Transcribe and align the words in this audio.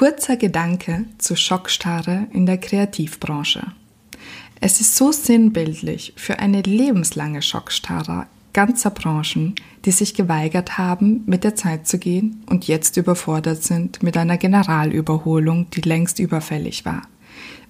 Kurzer 0.00 0.38
Gedanke 0.38 1.04
zu 1.18 1.36
Schockstarre 1.36 2.26
in 2.32 2.46
der 2.46 2.56
Kreativbranche. 2.56 3.60
Es 4.58 4.80
ist 4.80 4.96
so 4.96 5.12
sinnbildlich 5.12 6.14
für 6.16 6.38
eine 6.38 6.62
lebenslange 6.62 7.42
Schockstarre 7.42 8.26
ganzer 8.54 8.88
Branchen, 8.92 9.56
die 9.84 9.90
sich 9.90 10.14
geweigert 10.14 10.78
haben, 10.78 11.22
mit 11.26 11.44
der 11.44 11.54
Zeit 11.54 11.86
zu 11.86 11.98
gehen 11.98 12.42
und 12.46 12.66
jetzt 12.66 12.96
überfordert 12.96 13.62
sind 13.62 14.02
mit 14.02 14.16
einer 14.16 14.38
Generalüberholung, 14.38 15.68
die 15.68 15.82
längst 15.82 16.18
überfällig 16.18 16.86
war. 16.86 17.02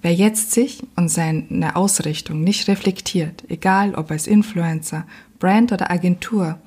Wer 0.01 0.13
jetzt 0.13 0.53
sich 0.53 0.81
und 0.95 1.09
seine 1.09 1.75
Ausrichtung 1.75 2.45
nicht 2.45 2.69
reflektiert, 2.69 3.43
egal 3.49 3.93
ob 3.93 4.09
als 4.09 4.25
Influencer, 4.25 5.05
Brand 5.37 5.73
oder 5.73 5.91
Agentur, 5.91 6.59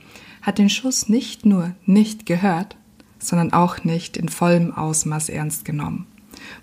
hat 0.42 0.58
den 0.58 0.68
Schuss 0.68 1.08
nicht 1.08 1.46
nur 1.46 1.72
nicht 1.86 2.26
gehört, 2.26 2.76
sondern 3.24 3.52
auch 3.52 3.84
nicht 3.84 4.16
in 4.16 4.28
vollem 4.28 4.72
Ausmaß 4.72 5.30
ernst 5.30 5.64
genommen. 5.64 6.06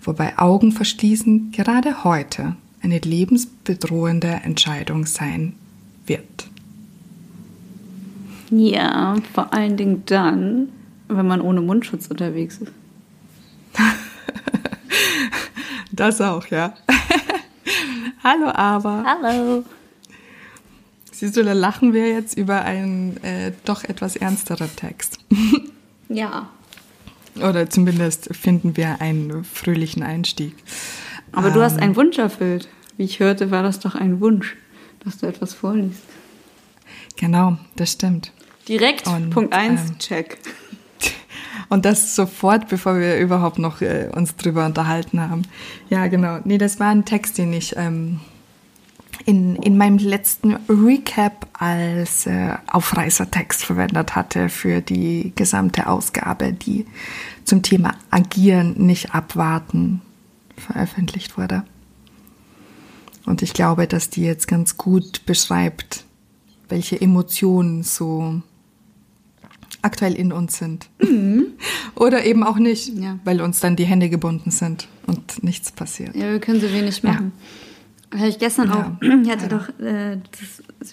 Wobei 0.00 0.38
Augen 0.38 0.70
verschließen 0.70 1.50
gerade 1.50 2.04
heute 2.04 2.56
eine 2.82 2.98
lebensbedrohende 2.98 4.28
Entscheidung 4.28 5.06
sein 5.06 5.54
wird. 6.06 6.48
Ja, 8.50 9.16
vor 9.32 9.52
allen 9.52 9.76
Dingen 9.76 10.02
dann, 10.06 10.68
wenn 11.08 11.26
man 11.26 11.40
ohne 11.40 11.60
Mundschutz 11.62 12.06
unterwegs 12.08 12.58
ist. 12.58 12.72
das 15.92 16.20
auch, 16.20 16.46
ja. 16.48 16.74
Hallo, 18.22 18.50
aber. 18.52 19.04
Hallo. 19.04 19.64
Siehst 21.10 21.36
du, 21.36 21.44
da 21.44 21.54
lachen 21.54 21.92
wir 21.92 22.08
jetzt 22.08 22.36
über 22.36 22.62
einen 22.62 23.16
äh, 23.24 23.52
doch 23.64 23.84
etwas 23.84 24.16
ernsteren 24.16 24.70
Text. 24.76 25.18
ja. 26.12 26.48
Oder 27.36 27.70
zumindest 27.70 28.34
finden 28.34 28.76
wir 28.76 29.00
einen 29.00 29.44
fröhlichen 29.44 30.02
Einstieg. 30.02 30.54
Aber 31.32 31.48
ähm, 31.48 31.54
du 31.54 31.62
hast 31.62 31.76
ähm. 31.76 31.82
einen 31.82 31.96
Wunsch 31.96 32.18
erfüllt. 32.18 32.68
Wie 32.96 33.04
ich 33.04 33.20
hörte, 33.20 33.50
war 33.50 33.62
das 33.62 33.80
doch 33.80 33.94
ein 33.94 34.20
Wunsch, 34.20 34.56
dass 35.04 35.18
du 35.18 35.26
etwas 35.26 35.54
vorliest. 35.54 36.02
Genau, 37.16 37.56
das 37.76 37.92
stimmt. 37.92 38.32
Direkt 38.68 39.06
und, 39.06 39.30
Punkt 39.30 39.54
1, 39.54 39.80
ähm, 39.80 39.98
check. 39.98 40.38
Und 41.68 41.84
das 41.86 42.14
sofort, 42.14 42.68
bevor 42.68 42.98
wir 42.98 43.18
überhaupt 43.18 43.58
noch 43.58 43.80
äh, 43.80 44.10
uns 44.14 44.36
drüber 44.36 44.66
unterhalten 44.66 45.20
haben. 45.20 45.42
Ja, 45.88 46.06
genau. 46.06 46.38
Nee, 46.44 46.58
das 46.58 46.78
war 46.80 46.88
ein 46.88 47.04
Text, 47.06 47.38
den 47.38 47.52
ich 47.52 47.76
ähm, 47.76 48.20
in, 49.24 49.56
in 49.56 49.76
meinem 49.76 49.98
letzten 49.98 50.56
Recap 50.68 51.46
als 51.52 52.26
äh, 52.26 52.54
Aufreißertext 52.66 53.64
verwendet 53.64 54.14
hatte 54.16 54.48
für 54.48 54.80
die 54.80 55.32
gesamte 55.36 55.86
Ausgabe, 55.86 56.52
die 56.52 56.86
zum 57.44 57.62
Thema 57.62 57.94
Agieren, 58.10 58.74
nicht 58.86 59.14
abwarten 59.14 60.00
veröffentlicht 60.56 61.36
wurde. 61.36 61.64
Und 63.24 63.42
ich 63.42 63.52
glaube, 63.52 63.86
dass 63.86 64.10
die 64.10 64.22
jetzt 64.22 64.48
ganz 64.48 64.76
gut 64.76 65.24
beschreibt, 65.26 66.04
welche 66.68 67.00
Emotionen 67.00 67.82
so 67.82 68.42
aktuell 69.82 70.14
in 70.14 70.32
uns 70.32 70.58
sind. 70.58 70.88
Mhm. 71.00 71.46
Oder 71.94 72.24
eben 72.24 72.44
auch 72.44 72.56
nicht, 72.56 72.88
ja. 72.98 73.18
weil 73.24 73.40
uns 73.40 73.60
dann 73.60 73.76
die 73.76 73.84
Hände 73.84 74.08
gebunden 74.08 74.50
sind 74.50 74.88
und 75.06 75.42
nichts 75.42 75.72
passiert. 75.72 76.14
Ja, 76.14 76.30
wir 76.30 76.40
können 76.40 76.60
so 76.60 76.72
wenig 76.72 77.02
machen. 77.02 77.32
Ja. 77.36 77.71
Habe 78.12 78.28
ich 78.28 78.38
gestern 78.38 78.68
ja. 78.68 78.96
auch, 79.00 79.02
ich 79.02 79.30
hatte 79.30 79.48
doch 79.48 79.68
äh, 79.80 80.18
das, 80.30 80.92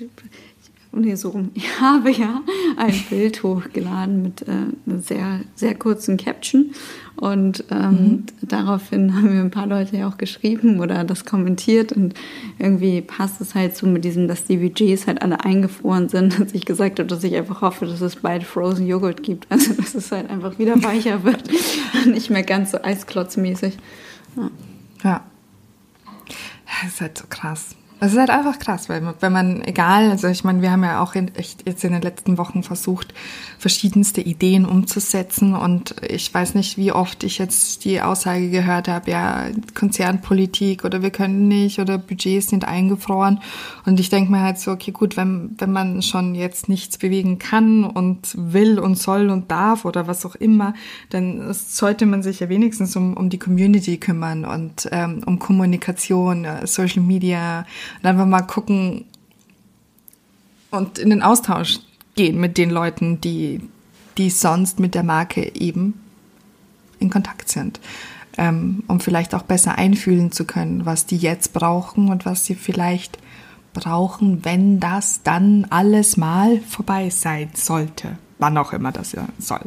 nee, 0.92 1.16
so 1.16 1.30
rum. 1.30 1.52
Ich 1.53 1.80
habe 1.80 2.12
ja 2.12 2.42
ein 2.78 2.94
Bild 3.09 3.44
hochgeladen 3.44 4.22
mit 4.22 4.42
äh, 4.44 4.52
einer 4.88 5.02
sehr, 5.02 5.42
sehr 5.56 5.75
kurzen 5.75 6.17
Caption. 6.17 6.72
Und 7.16 7.66
ähm, 7.70 7.90
mhm. 7.90 8.23
daraufhin 8.42 9.14
haben 9.14 9.36
mir 9.36 9.42
ein 9.42 9.52
paar 9.52 9.67
Leute 9.67 9.97
ja 9.97 10.08
auch 10.08 10.17
geschrieben 10.17 10.80
oder 10.80 11.03
das 11.03 11.25
kommentiert. 11.25 11.92
Und 11.92 12.14
irgendwie 12.58 13.02
passt 13.02 13.42
es 13.42 13.56
halt 13.56 13.75
so 13.75 13.88
mit 13.88 14.06
diesem, 14.06 14.30
dass 14.30 14.45
die 14.45 14.58
Budgets 14.58 15.06
halt 15.06 15.22
alle 15.22 15.44
eingefroren 15.44 16.08
sind, 16.08 16.40
dass 16.40 16.53
ich 16.53 16.66
gesagt 16.66 17.00
habe, 17.00 17.09
dass 17.09 17.24
ich 17.24 17.35
einfach 17.35 17.62
hoffe, 17.62 17.85
dass 17.85 18.02
es 18.02 18.18
bald 18.18 18.44
Frozen 18.44 18.88
Joghurt 18.88 19.24
gibt. 19.24 19.47
Also, 19.50 19.74
dass 19.74 19.96
es 19.96 20.12
halt 20.12 20.29
einfach 20.29 20.58
wieder 20.59 20.81
weicher 20.84 21.24
wird. 21.24 21.44
Nicht 22.06 22.29
mehr 22.29 22.44
ganz 22.44 22.72
so 22.72 22.81
eisklotzmäßig. 22.81 23.78
Ja. 24.38 24.52
ja. 25.03 25.24
Das 26.69 26.94
ist 26.94 27.02
halt 27.02 27.18
so 27.18 27.25
krass. 27.28 27.75
Es 28.01 28.13
ist 28.13 28.19
halt 28.19 28.29
einfach 28.29 28.59
krass, 28.59 28.87
weil 28.87 29.13
wenn 29.19 29.33
man, 29.33 29.61
egal, 29.63 30.09
also 30.09 30.27
ich 30.27 30.45
meine, 30.45 30.61
wir 30.61 30.71
haben 30.71 30.83
ja 30.83 31.01
auch 31.01 31.15
in, 31.15 31.35
echt 31.35 31.67
jetzt 31.67 31.83
in 31.83 31.91
den 31.91 32.01
letzten 32.01 32.37
Wochen 32.37 32.63
versucht, 32.63 33.13
verschiedenste 33.57 34.21
Ideen 34.21 34.65
umzusetzen 34.65 35.53
und 35.53 35.95
ich 36.07 36.33
weiß 36.33 36.55
nicht, 36.55 36.77
wie 36.77 36.93
oft 36.93 37.23
ich 37.25 37.39
jetzt 37.39 37.83
die 37.83 38.01
Aussage 38.01 38.49
gehört 38.49 38.87
habe, 38.87 39.11
ja, 39.11 39.47
Konzernpolitik 39.75 40.85
oder 40.85 41.01
wir 41.01 41.09
können 41.09 41.49
nicht 41.49 41.79
oder 41.79 41.97
Budgets 41.97 42.47
sind 42.47 42.65
eingefroren. 42.65 43.41
Und 43.85 43.99
ich 43.99 44.09
denke 44.09 44.31
mir 44.31 44.41
halt 44.41 44.59
so, 44.59 44.71
okay, 44.71 44.91
gut, 44.91 45.17
wenn, 45.17 45.55
wenn 45.57 45.71
man 45.71 46.01
schon 46.01 46.35
jetzt 46.35 46.69
nichts 46.69 46.97
bewegen 46.97 47.37
kann 47.37 47.83
und 47.83 48.33
will 48.37 48.79
und 48.79 48.97
soll 48.97 49.29
und 49.29 49.51
darf 49.51 49.83
oder 49.83 50.07
was 50.07 50.25
auch 50.25 50.35
immer, 50.35 50.73
dann 51.09 51.53
sollte 51.53 52.05
man 52.05 52.23
sich 52.23 52.39
ja 52.39 52.47
wenigstens 52.47 52.95
um, 52.95 53.17
um 53.17 53.29
die 53.29 53.39
Community 53.39 53.97
kümmern 53.97 54.45
und 54.45 54.87
ähm, 54.91 55.21
um 55.25 55.37
Kommunikation, 55.39 56.45
äh, 56.45 56.66
Social 56.66 57.03
Media, 57.03 57.66
und 57.97 58.05
einfach 58.05 58.25
mal 58.25 58.41
gucken 58.41 59.05
und 60.72 61.00
in 61.00 61.09
den 61.09 61.22
Austausch 61.22 61.79
gehen 62.16 62.39
mit 62.39 62.57
den 62.57 62.69
Leuten, 62.69 63.22
die, 63.22 63.61
die 64.17 64.29
sonst 64.29 64.79
mit 64.79 64.95
der 64.95 65.03
Marke 65.03 65.55
eben 65.55 65.99
in 66.99 67.09
Kontakt 67.09 67.49
sind. 67.49 67.79
Ähm, 68.38 68.83
um 68.88 68.99
vielleicht 68.99 69.35
auch 69.35 69.41
besser 69.41 69.78
einfühlen 69.78 70.31
zu 70.31 70.45
können, 70.45 70.85
was 70.85 71.05
die 71.05 71.17
jetzt 71.17 71.53
brauchen 71.53 72.09
und 72.09 72.25
was 72.25 72.45
sie 72.45 72.55
vielleicht 72.55 73.17
brauchen, 73.73 74.45
wenn 74.45 74.79
das 74.79 75.23
dann 75.23 75.67
alles 75.69 76.16
mal 76.16 76.59
vorbei 76.61 77.09
sein 77.09 77.49
sollte. 77.53 78.17
Wann 78.38 78.57
auch 78.57 78.72
immer 78.72 78.91
das 78.91 79.11
ja 79.11 79.28
soll. 79.39 79.61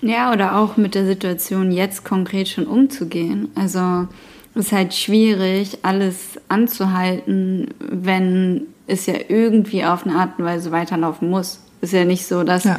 Ja, 0.00 0.32
oder 0.32 0.56
auch 0.56 0.76
mit 0.76 0.94
der 0.94 1.06
Situation 1.06 1.72
jetzt 1.72 2.04
konkret 2.04 2.48
schon 2.48 2.66
umzugehen. 2.66 3.48
Also 3.54 4.06
ist 4.54 4.72
halt 4.72 4.94
schwierig, 4.94 5.78
alles 5.82 6.38
anzuhalten, 6.48 7.68
wenn 7.78 8.62
es 8.86 9.06
ja 9.06 9.14
irgendwie 9.28 9.84
auf 9.84 10.06
eine 10.06 10.16
Art 10.16 10.38
und 10.38 10.44
Weise 10.44 10.70
weiterlaufen 10.70 11.30
muss. 11.30 11.60
Ist 11.80 11.92
ja 11.92 12.04
nicht 12.04 12.26
so, 12.26 12.44
dass 12.44 12.64
ja. 12.64 12.78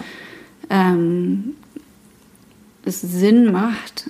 ähm, 0.69 1.55
es 2.85 3.01
Sinn 3.01 3.51
macht, 3.51 4.09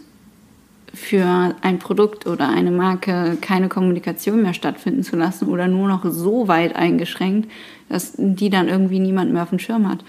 für 0.96 1.56
ein 1.62 1.80
Produkt 1.80 2.26
oder 2.26 2.50
eine 2.50 2.72
Marke 2.72 3.38
keine 3.42 3.70
Kommunikation 3.70 4.42
mehr 4.42 4.54
stattfinden 4.54 5.04
zu 5.04 5.16
lassen 5.16 5.50
oder 5.50 5.68
nur 5.68 5.88
noch 5.88 6.06
so 6.06 6.48
weit 6.48 6.76
eingeschränkt, 6.76 7.52
dass 7.90 8.14
die 8.18 8.50
dann 8.50 8.68
irgendwie 8.68 9.00
niemand 9.00 9.32
mehr 9.32 9.44
auf 9.44 9.50
dem 9.50 9.60
Schirm 9.60 9.90
hat. 9.90 10.00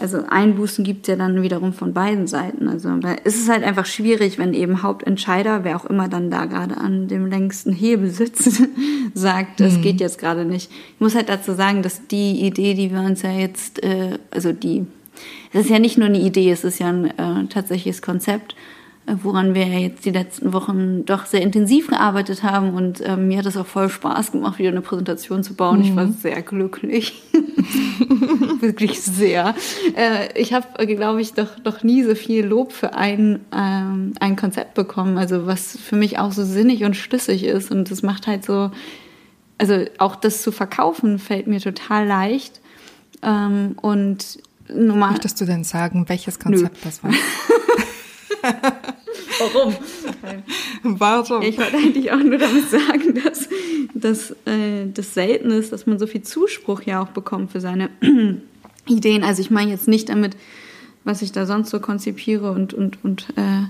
Also 0.00 0.24
Einbußen 0.28 0.84
gibt 0.84 1.02
es 1.02 1.08
ja 1.08 1.16
dann 1.16 1.42
wiederum 1.42 1.72
von 1.72 1.92
beiden 1.92 2.26
Seiten. 2.26 2.68
Also 2.68 2.88
es 3.24 3.36
ist 3.36 3.50
halt 3.50 3.62
einfach 3.62 3.84
schwierig, 3.84 4.38
wenn 4.38 4.54
eben 4.54 4.82
Hauptentscheider, 4.82 5.62
wer 5.62 5.76
auch 5.76 5.84
immer 5.84 6.08
dann 6.08 6.30
da 6.30 6.46
gerade 6.46 6.78
an 6.78 7.06
dem 7.06 7.26
längsten 7.26 7.72
Hebel 7.72 8.10
sitzt, 8.10 8.62
sagt, 9.14 9.60
das 9.60 9.76
mhm. 9.76 9.82
geht 9.82 10.00
jetzt 10.00 10.18
gerade 10.18 10.44
nicht. 10.44 10.70
Ich 10.94 11.00
muss 11.00 11.14
halt 11.14 11.28
dazu 11.28 11.52
sagen, 11.52 11.82
dass 11.82 12.06
die 12.06 12.40
Idee, 12.46 12.74
die 12.74 12.90
wir 12.90 13.00
uns 13.00 13.22
ja 13.22 13.32
jetzt, 13.32 13.82
äh, 13.82 14.18
also 14.30 14.52
die, 14.52 14.86
es 15.52 15.62
ist 15.62 15.70
ja 15.70 15.78
nicht 15.78 15.98
nur 15.98 16.08
eine 16.08 16.20
Idee, 16.20 16.50
es 16.50 16.64
ist 16.64 16.78
ja 16.78 16.88
ein 16.88 17.04
äh, 17.06 17.46
tatsächliches 17.48 18.00
Konzept 18.00 18.54
woran 19.22 19.54
wir 19.54 19.66
jetzt 19.66 20.04
die 20.04 20.10
letzten 20.10 20.52
Wochen 20.52 21.04
doch 21.04 21.26
sehr 21.26 21.42
intensiv 21.42 21.88
gearbeitet 21.88 22.42
haben. 22.42 22.74
Und 22.74 23.00
äh, 23.00 23.16
mir 23.16 23.38
hat 23.38 23.46
es 23.46 23.56
auch 23.56 23.66
voll 23.66 23.88
Spaß 23.88 24.32
gemacht, 24.32 24.58
wieder 24.58 24.70
eine 24.70 24.80
Präsentation 24.80 25.42
zu 25.42 25.54
bauen. 25.54 25.78
Mhm. 25.78 25.84
Ich 25.84 25.96
war 25.96 26.06
mhm. 26.06 26.12
sehr 26.12 26.42
glücklich. 26.42 27.22
Wirklich 28.60 29.00
sehr. 29.00 29.54
Äh, 29.96 30.38
ich 30.40 30.52
habe, 30.52 30.86
glaube 30.86 31.20
ich, 31.20 31.34
doch 31.34 31.48
noch 31.64 31.82
nie 31.82 32.02
so 32.02 32.14
viel 32.14 32.44
Lob 32.44 32.72
für 32.72 32.94
ein, 32.94 33.40
ähm, 33.54 34.12
ein 34.20 34.36
Konzept 34.36 34.74
bekommen. 34.74 35.18
Also 35.18 35.46
was 35.46 35.78
für 35.78 35.96
mich 35.96 36.18
auch 36.18 36.32
so 36.32 36.44
sinnig 36.44 36.84
und 36.84 36.96
schlüssig 36.96 37.44
ist. 37.44 37.70
Und 37.70 37.90
das 37.90 38.02
macht 38.02 38.26
halt 38.26 38.44
so, 38.44 38.70
also 39.58 39.84
auch 39.98 40.16
das 40.16 40.42
zu 40.42 40.52
verkaufen 40.52 41.18
fällt 41.18 41.46
mir 41.46 41.60
total 41.60 42.06
leicht. 42.06 42.60
Ähm, 43.22 43.76
und 43.80 44.38
normal. 44.68 45.10
Möchtest 45.10 45.40
du 45.40 45.44
denn 45.44 45.64
sagen, 45.64 46.08
welches 46.08 46.38
Konzept 46.38 46.76
Nö. 46.76 46.80
das 46.84 47.04
war? 47.04 47.12
Warum? 49.40 49.74
Warum? 50.82 51.42
Ich 51.42 51.58
wollte 51.58 51.76
eigentlich 51.76 52.12
auch 52.12 52.22
nur 52.22 52.38
damit 52.38 52.70
sagen, 52.70 53.20
dass, 53.24 53.48
dass 53.94 54.30
äh, 54.46 54.86
das 54.92 55.14
selten 55.14 55.50
ist, 55.50 55.72
dass 55.72 55.86
man 55.86 55.98
so 55.98 56.06
viel 56.06 56.22
Zuspruch 56.22 56.82
ja 56.82 57.02
auch 57.02 57.08
bekommt 57.08 57.52
für 57.52 57.60
seine 57.60 57.90
Ideen. 58.86 59.24
Also 59.24 59.40
ich 59.40 59.50
meine 59.50 59.70
jetzt 59.70 59.88
nicht 59.88 60.08
damit, 60.08 60.36
was 61.04 61.22
ich 61.22 61.32
da 61.32 61.46
sonst 61.46 61.70
so 61.70 61.80
konzipiere 61.80 62.52
und, 62.52 62.74
und, 62.74 63.02
und 63.02 63.30
äh, 63.36 63.64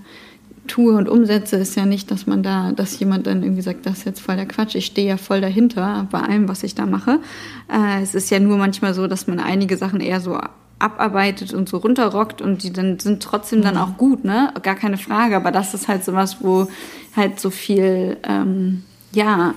tue 0.66 0.96
und 0.96 1.08
umsetze, 1.08 1.56
ist 1.56 1.76
ja 1.76 1.86
nicht, 1.86 2.10
dass 2.10 2.26
man 2.26 2.42
da, 2.42 2.72
dass 2.72 2.98
jemand 2.98 3.26
dann 3.26 3.42
irgendwie 3.42 3.62
sagt, 3.62 3.86
das 3.86 3.98
ist 3.98 4.04
jetzt 4.04 4.20
voll 4.20 4.36
der 4.36 4.46
Quatsch. 4.46 4.74
Ich 4.74 4.86
stehe 4.86 5.08
ja 5.08 5.16
voll 5.16 5.40
dahinter 5.40 6.08
bei 6.10 6.20
allem, 6.20 6.48
was 6.48 6.62
ich 6.62 6.74
da 6.74 6.86
mache. 6.86 7.20
Äh, 7.68 8.02
es 8.02 8.14
ist 8.14 8.30
ja 8.30 8.40
nur 8.40 8.56
manchmal 8.56 8.94
so, 8.94 9.06
dass 9.06 9.26
man 9.26 9.40
einige 9.40 9.76
Sachen 9.76 10.00
eher 10.00 10.20
so 10.20 10.38
abarbeitet 10.80 11.54
und 11.54 11.68
so 11.68 11.76
runterrockt 11.76 12.42
und 12.42 12.62
die 12.62 12.72
dann 12.72 12.98
sind 12.98 13.22
trotzdem 13.22 13.62
dann 13.62 13.76
auch 13.76 13.96
gut, 13.96 14.24
ne? 14.24 14.52
Gar 14.62 14.74
keine 14.74 14.98
Frage. 14.98 15.36
Aber 15.36 15.52
das 15.52 15.74
ist 15.74 15.88
halt 15.88 16.04
sowas, 16.04 16.38
wo 16.40 16.68
halt 17.14 17.38
so 17.38 17.50
viel, 17.50 18.16
ähm, 18.24 18.82
ja, 19.12 19.54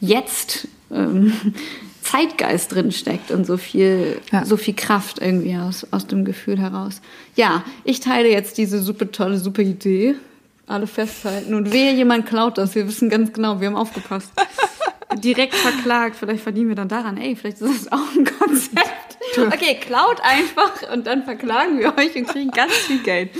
jetzt 0.00 0.68
ähm, 0.90 1.32
Zeitgeist 2.02 2.74
drin 2.74 2.90
steckt 2.90 3.30
und 3.30 3.44
so 3.44 3.58
viel, 3.58 4.20
ja. 4.32 4.44
so 4.44 4.56
viel 4.56 4.74
Kraft 4.74 5.20
irgendwie 5.20 5.56
aus, 5.56 5.86
aus 5.90 6.06
dem 6.06 6.24
Gefühl 6.24 6.58
heraus. 6.58 7.02
Ja, 7.36 7.64
ich 7.84 8.00
teile 8.00 8.30
jetzt 8.30 8.56
diese 8.56 8.80
super 8.80 9.10
tolle, 9.10 9.38
super 9.38 9.62
Idee. 9.62 10.14
Alle 10.66 10.86
festhalten 10.86 11.54
und 11.54 11.72
wehe, 11.72 11.92
jemand 11.94 12.26
klaut 12.26 12.56
das. 12.56 12.74
Wir 12.74 12.86
wissen 12.86 13.10
ganz 13.10 13.32
genau, 13.32 13.60
wir 13.60 13.68
haben 13.68 13.76
aufgepasst. 13.76 14.30
Direkt 15.22 15.54
verklagt, 15.54 16.16
vielleicht 16.16 16.42
verdienen 16.42 16.68
wir 16.68 16.76
dann 16.76 16.88
daran. 16.88 17.16
Ey, 17.16 17.36
vielleicht 17.36 17.60
ist 17.60 17.86
das 17.86 17.92
auch 17.92 18.14
ein 18.16 18.24
Konzept. 18.24 18.87
Okay, 19.52 19.78
klaut 19.80 20.20
einfach 20.22 20.92
und 20.92 21.06
dann 21.06 21.24
verklagen 21.24 21.78
wir 21.78 21.96
euch 21.96 22.14
und 22.16 22.28
kriegen 22.28 22.50
ganz 22.50 22.72
viel 22.72 23.02
Geld. 23.02 23.30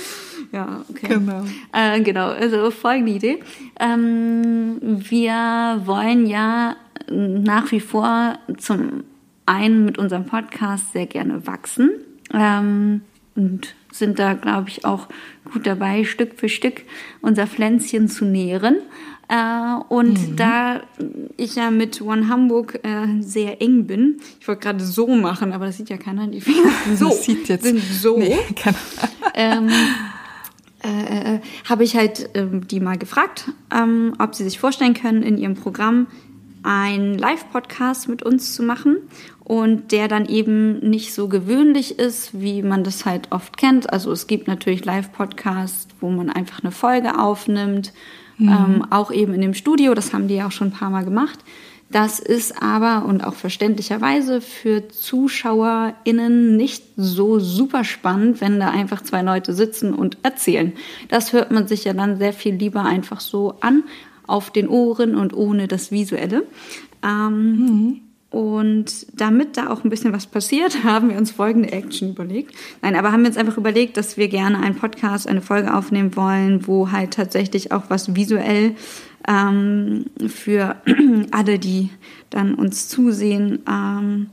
Ja, 0.52 0.84
okay. 0.88 1.08
Genau. 1.08 1.44
Äh, 1.72 2.00
genau, 2.00 2.28
also 2.28 2.70
folgende 2.70 3.12
Idee. 3.12 3.40
Ähm, 3.78 4.78
wir 4.80 5.82
wollen 5.84 6.26
ja 6.26 6.76
nach 7.10 7.70
wie 7.72 7.80
vor 7.80 8.38
zum 8.56 9.04
einen 9.46 9.84
mit 9.84 9.98
unserem 9.98 10.26
Podcast 10.26 10.92
sehr 10.92 11.06
gerne 11.06 11.46
wachsen 11.46 11.90
ähm, 12.32 13.02
und 13.34 13.74
sind 13.90 14.18
da, 14.18 14.34
glaube 14.34 14.68
ich, 14.68 14.84
auch 14.84 15.08
gut 15.50 15.66
dabei, 15.66 16.04
Stück 16.04 16.38
für 16.38 16.48
Stück 16.48 16.82
unser 17.22 17.46
Pflänzchen 17.46 18.08
zu 18.08 18.24
nähren. 18.24 18.76
Äh, 19.28 19.75
und 19.88 20.30
mhm. 20.30 20.36
da 20.36 20.80
ich 21.36 21.56
ja 21.56 21.70
mit 21.70 22.00
One 22.00 22.28
Hamburg 22.28 22.80
äh, 22.82 23.20
sehr 23.20 23.60
eng 23.60 23.86
bin, 23.86 24.20
ich 24.40 24.48
wollte 24.48 24.62
gerade 24.62 24.84
so 24.84 25.06
machen, 25.06 25.52
aber 25.52 25.66
das 25.66 25.76
sieht 25.76 25.90
ja 25.90 25.98
keiner, 25.98 26.26
die 26.26 26.40
Finger 26.40 26.70
so, 26.96 27.08
das 27.08 27.25
sieht 27.25 27.48
jetzt, 27.48 27.64
sind 27.64 27.80
so. 27.80 28.19
Nee, 28.19 28.38
ähm, 29.34 29.69
äh, 30.82 31.34
äh, 31.34 31.40
habe 31.69 31.84
ich 31.84 31.94
halt 31.94 32.30
ähm, 32.34 32.66
die 32.66 32.80
mal 32.80 32.96
gefragt, 32.96 33.52
ähm, 33.75 34.14
ob 34.19 34.34
sie 34.34 34.44
sich 34.44 34.58
vorstellen 34.58 34.94
können, 34.94 35.22
in 35.22 35.36
ihrem 35.36 35.54
Programm 35.56 36.06
einen 36.62 37.19
Live-Podcast 37.19 38.08
mit 38.08 38.22
uns 38.22 38.54
zu 38.54 38.62
machen 38.62 38.96
und 39.44 39.92
der 39.92 40.08
dann 40.08 40.26
eben 40.26 40.78
nicht 40.80 41.14
so 41.14 41.28
gewöhnlich 41.28 41.98
ist, 41.98 42.40
wie 42.40 42.62
man 42.62 42.84
das 42.84 43.04
halt 43.04 43.30
oft 43.30 43.56
kennt. 43.56 43.92
Also 43.92 44.10
es 44.10 44.26
gibt 44.26 44.48
natürlich 44.48 44.84
Live-Podcasts, 44.84 45.88
wo 46.00 46.10
man 46.10 46.30
einfach 46.30 46.62
eine 46.62 46.72
Folge 46.72 47.19
aufnimmt 47.19 47.92
mhm. 48.38 48.49
ähm, 48.49 48.87
auch 48.90 49.11
eben 49.11 49.35
in 49.35 49.40
dem 49.40 49.55
Studio, 49.55 49.94
das 49.94 50.12
haben 50.12 50.29
die 50.29 50.37
ja 50.37 50.46
auch 50.46 50.52
schon 50.52 50.69
ein 50.69 50.73
paar 50.73 50.90
Mal 50.90 51.05
gemacht. 51.05 51.38
Das 51.90 52.20
ist 52.20 52.62
aber 52.62 53.06
und 53.06 53.25
auch 53.25 53.32
verständlicherweise 53.32 54.43
für 54.43 54.88
ZuschauerInnen 54.88 56.55
nicht 56.56 56.85
so 56.96 57.38
super 57.38 57.82
spannend, 57.82 58.43
wenn 58.43 58.61
da 58.61 58.69
einfach 58.69 59.02
zwei 59.02 59.23
Leute 59.23 59.55
sitzen 59.55 59.94
und 59.94 60.19
erzählen. 60.23 60.75
Das 61.08 61.32
hört 61.32 61.50
man 61.50 61.67
sich 61.67 61.85
ja 61.85 61.94
dann 61.94 62.19
sehr 62.19 62.35
viel 62.35 62.55
lieber 62.55 62.85
einfach 62.85 63.20
so 63.20 63.55
an, 63.61 63.85
auf 64.26 64.50
den 64.50 64.69
Ohren 64.69 65.14
und 65.14 65.32
ohne 65.32 65.67
das 65.67 65.90
Visuelle. 65.90 66.44
Ähm, 67.02 67.56
mhm. 67.56 68.00
Und 68.38 69.20
damit 69.20 69.56
da 69.56 69.69
auch 69.69 69.82
ein 69.82 69.90
bisschen 69.90 70.12
was 70.12 70.26
passiert, 70.26 70.85
haben 70.85 71.11
wir 71.11 71.19
uns 71.19 71.32
folgende 71.32 71.73
Action 71.73 72.11
überlegt. 72.11 72.55
Nein, 72.82 72.94
aber 72.94 73.11
haben 73.11 73.23
wir 73.23 73.26
uns 73.26 73.37
einfach 73.37 73.56
überlegt, 73.56 73.96
dass 73.96 74.17
wir 74.17 74.29
gerne 74.29 74.61
einen 74.61 74.76
Podcast, 74.76 75.26
eine 75.26 75.43
Folge 75.43 75.75
aufnehmen 75.75 76.14
wollen, 76.14 76.64
wo 76.69 76.93
halt 76.93 77.14
tatsächlich 77.14 77.73
auch 77.73 77.90
was 77.90 78.14
visuell 78.14 78.76
ähm, 79.26 80.05
für 80.29 80.76
alle, 81.32 81.58
die 81.58 81.90
dann 82.31 82.55
uns 82.55 82.87
zusehen, 82.88 83.58
ähm, 83.69 84.29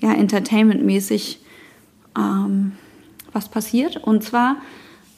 ja, 0.00 0.12
entertainmentmäßig 0.14 1.38
ähm, 2.18 2.72
was 3.32 3.48
passiert. 3.48 3.98
Und 3.98 4.24
zwar 4.24 4.56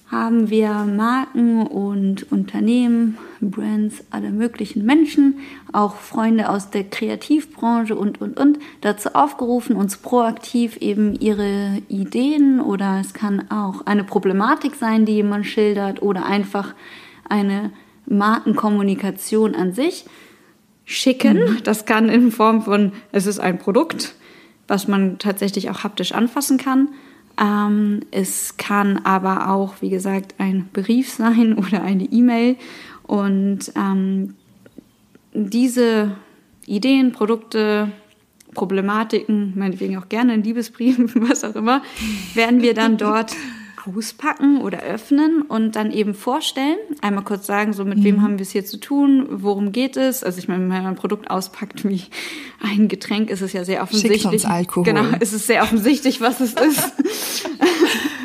haben 0.08 0.50
wir 0.50 0.70
Marken 0.84 1.66
und 1.66 2.30
Unternehmen, 2.30 3.18
Brands, 3.40 4.04
alle 4.10 4.30
möglichen 4.30 4.84
Menschen, 4.84 5.40
auch 5.72 5.96
Freunde 5.96 6.48
aus 6.48 6.70
der 6.70 6.84
Kreativbranche 6.84 7.96
und, 7.96 8.20
und, 8.20 8.38
und, 8.38 8.58
dazu 8.82 9.14
aufgerufen, 9.14 9.74
uns 9.74 9.96
proaktiv 9.96 10.76
eben 10.76 11.14
ihre 11.18 11.82
Ideen 11.88 12.60
oder 12.60 13.00
es 13.00 13.14
kann 13.14 13.50
auch 13.50 13.84
eine 13.86 14.04
Problematik 14.04 14.76
sein, 14.76 15.06
die 15.06 15.14
jemand 15.14 15.44
schildert 15.44 16.02
oder 16.02 16.24
einfach 16.24 16.74
eine 17.28 17.72
Markenkommunikation 18.06 19.56
an 19.56 19.72
sich 19.72 20.04
schicken. 20.84 21.38
Mhm. 21.38 21.62
Das 21.64 21.84
kann 21.84 22.08
in 22.08 22.30
Form 22.30 22.62
von, 22.62 22.92
es 23.10 23.26
ist 23.26 23.40
ein 23.40 23.58
Produkt, 23.58 24.14
was 24.68 24.86
man 24.86 25.18
tatsächlich 25.18 25.68
auch 25.68 25.82
haptisch 25.82 26.12
anfassen 26.12 26.58
kann 26.58 26.90
ähm, 27.40 28.00
es 28.10 28.56
kann 28.56 28.98
aber 29.04 29.50
auch, 29.50 29.74
wie 29.80 29.90
gesagt, 29.90 30.34
ein 30.38 30.68
Brief 30.72 31.10
sein 31.10 31.54
oder 31.58 31.82
eine 31.82 32.04
E-Mail. 32.04 32.56
Und 33.02 33.72
ähm, 33.76 34.34
diese 35.32 36.16
Ideen, 36.66 37.12
Produkte, 37.12 37.92
Problematiken, 38.54 39.52
meinetwegen 39.54 39.98
auch 39.98 40.08
gerne 40.08 40.34
in 40.34 40.42
Liebesbriefen, 40.42 41.10
was 41.28 41.44
auch 41.44 41.54
immer, 41.54 41.82
werden 42.34 42.62
wir 42.62 42.74
dann 42.74 42.96
dort 42.96 43.32
auspacken 43.86 44.60
oder 44.60 44.80
öffnen 44.80 45.42
und 45.42 45.76
dann 45.76 45.90
eben 45.90 46.14
vorstellen. 46.14 46.78
Einmal 47.00 47.24
kurz 47.24 47.46
sagen, 47.46 47.72
so 47.72 47.84
mit 47.84 47.98
mhm. 47.98 48.04
wem 48.04 48.22
haben 48.22 48.38
wir 48.38 48.42
es 48.42 48.50
hier 48.50 48.64
zu 48.64 48.78
tun, 48.78 49.26
worum 49.30 49.72
geht 49.72 49.96
es. 49.96 50.24
Also 50.24 50.38
ich 50.38 50.48
meine, 50.48 50.60
wenn 50.62 50.68
man 50.68 50.86
ein 50.86 50.96
Produkt 50.96 51.30
auspackt 51.30 51.88
wie 51.88 52.02
ein 52.60 52.88
Getränk, 52.88 53.30
ist 53.30 53.42
es 53.42 53.52
ja 53.52 53.64
sehr 53.64 53.82
offensichtlich. 53.82 54.22
Schickt 54.22 54.34
uns 54.34 54.44
Alkohol. 54.44 54.84
Genau, 54.84 55.04
ist 55.20 55.32
es 55.32 55.46
sehr 55.46 55.62
offensichtlich, 55.62 56.20
was 56.20 56.40
es 56.40 56.54
ist. 56.54 56.92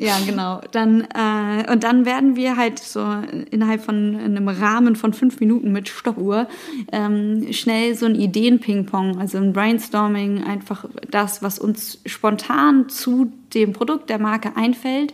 Ja, 0.00 0.16
genau. 0.24 0.62
Dann 0.70 1.02
äh, 1.02 1.70
und 1.70 1.84
dann 1.84 2.06
werden 2.06 2.34
wir 2.34 2.56
halt 2.56 2.78
so 2.78 3.04
innerhalb 3.50 3.82
von 3.82 4.16
einem 4.16 4.48
Rahmen 4.48 4.96
von 4.96 5.12
fünf 5.12 5.40
Minuten 5.40 5.72
mit 5.72 5.90
Stoppuhr 5.90 6.48
ähm, 6.90 7.52
schnell 7.52 7.94
so 7.94 8.06
ein 8.06 8.14
Ideen-Ping-Pong, 8.14 9.18
also 9.18 9.36
ein 9.36 9.52
Brainstorming, 9.52 10.42
einfach 10.42 10.86
das, 11.10 11.42
was 11.42 11.58
uns 11.58 12.00
spontan 12.06 12.88
zu 12.88 13.30
dem 13.52 13.74
Produkt 13.74 14.08
der 14.08 14.18
Marke 14.18 14.56
einfällt, 14.56 15.12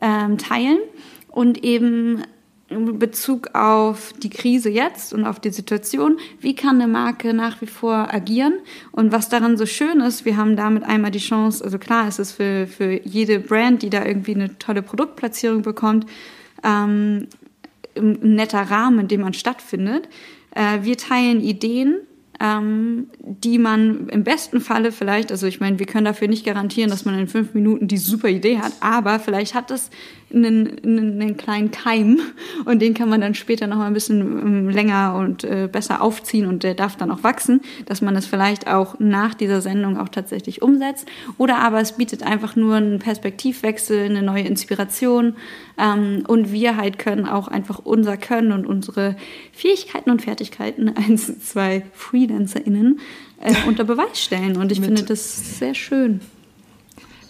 ähm, 0.00 0.38
teilen 0.38 0.78
und 1.32 1.64
eben 1.64 2.22
in 2.68 2.98
Bezug 2.98 3.54
auf 3.54 4.12
die 4.22 4.28
Krise 4.28 4.68
jetzt 4.68 5.14
und 5.14 5.24
auf 5.24 5.40
die 5.40 5.50
Situation, 5.50 6.18
wie 6.40 6.54
kann 6.54 6.80
eine 6.80 6.90
Marke 6.90 7.32
nach 7.32 7.60
wie 7.62 7.66
vor 7.66 8.12
agieren 8.12 8.54
und 8.92 9.10
was 9.10 9.28
daran 9.28 9.56
so 9.56 9.64
schön 9.64 10.00
ist, 10.00 10.24
wir 10.24 10.36
haben 10.36 10.54
damit 10.54 10.84
einmal 10.84 11.10
die 11.10 11.18
Chance, 11.18 11.64
also 11.64 11.78
klar 11.78 12.06
ist 12.08 12.18
es 12.18 12.32
für, 12.32 12.66
für 12.66 13.00
jede 13.04 13.40
Brand, 13.40 13.82
die 13.82 13.90
da 13.90 14.04
irgendwie 14.04 14.34
eine 14.34 14.58
tolle 14.58 14.82
Produktplatzierung 14.82 15.62
bekommt, 15.62 16.06
ähm, 16.62 17.28
ein 17.96 18.34
netter 18.34 18.62
Rahmen, 18.62 19.00
in 19.00 19.08
dem 19.08 19.22
man 19.22 19.32
stattfindet. 19.32 20.08
Äh, 20.54 20.82
wir 20.82 20.96
teilen 20.96 21.40
Ideen, 21.40 21.96
ähm, 22.38 23.08
die 23.20 23.58
man 23.58 24.08
im 24.08 24.24
besten 24.24 24.60
Falle 24.60 24.92
vielleicht, 24.92 25.32
also 25.32 25.46
ich 25.46 25.58
meine, 25.58 25.78
wir 25.78 25.86
können 25.86 26.04
dafür 26.04 26.28
nicht 26.28 26.44
garantieren, 26.44 26.90
dass 26.90 27.04
man 27.04 27.18
in 27.18 27.26
fünf 27.28 27.54
Minuten 27.54 27.88
die 27.88 27.96
super 27.96 28.28
Idee 28.28 28.58
hat, 28.58 28.72
aber 28.80 29.18
vielleicht 29.18 29.54
hat 29.54 29.70
das 29.70 29.90
einen, 30.32 30.78
einen, 30.84 31.20
einen 31.20 31.36
kleinen 31.36 31.70
Keim 31.70 32.20
und 32.64 32.80
den 32.82 32.94
kann 32.94 33.08
man 33.08 33.20
dann 33.20 33.34
später 33.34 33.66
noch 33.66 33.76
mal 33.76 33.86
ein 33.86 33.94
bisschen 33.94 34.20
ähm, 34.20 34.68
länger 34.68 35.14
und 35.14 35.44
äh, 35.44 35.68
besser 35.70 36.02
aufziehen 36.02 36.46
und 36.46 36.62
der 36.62 36.74
darf 36.74 36.96
dann 36.96 37.10
auch 37.10 37.22
wachsen, 37.22 37.60
dass 37.86 38.02
man 38.02 38.14
es 38.16 38.26
vielleicht 38.26 38.66
auch 38.66 38.98
nach 38.98 39.34
dieser 39.34 39.60
Sendung 39.60 39.96
auch 39.98 40.08
tatsächlich 40.08 40.62
umsetzt. 40.62 41.06
Oder 41.38 41.58
aber 41.58 41.80
es 41.80 41.92
bietet 41.92 42.22
einfach 42.22 42.56
nur 42.56 42.76
einen 42.76 42.98
Perspektivwechsel, 42.98 44.04
eine 44.04 44.22
neue 44.22 44.42
Inspiration 44.42 45.36
ähm, 45.78 46.24
und 46.26 46.52
wir 46.52 46.76
halt 46.76 46.98
können 46.98 47.26
auch 47.26 47.48
einfach 47.48 47.80
unser 47.82 48.16
Können 48.16 48.52
und 48.52 48.66
unsere 48.66 49.16
Fähigkeiten 49.52 50.10
und 50.10 50.22
Fertigkeiten 50.22 50.88
eins, 50.96 51.38
zwei 51.40 51.84
FreelancerInnen 51.94 53.00
äh, 53.40 53.54
unter 53.66 53.84
Beweis 53.84 54.20
stellen. 54.20 54.56
Und 54.56 54.72
ich 54.72 54.80
finde 54.80 55.04
das 55.04 55.58
sehr 55.58 55.74
schön. 55.74 56.20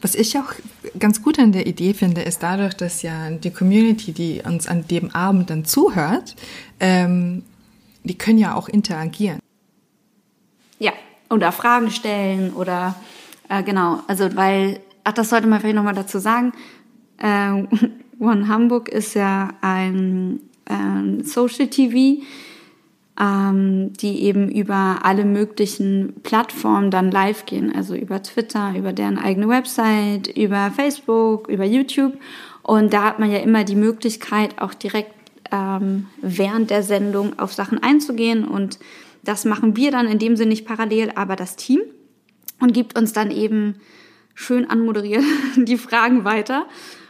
Was 0.00 0.14
ich 0.14 0.38
auch 0.38 0.52
ganz 0.99 1.23
gut 1.23 1.38
an 1.38 1.52
der 1.52 1.67
Idee 1.67 1.93
finde, 1.93 2.23
ist 2.23 2.43
dadurch, 2.43 2.75
dass 2.75 3.02
ja 3.02 3.31
die 3.31 3.50
Community, 3.50 4.12
die 4.12 4.43
uns 4.45 4.69
an 4.69 4.87
dem 4.87 5.11
Abend 5.14 5.50
dann 5.50 5.64
zuhört, 5.64 6.37
ähm, 6.78 7.43
die 8.05 8.17
können 8.17 8.38
ja 8.38 8.55
auch 8.55 8.69
interagieren. 8.69 9.40
Ja, 10.78 10.93
oder 11.31 11.50
Fragen 11.50 11.90
stellen 11.90 12.52
oder 12.52 12.95
äh, 13.49 13.62
genau, 13.62 14.00
also 14.07 14.35
weil, 14.37 14.81
ach, 15.05 15.12
das 15.12 15.31
sollte 15.31 15.47
man 15.47 15.61
vielleicht 15.61 15.76
nochmal 15.76 15.95
dazu 15.95 16.19
sagen, 16.19 16.52
äh, 17.19 17.64
One 18.21 18.49
Hamburg 18.49 18.88
ist 18.88 19.14
ja 19.14 19.50
ein 19.61 20.40
äh, 20.67 21.25
Social 21.25 21.69
TV, 21.69 22.23
ähm, 23.20 23.92
die 23.94 24.22
eben 24.22 24.48
über 24.48 25.00
alle 25.02 25.25
möglichen 25.25 26.14
Plattformen 26.22 26.90
dann 26.90 27.10
live 27.10 27.46
gehen, 27.46 27.75
also 27.75 27.94
über 27.94 28.22
Twitter, 28.22 28.75
über 28.76 28.92
deren 28.92 29.18
eigene 29.18 29.48
Website, 29.48 30.28
über 30.28 30.70
Facebook, 30.70 31.48
über 31.48 31.64
YouTube. 31.64 32.16
Und 32.62 32.92
da 32.92 33.04
hat 33.04 33.18
man 33.18 33.30
ja 33.30 33.38
immer 33.38 33.64
die 33.64 33.76
Möglichkeit, 33.76 34.60
auch 34.60 34.75
direkt 34.75 35.12
ähm, 35.50 36.06
während 36.22 36.70
der 36.70 36.82
Sendung 36.82 37.38
auf 37.38 37.52
Sachen 37.52 37.82
einzugehen. 37.82 38.44
Und 38.44 38.78
das 39.25 39.44
machen 39.44 39.76
wir 39.76 39.90
dann 39.90 40.06
in 40.06 40.18
dem 40.18 40.37
Sinne 40.37 40.50
nicht 40.50 40.66
parallel, 40.66 41.12
aber 41.14 41.34
das 41.34 41.56
Team. 41.56 41.80
und 42.60 42.72
gibt 42.72 42.96
uns 42.98 43.12
dann 43.12 43.30
eben 43.30 43.76
schön 44.34 44.68
anmoderiert 44.70 45.25
die 45.56 45.78
Fragen 45.78 46.25
weiter. 46.25 46.66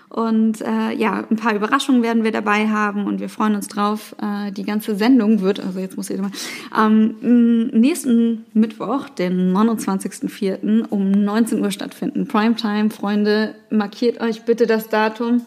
Und 0.09 0.63
äh, 0.63 0.93
ja, 0.95 1.25
ein 1.31 1.37
paar 1.37 1.55
Überraschungen 1.55 2.03
werden 2.03 2.25
wir 2.25 2.33
dabei 2.33 2.69
haben 2.69 3.07
und 3.07 3.21
wir 3.21 3.29
freuen 3.29 3.55
uns 3.55 3.69
drauf. 3.69 4.17
Äh, 4.23 4.53
die 4.53 4.65
ganze 4.65 4.97
Sendung 4.97 5.43
wird, 5.43 5.61
also 5.61 5.79
jetzt 5.79 5.97
muss 5.97 6.09
ich 6.09 6.21
mal, 6.21 6.31
am 6.71 7.17
nächsten 7.21 8.47
Mittwoch, 8.55 9.09
den 9.11 9.55
29.04. 9.55 10.89
um 10.89 11.11
19 11.11 11.63
Uhr 11.63 11.71
stattfinden. 11.71 12.27
Primetime, 12.27 12.91
Freunde, 12.91 13.55
markiert 13.71 14.21
euch 14.21 14.45
bitte 14.45 14.67
das 14.67 14.89
Datum 14.89 15.43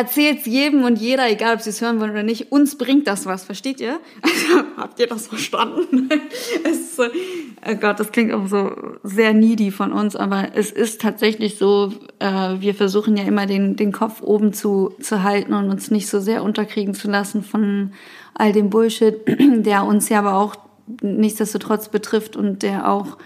erzählt's 0.00 0.46
jedem 0.46 0.84
und 0.84 0.98
jeder, 0.98 1.30
egal 1.30 1.56
ob 1.56 1.60
sie 1.60 1.68
es 1.70 1.82
hören 1.82 2.00
wollen 2.00 2.12
oder 2.12 2.22
nicht, 2.22 2.50
uns 2.50 2.78
bringt 2.78 3.06
das 3.06 3.26
was, 3.26 3.44
versteht 3.44 3.80
ihr? 3.80 4.00
Also, 4.22 4.64
habt 4.76 4.98
ihr 4.98 5.06
das 5.06 5.26
verstanden? 5.26 6.08
es 6.64 6.98
ist 6.98 7.00
oh 7.00 7.74
Gott, 7.80 8.00
das 8.00 8.10
klingt 8.10 8.32
auch 8.32 8.46
so 8.46 8.72
sehr 9.02 9.34
needy 9.34 9.70
von 9.70 9.92
uns, 9.92 10.16
aber 10.16 10.48
es 10.54 10.70
ist 10.70 11.02
tatsächlich 11.02 11.58
so, 11.58 11.92
äh, 12.18 12.54
wir 12.58 12.74
versuchen 12.74 13.16
ja 13.16 13.24
immer 13.24 13.46
den, 13.46 13.76
den 13.76 13.92
Kopf 13.92 14.22
oben 14.22 14.52
zu, 14.52 14.94
zu 15.00 15.22
halten 15.22 15.52
und 15.52 15.68
uns 15.68 15.90
nicht 15.90 16.08
so 16.08 16.18
sehr 16.18 16.42
unterkriegen 16.42 16.94
zu 16.94 17.10
lassen 17.10 17.42
von 17.42 17.92
all 18.34 18.52
dem 18.52 18.70
Bullshit, 18.70 19.16
der 19.38 19.84
uns 19.84 20.08
ja 20.08 20.20
aber 20.20 20.34
auch 20.34 20.56
nichtsdestotrotz 21.02 21.90
betrifft 21.90 22.36
und 22.36 22.62
der 22.62 22.90
auch 22.90 23.18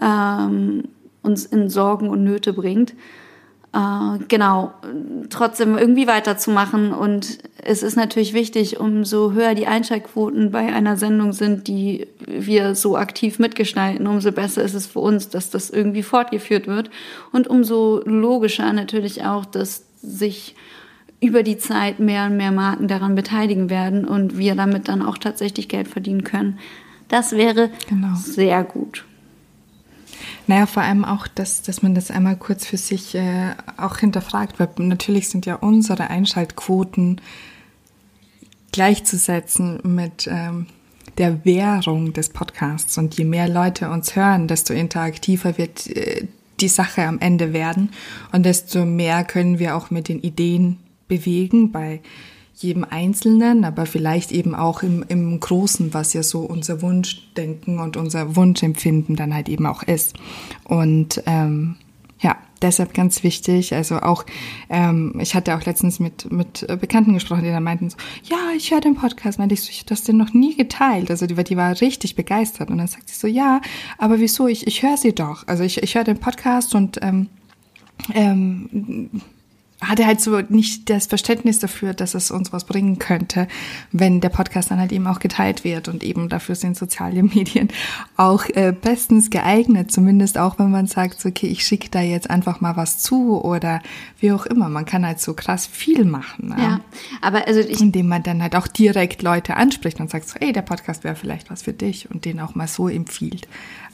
ähm, 0.00 0.84
uns 1.22 1.44
in 1.44 1.68
Sorgen 1.68 2.08
und 2.08 2.24
Nöte 2.24 2.54
bringt 2.54 2.94
äh, 3.74 4.18
genau, 4.28 4.72
trotzdem 5.30 5.78
irgendwie 5.78 6.06
weiterzumachen. 6.06 6.92
Und 6.92 7.38
es 7.62 7.82
ist 7.82 7.96
natürlich 7.96 8.34
wichtig, 8.34 8.78
umso 8.78 9.32
höher 9.32 9.54
die 9.54 9.66
Einschaltquoten 9.66 10.50
bei 10.50 10.72
einer 10.72 10.96
Sendung 10.96 11.32
sind, 11.32 11.68
die 11.68 12.06
wir 12.26 12.74
so 12.74 12.96
aktiv 12.96 13.38
mitgestalten, 13.38 14.06
umso 14.06 14.32
besser 14.32 14.62
ist 14.62 14.74
es 14.74 14.86
für 14.86 15.00
uns, 15.00 15.28
dass 15.28 15.50
das 15.50 15.70
irgendwie 15.70 16.02
fortgeführt 16.02 16.66
wird. 16.66 16.90
Und 17.32 17.48
umso 17.48 18.02
logischer 18.04 18.72
natürlich 18.72 19.24
auch, 19.24 19.44
dass 19.46 19.84
sich 20.02 20.54
über 21.20 21.42
die 21.42 21.56
Zeit 21.56 22.00
mehr 22.00 22.26
und 22.26 22.36
mehr 22.36 22.50
Marken 22.50 22.88
daran 22.88 23.14
beteiligen 23.14 23.70
werden 23.70 24.04
und 24.04 24.36
wir 24.36 24.56
damit 24.56 24.88
dann 24.88 25.02
auch 25.02 25.16
tatsächlich 25.16 25.68
Geld 25.68 25.86
verdienen 25.86 26.24
können. 26.24 26.58
Das 27.08 27.32
wäre 27.32 27.70
genau. 27.88 28.16
sehr 28.16 28.64
gut. 28.64 29.04
Naja, 30.46 30.66
vor 30.66 30.82
allem 30.82 31.04
auch, 31.04 31.26
dass, 31.26 31.62
dass 31.62 31.82
man 31.82 31.94
das 31.94 32.10
einmal 32.10 32.36
kurz 32.36 32.66
für 32.66 32.76
sich 32.76 33.14
äh, 33.14 33.54
auch 33.76 33.98
hinterfragt, 33.98 34.58
weil 34.58 34.68
natürlich 34.78 35.28
sind 35.28 35.46
ja 35.46 35.56
unsere 35.56 36.10
Einschaltquoten 36.10 37.20
gleichzusetzen 38.72 39.80
mit 39.84 40.28
ähm, 40.30 40.66
der 41.18 41.44
Währung 41.44 42.12
des 42.12 42.30
Podcasts. 42.30 42.98
Und 42.98 43.16
je 43.16 43.24
mehr 43.24 43.48
Leute 43.48 43.90
uns 43.90 44.16
hören, 44.16 44.48
desto 44.48 44.72
interaktiver 44.72 45.58
wird 45.58 45.86
äh, 45.88 46.26
die 46.60 46.68
Sache 46.68 47.02
am 47.02 47.18
Ende 47.18 47.52
werden 47.52 47.90
und 48.30 48.44
desto 48.46 48.84
mehr 48.84 49.24
können 49.24 49.58
wir 49.58 49.76
auch 49.76 49.90
mit 49.90 50.08
den 50.08 50.20
Ideen 50.20 50.78
bewegen. 51.08 51.72
Bei 51.72 52.00
jedem 52.54 52.84
Einzelnen, 52.84 53.64
aber 53.64 53.86
vielleicht 53.86 54.32
eben 54.32 54.54
auch 54.54 54.82
im, 54.82 55.04
im 55.08 55.38
Großen, 55.38 55.94
was 55.94 56.12
ja 56.12 56.22
so 56.22 56.40
unser 56.40 56.82
Wunschdenken 56.82 57.78
und 57.78 57.96
unser 57.96 58.36
Wunschempfinden 58.36 59.16
dann 59.16 59.34
halt 59.34 59.48
eben 59.48 59.66
auch 59.66 59.82
ist. 59.82 60.14
Und 60.64 61.22
ähm, 61.26 61.76
ja, 62.20 62.36
deshalb 62.62 62.94
ganz 62.94 63.24
wichtig. 63.24 63.74
Also 63.74 63.96
auch, 63.98 64.24
ähm, 64.70 65.14
ich 65.20 65.34
hatte 65.34 65.56
auch 65.56 65.64
letztens 65.64 65.98
mit, 65.98 66.30
mit 66.30 66.64
Bekannten 66.80 67.14
gesprochen, 67.14 67.42
die 67.42 67.50
dann 67.50 67.64
meinten, 67.64 67.90
so, 67.90 67.96
ja, 68.24 68.38
ich 68.56 68.70
höre 68.70 68.80
den 68.80 68.94
Podcast. 68.94 69.38
Meinte 69.38 69.54
ich 69.54 69.62
so, 69.62 69.70
ich 69.70 69.84
das 69.84 70.04
denn 70.04 70.16
noch 70.16 70.32
nie 70.32 70.54
geteilt. 70.54 71.10
Also 71.10 71.26
die, 71.26 71.34
die 71.34 71.56
war 71.56 71.80
richtig 71.80 72.14
begeistert. 72.14 72.70
Und 72.70 72.78
dann 72.78 72.86
sagt 72.86 73.08
sie 73.08 73.18
so, 73.18 73.26
ja, 73.26 73.60
aber 73.98 74.20
wieso? 74.20 74.46
Ich, 74.46 74.66
ich 74.66 74.82
höre 74.82 74.96
sie 74.96 75.12
doch. 75.14 75.46
Also 75.48 75.64
ich, 75.64 75.82
ich 75.82 75.94
höre 75.96 76.04
den 76.04 76.18
Podcast 76.18 76.74
und 76.74 76.98
ähm, 77.02 77.28
ähm, 78.14 79.10
hatte 79.82 80.06
halt 80.06 80.20
so 80.20 80.40
nicht 80.48 80.88
das 80.90 81.06
Verständnis 81.06 81.58
dafür, 81.58 81.94
dass 81.94 82.14
es 82.14 82.30
uns 82.30 82.52
was 82.52 82.64
bringen 82.64 82.98
könnte, 82.98 83.48
wenn 83.90 84.20
der 84.20 84.28
Podcast 84.28 84.70
dann 84.70 84.78
halt 84.78 84.92
eben 84.92 85.06
auch 85.06 85.18
geteilt 85.18 85.64
wird 85.64 85.88
und 85.88 86.02
eben 86.02 86.28
dafür 86.28 86.54
sind 86.54 86.76
soziale 86.76 87.22
Medien 87.22 87.68
auch 88.16 88.44
äh, 88.54 88.72
bestens 88.72 89.30
geeignet, 89.30 89.90
zumindest 89.90 90.38
auch 90.38 90.58
wenn 90.58 90.70
man 90.70 90.86
sagt, 90.86 91.20
so, 91.20 91.28
okay, 91.28 91.48
ich 91.48 91.64
schicke 91.64 91.88
da 91.90 92.00
jetzt 92.00 92.30
einfach 92.30 92.60
mal 92.60 92.76
was 92.76 92.98
zu 92.98 93.42
oder 93.42 93.80
wie 94.20 94.32
auch 94.32 94.46
immer. 94.46 94.68
Man 94.68 94.84
kann 94.84 95.04
halt 95.04 95.20
so 95.20 95.34
krass 95.34 95.66
viel 95.66 96.04
machen. 96.04 96.54
Ja, 96.56 96.62
ja 96.62 96.80
aber 97.20 97.46
also 97.46 97.60
ich 97.60 97.80
indem 97.80 98.08
man 98.08 98.22
dann 98.22 98.42
halt 98.42 98.56
auch 98.56 98.68
direkt 98.68 99.22
Leute 99.22 99.56
anspricht 99.56 100.00
und 100.00 100.10
sagt 100.10 100.28
so, 100.28 100.36
ey, 100.40 100.52
der 100.52 100.62
Podcast 100.62 101.04
wäre 101.04 101.16
vielleicht 101.16 101.50
was 101.50 101.62
für 101.62 101.72
dich 101.72 102.10
und 102.10 102.24
den 102.24 102.40
auch 102.40 102.54
mal 102.54 102.68
so 102.68 102.88
empfiehlt 102.88 103.48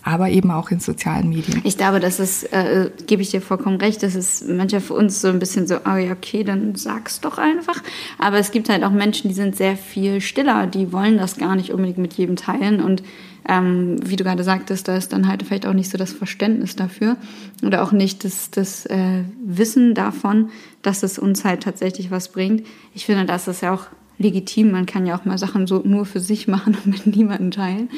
aber 0.08 0.30
eben 0.30 0.50
auch 0.50 0.70
in 0.70 0.80
sozialen 0.80 1.28
Medien. 1.28 1.60
Ich 1.64 1.76
glaube, 1.76 2.00
das 2.00 2.18
ist, 2.18 2.44
äh, 2.52 2.90
gebe 3.06 3.20
ich 3.20 3.30
dir 3.30 3.42
vollkommen 3.42 3.76
recht, 3.76 4.02
das 4.02 4.14
ist 4.14 4.48
manchmal 4.48 4.80
für 4.80 4.94
uns 4.94 5.20
so 5.20 5.28
ein 5.28 5.38
bisschen 5.38 5.66
so, 5.66 5.76
oh 5.84 5.96
ja, 5.96 6.12
okay, 6.12 6.44
dann 6.44 6.74
sag's 6.76 7.20
doch 7.20 7.36
einfach. 7.36 7.82
Aber 8.18 8.38
es 8.38 8.50
gibt 8.50 8.70
halt 8.70 8.84
auch 8.84 8.90
Menschen, 8.90 9.28
die 9.28 9.34
sind 9.34 9.54
sehr 9.54 9.76
viel 9.76 10.22
stiller, 10.22 10.66
die 10.66 10.92
wollen 10.92 11.18
das 11.18 11.36
gar 11.36 11.56
nicht 11.56 11.72
unbedingt 11.72 11.98
mit 11.98 12.14
jedem 12.14 12.36
teilen 12.36 12.80
und 12.80 13.02
ähm, 13.46 13.96
wie 14.04 14.16
du 14.16 14.24
gerade 14.24 14.44
sagtest, 14.44 14.88
da 14.88 14.96
ist 14.96 15.12
dann 15.12 15.28
halt 15.28 15.42
vielleicht 15.42 15.66
auch 15.66 15.72
nicht 15.72 15.90
so 15.90 15.96
das 15.96 16.12
Verständnis 16.12 16.76
dafür 16.76 17.16
oder 17.62 17.82
auch 17.82 17.92
nicht 17.92 18.24
das, 18.24 18.50
das 18.50 18.84
äh, 18.86 19.24
Wissen 19.44 19.94
davon, 19.94 20.50
dass 20.82 21.02
es 21.02 21.18
uns 21.18 21.44
halt 21.44 21.62
tatsächlich 21.62 22.10
was 22.10 22.30
bringt. 22.30 22.66
Ich 22.94 23.06
finde, 23.06 23.24
das 23.24 23.48
ist 23.48 23.62
ja 23.62 23.72
auch 23.72 23.86
legitim. 24.18 24.70
Man 24.70 24.86
kann 24.86 25.06
ja 25.06 25.18
auch 25.18 25.24
mal 25.24 25.38
Sachen 25.38 25.66
so 25.66 25.82
nur 25.84 26.06
für 26.06 26.20
sich 26.20 26.48
machen 26.48 26.76
und 26.84 26.86
mit 26.86 27.06
niemandem 27.06 27.50
teilen. 27.50 27.88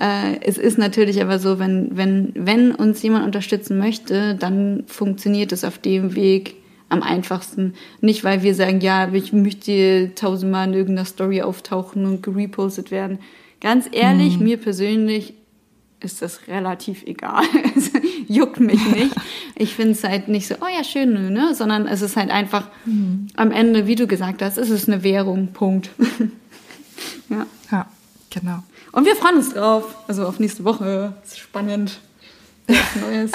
Äh, 0.00 0.40
es 0.40 0.58
ist 0.58 0.78
natürlich 0.78 1.20
aber 1.22 1.38
so, 1.38 1.58
wenn, 1.58 1.96
wenn, 1.96 2.32
wenn 2.34 2.72
uns 2.72 3.02
jemand 3.02 3.24
unterstützen 3.24 3.78
möchte, 3.78 4.34
dann 4.34 4.84
funktioniert 4.86 5.52
es 5.52 5.64
auf 5.64 5.78
dem 5.78 6.14
Weg 6.14 6.56
am 6.88 7.02
einfachsten. 7.02 7.74
Nicht, 8.00 8.22
weil 8.22 8.42
wir 8.42 8.54
sagen, 8.54 8.80
ja, 8.80 9.12
ich 9.12 9.32
möchte 9.32 10.12
tausendmal 10.14 10.68
in 10.68 10.74
irgendeiner 10.74 11.06
Story 11.06 11.42
auftauchen 11.42 12.06
und 12.06 12.22
gerepostet 12.22 12.90
werden. 12.90 13.18
Ganz 13.60 13.88
ehrlich, 13.90 14.38
mhm. 14.38 14.44
mir 14.44 14.56
persönlich 14.58 15.34
ist 16.00 16.22
das 16.22 16.46
relativ 16.48 17.02
egal. 17.04 17.44
es 17.76 17.90
juckt 18.28 18.60
mich 18.60 18.84
nicht. 18.92 19.14
Ich 19.54 19.74
finde 19.74 19.92
es 19.92 20.04
halt 20.04 20.28
nicht 20.28 20.46
so, 20.46 20.56
oh 20.60 20.68
ja, 20.74 20.84
schön, 20.84 21.32
ne? 21.32 21.54
Sondern 21.54 21.86
es 21.86 22.02
ist 22.02 22.16
halt 22.16 22.30
einfach 22.30 22.68
mhm. 22.84 23.28
am 23.36 23.50
Ende, 23.50 23.86
wie 23.86 23.94
du 23.94 24.06
gesagt 24.06 24.42
hast, 24.42 24.58
ist 24.58 24.70
es 24.70 24.88
eine 24.88 25.02
Währung. 25.02 25.48
Punkt. 25.48 25.90
ja. 27.28 27.46
Ja, 27.70 27.86
genau. 28.30 28.62
Und 28.92 29.06
wir 29.06 29.16
freuen 29.16 29.36
uns 29.36 29.52
drauf. 29.52 29.96
Also 30.06 30.26
auf 30.26 30.38
nächste 30.38 30.64
Woche. 30.64 31.14
Ist 31.24 31.38
spannend. 31.38 31.98
Neues. 32.68 33.32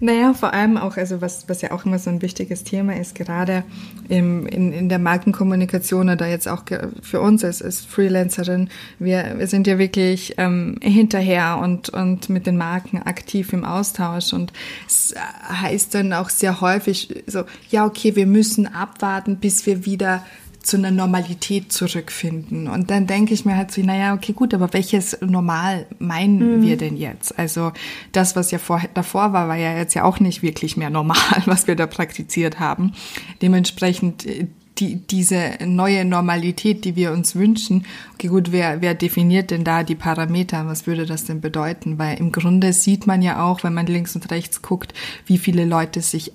Naja, 0.00 0.32
vor 0.32 0.52
allem 0.52 0.76
auch, 0.76 0.96
also 0.96 1.20
was, 1.20 1.48
was 1.48 1.60
ja 1.60 1.72
auch 1.72 1.84
immer 1.84 1.98
so 1.98 2.08
ein 2.08 2.22
wichtiges 2.22 2.62
Thema 2.62 2.96
ist, 2.96 3.14
gerade 3.16 3.64
im, 4.08 4.46
in, 4.46 4.72
in 4.72 4.88
der 4.88 5.00
Markenkommunikation 5.00 6.08
oder 6.08 6.26
jetzt 6.28 6.46
auch 6.46 6.62
für 7.02 7.20
uns 7.20 7.44
als, 7.44 7.62
als 7.62 7.80
Freelancerin, 7.80 8.70
wir, 9.00 9.34
wir 9.38 9.46
sind 9.48 9.66
ja 9.66 9.78
wirklich 9.78 10.34
ähm, 10.38 10.76
hinterher 10.80 11.58
und, 11.60 11.88
und 11.88 12.28
mit 12.28 12.46
den 12.46 12.56
Marken 12.56 13.02
aktiv 13.02 13.52
im 13.52 13.64
Austausch 13.64 14.32
und 14.32 14.52
es 14.86 15.14
heißt 15.48 15.94
dann 15.94 16.12
auch 16.12 16.30
sehr 16.30 16.60
häufig 16.60 17.24
so, 17.26 17.44
ja, 17.70 17.84
okay, 17.84 18.14
wir 18.14 18.26
müssen 18.26 18.66
abwarten, 18.66 19.36
bis 19.36 19.66
wir 19.66 19.84
wieder 19.84 20.22
zu 20.62 20.76
einer 20.76 20.90
Normalität 20.90 21.72
zurückfinden. 21.72 22.68
Und 22.68 22.90
dann 22.90 23.06
denke 23.06 23.32
ich 23.32 23.44
mir 23.44 23.56
halt 23.56 23.70
so, 23.70 23.80
naja, 23.82 24.14
okay, 24.14 24.32
gut, 24.32 24.52
aber 24.54 24.72
welches 24.72 25.18
Normal 25.20 25.86
meinen 25.98 26.58
mhm. 26.58 26.62
wir 26.62 26.76
denn 26.76 26.96
jetzt? 26.96 27.38
Also 27.38 27.72
das, 28.12 28.36
was 28.36 28.50
ja 28.50 28.58
vor, 28.58 28.82
davor 28.94 29.32
war, 29.32 29.48
war 29.48 29.56
ja 29.56 29.76
jetzt 29.76 29.94
ja 29.94 30.04
auch 30.04 30.20
nicht 30.20 30.42
wirklich 30.42 30.76
mehr 30.76 30.90
normal, 30.90 31.16
was 31.46 31.66
wir 31.66 31.76
da 31.76 31.86
praktiziert 31.86 32.60
haben. 32.60 32.92
Dementsprechend 33.40 34.26
äh, 34.26 34.46
die, 34.78 34.96
diese 34.96 35.58
neue 35.64 36.04
Normalität, 36.04 36.84
die 36.84 36.96
wir 36.96 37.12
uns 37.12 37.34
wünschen, 37.34 37.84
okay, 38.14 38.28
gut, 38.28 38.52
wer, 38.52 38.80
wer 38.80 38.94
definiert 38.94 39.50
denn 39.50 39.64
da 39.64 39.82
die 39.82 39.94
Parameter? 39.94 40.66
Was 40.66 40.86
würde 40.86 41.06
das 41.06 41.24
denn 41.24 41.40
bedeuten? 41.40 41.98
Weil 41.98 42.18
im 42.18 42.32
Grunde 42.32 42.72
sieht 42.72 43.06
man 43.06 43.22
ja 43.22 43.44
auch, 43.44 43.64
wenn 43.64 43.74
man 43.74 43.86
links 43.86 44.14
und 44.14 44.30
rechts 44.30 44.62
guckt, 44.62 44.94
wie 45.26 45.38
viele 45.38 45.64
Leute 45.64 46.00
sich 46.00 46.32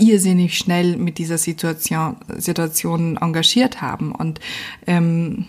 irrsinnig 0.00 0.56
schnell 0.58 0.96
mit 0.96 1.18
dieser 1.18 1.38
Situation, 1.38 2.16
Situation 2.38 3.16
engagiert 3.16 3.80
haben. 3.80 4.12
Und 4.12 4.40
ähm, 4.86 5.46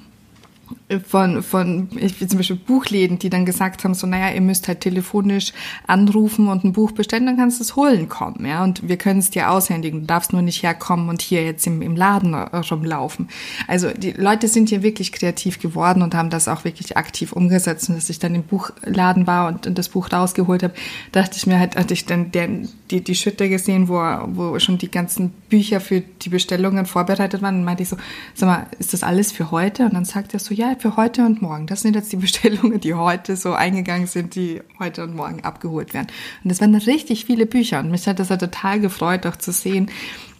von, 0.99 1.41
von 1.43 1.89
ich, 1.95 2.17
zum 2.17 2.37
Beispiel 2.37 2.55
Buchläden, 2.57 3.19
die 3.19 3.29
dann 3.29 3.45
gesagt 3.45 3.83
haben, 3.83 3.93
so, 3.93 4.07
naja, 4.07 4.33
ihr 4.33 4.41
müsst 4.41 4.67
halt 4.67 4.81
telefonisch 4.81 5.53
anrufen 5.87 6.47
und 6.47 6.63
ein 6.63 6.73
Buch 6.73 6.91
bestellen, 6.91 7.25
dann 7.25 7.37
kannst 7.37 7.59
du 7.59 7.63
es 7.63 7.75
holen 7.75 8.09
kommen, 8.09 8.45
ja, 8.45 8.63
und 8.63 8.87
wir 8.87 8.97
können 8.97 9.19
es 9.19 9.29
dir 9.29 9.51
aushändigen, 9.51 10.01
du 10.01 10.07
darfst 10.07 10.33
nur 10.33 10.41
nicht 10.41 10.63
herkommen 10.63 11.09
und 11.09 11.21
hier 11.21 11.43
jetzt 11.43 11.65
im, 11.67 11.81
im 11.81 11.95
Laden 11.95 12.33
rumlaufen. 12.33 13.29
Also 13.67 13.89
die 13.91 14.11
Leute 14.11 14.47
sind 14.47 14.69
hier 14.69 14.83
wirklich 14.83 15.11
kreativ 15.11 15.59
geworden 15.59 16.01
und 16.01 16.15
haben 16.15 16.29
das 16.29 16.47
auch 16.47 16.63
wirklich 16.63 16.97
aktiv 16.97 17.31
umgesetzt 17.31 17.89
und 17.89 17.95
dass 17.95 18.09
ich 18.09 18.19
dann 18.19 18.35
im 18.35 18.43
Buchladen 18.43 19.27
war 19.27 19.47
und, 19.47 19.67
und 19.67 19.77
das 19.77 19.89
Buch 19.89 20.11
rausgeholt 20.11 20.63
habe, 20.63 20.73
dachte 21.11 21.37
ich 21.37 21.47
mir 21.47 21.59
halt, 21.59 21.75
hatte 21.75 21.93
ich 21.93 22.05
dann 22.05 22.31
der, 22.31 22.49
die, 22.89 23.01
die 23.01 23.15
Schütte 23.15 23.49
gesehen, 23.49 23.87
wo, 23.87 24.01
wo 24.27 24.59
schon 24.59 24.77
die 24.77 24.91
ganzen 24.91 25.29
Bücher 25.49 25.79
für 25.79 26.01
die 26.01 26.29
Bestellungen 26.29 26.85
vorbereitet 26.85 27.41
waren 27.41 27.55
und 27.57 27.63
meinte 27.63 27.83
ich 27.83 27.89
so, 27.89 27.97
sag 28.33 28.47
mal, 28.47 28.67
ist 28.79 28.93
das 28.93 29.03
alles 29.03 29.31
für 29.31 29.51
heute? 29.51 29.85
Und 29.85 29.93
dann 29.93 30.05
sagt 30.05 30.33
er 30.33 30.39
so, 30.39 30.53
ja, 30.53 30.71
für 30.81 30.97
heute 30.97 31.25
und 31.25 31.41
morgen. 31.41 31.67
Das 31.67 31.81
sind 31.81 31.95
jetzt 31.95 32.11
die 32.11 32.17
Bestellungen, 32.17 32.79
die 32.79 32.93
heute 32.93 33.35
so 33.35 33.53
eingegangen 33.53 34.07
sind, 34.07 34.35
die 34.35 34.61
heute 34.79 35.03
und 35.03 35.15
morgen 35.15 35.43
abgeholt 35.43 35.93
werden. 35.93 36.07
Und 36.43 36.49
das 36.49 36.59
waren 36.59 36.75
richtig 36.75 37.25
viele 37.25 37.45
Bücher. 37.45 37.79
Und 37.79 37.91
mich 37.91 38.07
hat 38.07 38.19
das 38.19 38.29
ja 38.29 38.37
total 38.37 38.79
gefreut, 38.79 39.25
auch 39.25 39.35
zu 39.35 39.51
sehen, 39.51 39.89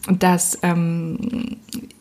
dass 0.07 0.57
ähm, 0.63 1.57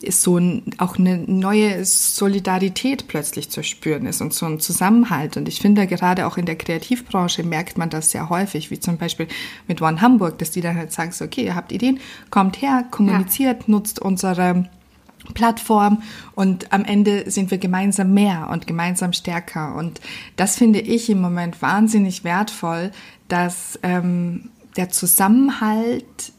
so 0.08 0.38
ein, 0.38 0.62
auch 0.78 0.98
eine 0.98 1.18
neue 1.18 1.84
Solidarität 1.84 3.08
plötzlich 3.08 3.50
zu 3.50 3.62
spüren 3.62 4.06
ist 4.06 4.22
und 4.22 4.32
so 4.32 4.46
ein 4.46 4.58
Zusammenhalt. 4.58 5.36
Und 5.36 5.48
ich 5.48 5.60
finde, 5.60 5.86
gerade 5.86 6.26
auch 6.26 6.38
in 6.38 6.46
der 6.46 6.56
Kreativbranche 6.56 7.42
merkt 7.42 7.76
man 7.76 7.90
das 7.90 8.10
sehr 8.10 8.30
häufig, 8.30 8.70
wie 8.70 8.80
zum 8.80 8.96
Beispiel 8.96 9.28
mit 9.68 9.82
One 9.82 10.00
Hamburg, 10.00 10.38
dass 10.38 10.50
die 10.50 10.62
dann 10.62 10.76
halt 10.76 10.92
sagen, 10.92 11.12
so, 11.12 11.26
okay, 11.26 11.44
ihr 11.44 11.54
habt 11.54 11.72
Ideen, 11.72 12.00
kommt 12.30 12.62
her, 12.62 12.86
kommuniziert, 12.90 13.62
ja. 13.62 13.64
nutzt 13.66 14.00
unsere 14.00 14.64
Plattform 15.32 16.02
und 16.34 16.72
am 16.72 16.84
Ende 16.84 17.30
sind 17.30 17.50
wir 17.50 17.58
gemeinsam 17.58 18.14
mehr 18.14 18.48
und 18.50 18.66
gemeinsam 18.66 19.12
stärker. 19.12 19.74
Und 19.74 20.00
das 20.36 20.56
finde 20.56 20.80
ich 20.80 21.10
im 21.10 21.20
Moment 21.20 21.60
wahnsinnig 21.62 22.24
wertvoll, 22.24 22.90
dass 23.28 23.78
ähm, 23.82 24.50
der 24.76 24.90
Zusammenhalt 24.90 26.32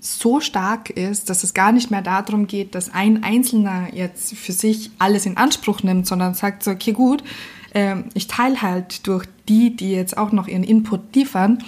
so 0.00 0.40
stark 0.40 0.90
ist, 0.90 1.30
dass 1.30 1.42
es 1.42 1.54
gar 1.54 1.72
nicht 1.72 1.90
mehr 1.90 2.02
darum 2.02 2.46
geht, 2.46 2.74
dass 2.74 2.92
ein 2.92 3.24
Einzelner 3.24 3.88
jetzt 3.92 4.34
für 4.34 4.52
sich 4.52 4.90
alles 4.98 5.26
in 5.26 5.36
Anspruch 5.36 5.82
nimmt, 5.82 6.06
sondern 6.06 6.34
sagt 6.34 6.62
so, 6.62 6.70
okay, 6.70 6.92
gut, 6.92 7.24
äh, 7.74 7.96
ich 8.14 8.26
teile 8.26 8.62
halt 8.62 9.06
durch 9.06 9.26
die, 9.48 9.74
die 9.74 9.92
jetzt 9.92 10.16
auch 10.16 10.32
noch 10.32 10.48
ihren 10.48 10.64
Input 10.64 11.14
liefern. 11.14 11.62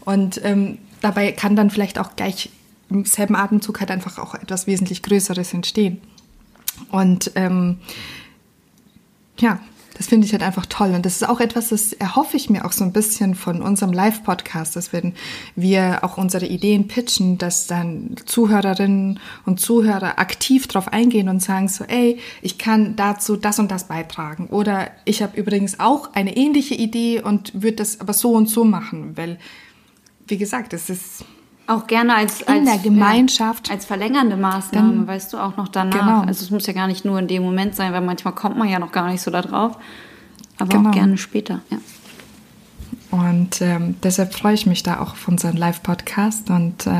Und 0.00 0.40
ähm, 0.44 0.78
dabei 1.00 1.32
kann 1.32 1.56
dann 1.56 1.70
vielleicht 1.70 1.98
auch 1.98 2.16
gleich 2.16 2.50
im 2.92 3.04
selben 3.04 3.36
Atemzug 3.36 3.80
halt 3.80 3.90
einfach 3.90 4.18
auch 4.18 4.34
etwas 4.34 4.66
wesentlich 4.66 5.02
Größeres 5.02 5.54
entstehen. 5.54 6.00
Und 6.90 7.32
ähm, 7.34 7.78
ja, 9.38 9.60
das 9.94 10.08
finde 10.08 10.26
ich 10.26 10.32
halt 10.32 10.42
einfach 10.42 10.66
toll. 10.66 10.94
Und 10.94 11.04
das 11.06 11.16
ist 11.16 11.28
auch 11.28 11.40
etwas, 11.40 11.68
das 11.68 11.92
erhoffe 11.92 12.36
ich 12.36 12.48
mir 12.50 12.64
auch 12.64 12.72
so 12.72 12.84
ein 12.84 12.92
bisschen 12.92 13.34
von 13.34 13.62
unserem 13.62 13.92
Live-Podcast, 13.92 14.74
dass 14.74 14.92
wenn 14.92 15.14
wir 15.54 16.00
auch 16.02 16.16
unsere 16.16 16.46
Ideen 16.46 16.88
pitchen, 16.88 17.38
dass 17.38 17.66
dann 17.66 18.16
Zuhörerinnen 18.24 19.20
und 19.44 19.60
Zuhörer 19.60 20.18
aktiv 20.18 20.66
drauf 20.66 20.88
eingehen 20.88 21.28
und 21.28 21.42
sagen 21.42 21.68
so, 21.68 21.84
ey, 21.84 22.18
ich 22.40 22.58
kann 22.58 22.96
dazu 22.96 23.36
das 23.36 23.58
und 23.58 23.70
das 23.70 23.88
beitragen. 23.88 24.46
Oder 24.46 24.90
ich 25.04 25.22
habe 25.22 25.38
übrigens 25.38 25.78
auch 25.78 26.14
eine 26.14 26.36
ähnliche 26.36 26.74
Idee 26.74 27.20
und 27.20 27.52
würde 27.54 27.76
das 27.76 28.00
aber 28.00 28.12
so 28.12 28.32
und 28.32 28.48
so 28.48 28.64
machen, 28.64 29.16
weil, 29.16 29.38
wie 30.26 30.38
gesagt, 30.38 30.72
es 30.72 30.88
ist 30.90 31.24
auch 31.72 31.86
gerne 31.86 32.14
als, 32.14 32.46
als 32.46 32.58
in 32.58 32.64
der 32.64 32.78
Gemeinschaft 32.78 33.70
als 33.70 33.84
verlängernde 33.84 34.36
Maßnahme, 34.36 34.96
dann, 34.96 35.06
weißt 35.06 35.32
du, 35.32 35.38
auch 35.38 35.56
noch 35.56 35.68
danach. 35.68 35.98
Genau. 35.98 36.20
Also 36.20 36.44
es 36.44 36.50
muss 36.50 36.66
ja 36.66 36.72
gar 36.72 36.86
nicht 36.86 37.04
nur 37.04 37.18
in 37.18 37.28
dem 37.28 37.42
Moment 37.42 37.74
sein, 37.74 37.92
weil 37.92 38.00
manchmal 38.00 38.34
kommt 38.34 38.56
man 38.56 38.68
ja 38.68 38.78
noch 38.78 38.92
gar 38.92 39.10
nicht 39.10 39.22
so 39.22 39.30
da 39.30 39.42
drauf. 39.42 39.76
Aber 40.58 40.68
genau. 40.68 40.90
auch 40.90 40.94
gerne 40.94 41.18
später, 41.18 41.60
ja. 41.70 41.78
Und 43.10 43.60
ähm, 43.60 43.96
deshalb 44.02 44.32
freue 44.32 44.54
ich 44.54 44.64
mich 44.64 44.82
da 44.82 45.00
auch 45.00 45.12
auf 45.12 45.28
unseren 45.28 45.56
Live-Podcast 45.56 46.48
und 46.48 46.86
äh, 46.86 46.90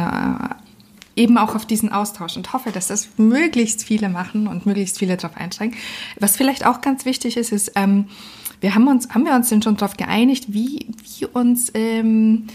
eben 1.16 1.38
auch 1.38 1.54
auf 1.54 1.64
diesen 1.64 1.90
Austausch 1.90 2.36
und 2.36 2.52
hoffe, 2.52 2.70
dass 2.70 2.88
das 2.88 3.08
möglichst 3.16 3.82
viele 3.82 4.10
machen 4.10 4.46
und 4.46 4.66
möglichst 4.66 4.98
viele 4.98 5.16
darauf 5.16 5.36
einsteigen. 5.36 5.74
Was 6.20 6.36
vielleicht 6.36 6.66
auch 6.66 6.82
ganz 6.82 7.06
wichtig 7.06 7.38
ist, 7.38 7.50
ist, 7.50 7.72
ähm, 7.76 8.06
wir 8.60 8.74
haben 8.74 8.86
uns, 8.88 9.08
haben 9.10 9.24
wir 9.24 9.34
uns 9.34 9.48
denn 9.48 9.62
schon 9.62 9.76
darauf 9.76 9.96
geeinigt, 9.96 10.52
wie, 10.52 10.86
wie 11.18 11.26
uns 11.26 11.72
ähm, 11.74 12.46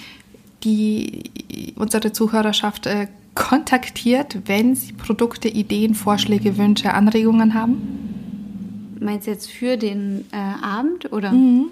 die 0.63 1.73
unsere 1.75 2.11
Zuhörerschaft 2.11 2.85
äh, 2.87 3.07
kontaktiert, 3.35 4.37
wenn 4.45 4.75
sie 4.75 4.93
Produkte, 4.93 5.47
Ideen, 5.47 5.93
Vorschläge, 5.93 6.57
Wünsche, 6.57 6.93
Anregungen 6.93 7.53
haben? 7.53 8.97
Meinst 8.99 9.27
du 9.27 9.31
jetzt 9.31 9.49
für 9.49 9.77
den 9.77 10.25
äh, 10.31 10.65
Abend 10.65 11.11
oder? 11.11 11.31
Mhm. 11.31 11.67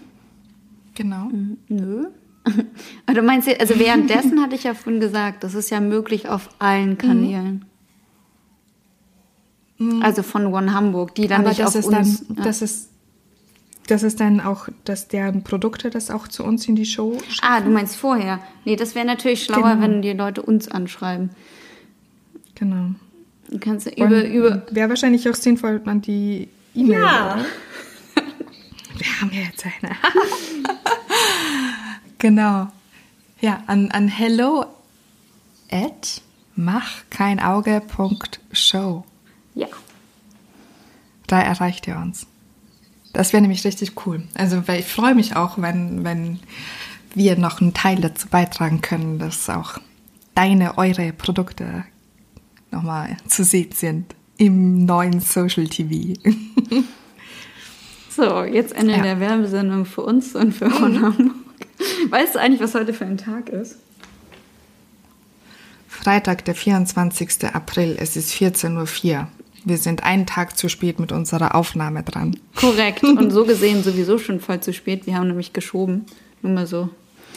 Genau. 0.94 1.26
Mhm. 1.26 1.58
Nö. 1.68 2.08
Also 3.08 3.22
meinst 3.24 3.48
du, 3.48 3.60
also 3.60 3.80
währenddessen 3.80 4.42
hatte 4.42 4.56
ich 4.56 4.64
ja 4.64 4.76
vorhin 4.76 5.00
gesagt, 5.02 5.44
das 5.44 5.56
ist 5.56 5.72
ja 5.72 5.80
möglich 5.80 6.30
auf 6.30 6.50
allen 6.60 6.92
mhm. 6.92 6.98
Kanälen. 7.00 7.66
Mhm. 9.78 10.02
Also 10.04 10.22
von 10.24 10.48
One 10.48 10.74
Hamburg, 10.74 11.16
die 11.16 11.28
dann 11.28 11.42
Aber 11.42 11.50
nicht 11.50 11.64
auf 11.64 11.76
ist 11.76 11.86
uns. 11.88 12.26
Dann, 12.28 12.38
ja. 12.38 12.44
Das 12.44 12.62
ist 12.62 12.90
das 13.88 14.04
ist 14.04 14.20
dann 14.20 14.42
auch, 14.42 14.68
dass 14.84 15.08
deren 15.08 15.44
Produkte 15.44 15.90
das 15.90 16.12
auch 16.12 16.28
zu 16.28 16.44
uns 16.44 16.68
in 16.68 16.76
die 16.76 16.86
Show 16.86 17.18
schaffen? 17.30 17.40
Ah, 17.42 17.62
du 17.62 17.70
meinst 17.70 17.96
vorher. 17.96 18.40
Nee, 18.64 18.76
das 18.76 18.96
wäre 18.96 19.06
natürlich 19.06 19.44
schlauer, 19.44 19.76
genau. 19.76 19.82
wenn 19.82 20.02
die 20.02 20.14
Leute 20.14 20.42
uns 20.42 20.68
anschreiben. 20.68 21.30
Genau. 22.56 22.96
Du 23.50 23.60
kannst 23.60 23.86
über, 23.88 24.26
über. 24.26 24.64
Wäre 24.72 24.90
wahrscheinlich 24.90 25.30
auch 25.30 25.36
sinnvoll, 25.36 25.80
man 25.86 26.02
die 26.02 26.50
E-Mail. 26.74 27.02
Ja. 27.02 27.46
Wir 28.98 29.22
haben 29.22 29.30
ja 29.32 29.42
jetzt 29.42 29.64
eine. 29.66 29.92
genau. 32.18 32.70
Ja, 33.42 33.62
an, 33.68 33.92
an 33.92 34.08
hello 34.08 34.66
at 35.70 36.22
machkeinauge.show. 36.56 39.04
Ja. 39.54 39.68
Da 41.28 41.42
erreicht 41.42 41.86
ihr 41.88 41.98
uns. 41.98 42.26
Das 43.16 43.32
wäre 43.32 43.42
nämlich 43.42 43.64
richtig 43.64 44.06
cool. 44.06 44.24
Also, 44.34 44.68
weil 44.68 44.82
ich 44.82 44.88
freue 44.88 45.16
mich 45.16 45.38
auch, 45.38 45.58
wenn, 45.58 46.04
wenn 46.04 46.40
wir 47.14 47.38
noch 47.38 47.62
einen 47.62 47.74
Teil 47.74 48.02
dazu 48.02 48.28
beitragen 48.28 48.82
können, 48.82 49.20
dass 49.20 49.50
auch 49.50 49.80
deine, 50.36 50.78
eure 50.78 51.14
Produkte 51.14 51.86
nochmal 52.72 53.16
zu 53.26 53.46
sehen 53.46 53.72
sind 53.72 54.14
im 54.36 54.84
neuen 54.84 55.22
Social 55.22 55.66
TV. 55.66 56.20
so, 58.10 58.44
jetzt 58.44 58.76
Ende 58.76 58.98
ja. 58.98 59.02
der 59.02 59.22
Werbesendung 59.22 59.86
für 59.86 60.02
uns 60.02 60.36
und 60.36 60.52
für 60.52 60.68
mhm. 60.68 61.02
Hamburg. 61.02 61.36
Weißt 62.10 62.36
du 62.36 62.40
eigentlich, 62.42 62.60
was 62.60 62.76
heute 62.76 62.94
für 62.94 63.06
ein 63.06 63.18
Tag 63.18 63.48
ist? 63.48 63.78
Freitag, 65.88 66.44
der 66.44 66.56
24. 66.56 67.46
April, 67.54 67.96
es 67.98 68.18
ist 68.18 68.34
14.04 68.34 69.20
Uhr. 69.20 69.28
Wir 69.66 69.78
sind 69.78 70.04
einen 70.04 70.28
Tag 70.28 70.58
zu 70.58 70.70
spät 70.70 71.00
mit 71.00 71.12
unserer 71.12 71.56
Aufnahme 71.56 72.04
dran. 72.04 72.38
Korrekt. 72.56 73.04
Und 73.04 73.32
so 73.32 73.46
gesehen 73.46 73.84
sowieso 73.84 74.20
schon 74.20 74.40
voll 74.40 74.60
zu 74.62 74.72
spät. 74.74 75.08
Wir 75.08 75.18
haben 75.18 75.28
nämlich 75.28 75.54
geschoben. 75.54 76.06
Nur 76.42 76.54
mal 76.54 76.68
so. 76.68 76.90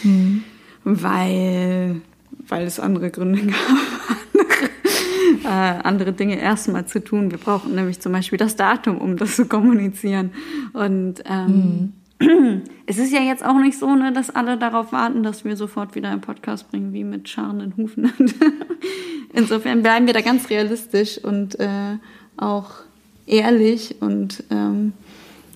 Mhm. 0.03 0.45
Weil, 0.85 2.03
weil 2.47 2.67
es 2.67 2.79
andere 2.79 3.11
Gründe 3.11 3.47
gab, 3.47 3.57
andere, 5.43 5.79
äh, 5.79 5.83
andere 5.83 6.13
Dinge 6.13 6.39
erstmal 6.39 6.87
zu 6.87 7.03
tun. 7.03 7.31
Wir 7.31 7.39
brauchen 7.39 7.75
nämlich 7.75 8.01
zum 8.01 8.13
Beispiel 8.13 8.39
das 8.39 8.57
Datum, 8.57 8.99
um 8.99 9.17
das 9.17 9.37
zu 9.37 9.47
kommunizieren. 9.47 10.33
Und 10.75 11.23
ähm, 11.25 11.95
mhm. 12.21 12.63
es 12.87 12.99
ist 12.99 13.13
ja 13.13 13.21
jetzt 13.21 13.45
auch 13.45 13.59
nicht 13.59 13.79
so, 13.79 13.95
ne, 13.95 14.13
dass 14.13 14.31
alle 14.31 14.59
darauf 14.59 14.93
warten, 14.93 15.23
dass 15.23 15.45
wir 15.45 15.57
sofort 15.57 15.95
wieder 15.95 16.11
einen 16.11 16.21
Podcast 16.21 16.71
bringen, 16.71 16.93
wie 16.93 17.05
mit 17.05 17.29
scharenden 17.29 17.75
Hufen. 17.77 18.13
Insofern 19.33 19.83
bleiben 19.83 20.07
wir 20.07 20.15
da 20.15 20.21
ganz 20.21 20.51
realistisch 20.51 21.19
und 21.19 21.59
äh, 21.61 21.97
auch 22.39 22.71
ehrlich 23.27 23.97
und 24.01 24.45
ähm, 24.51 24.93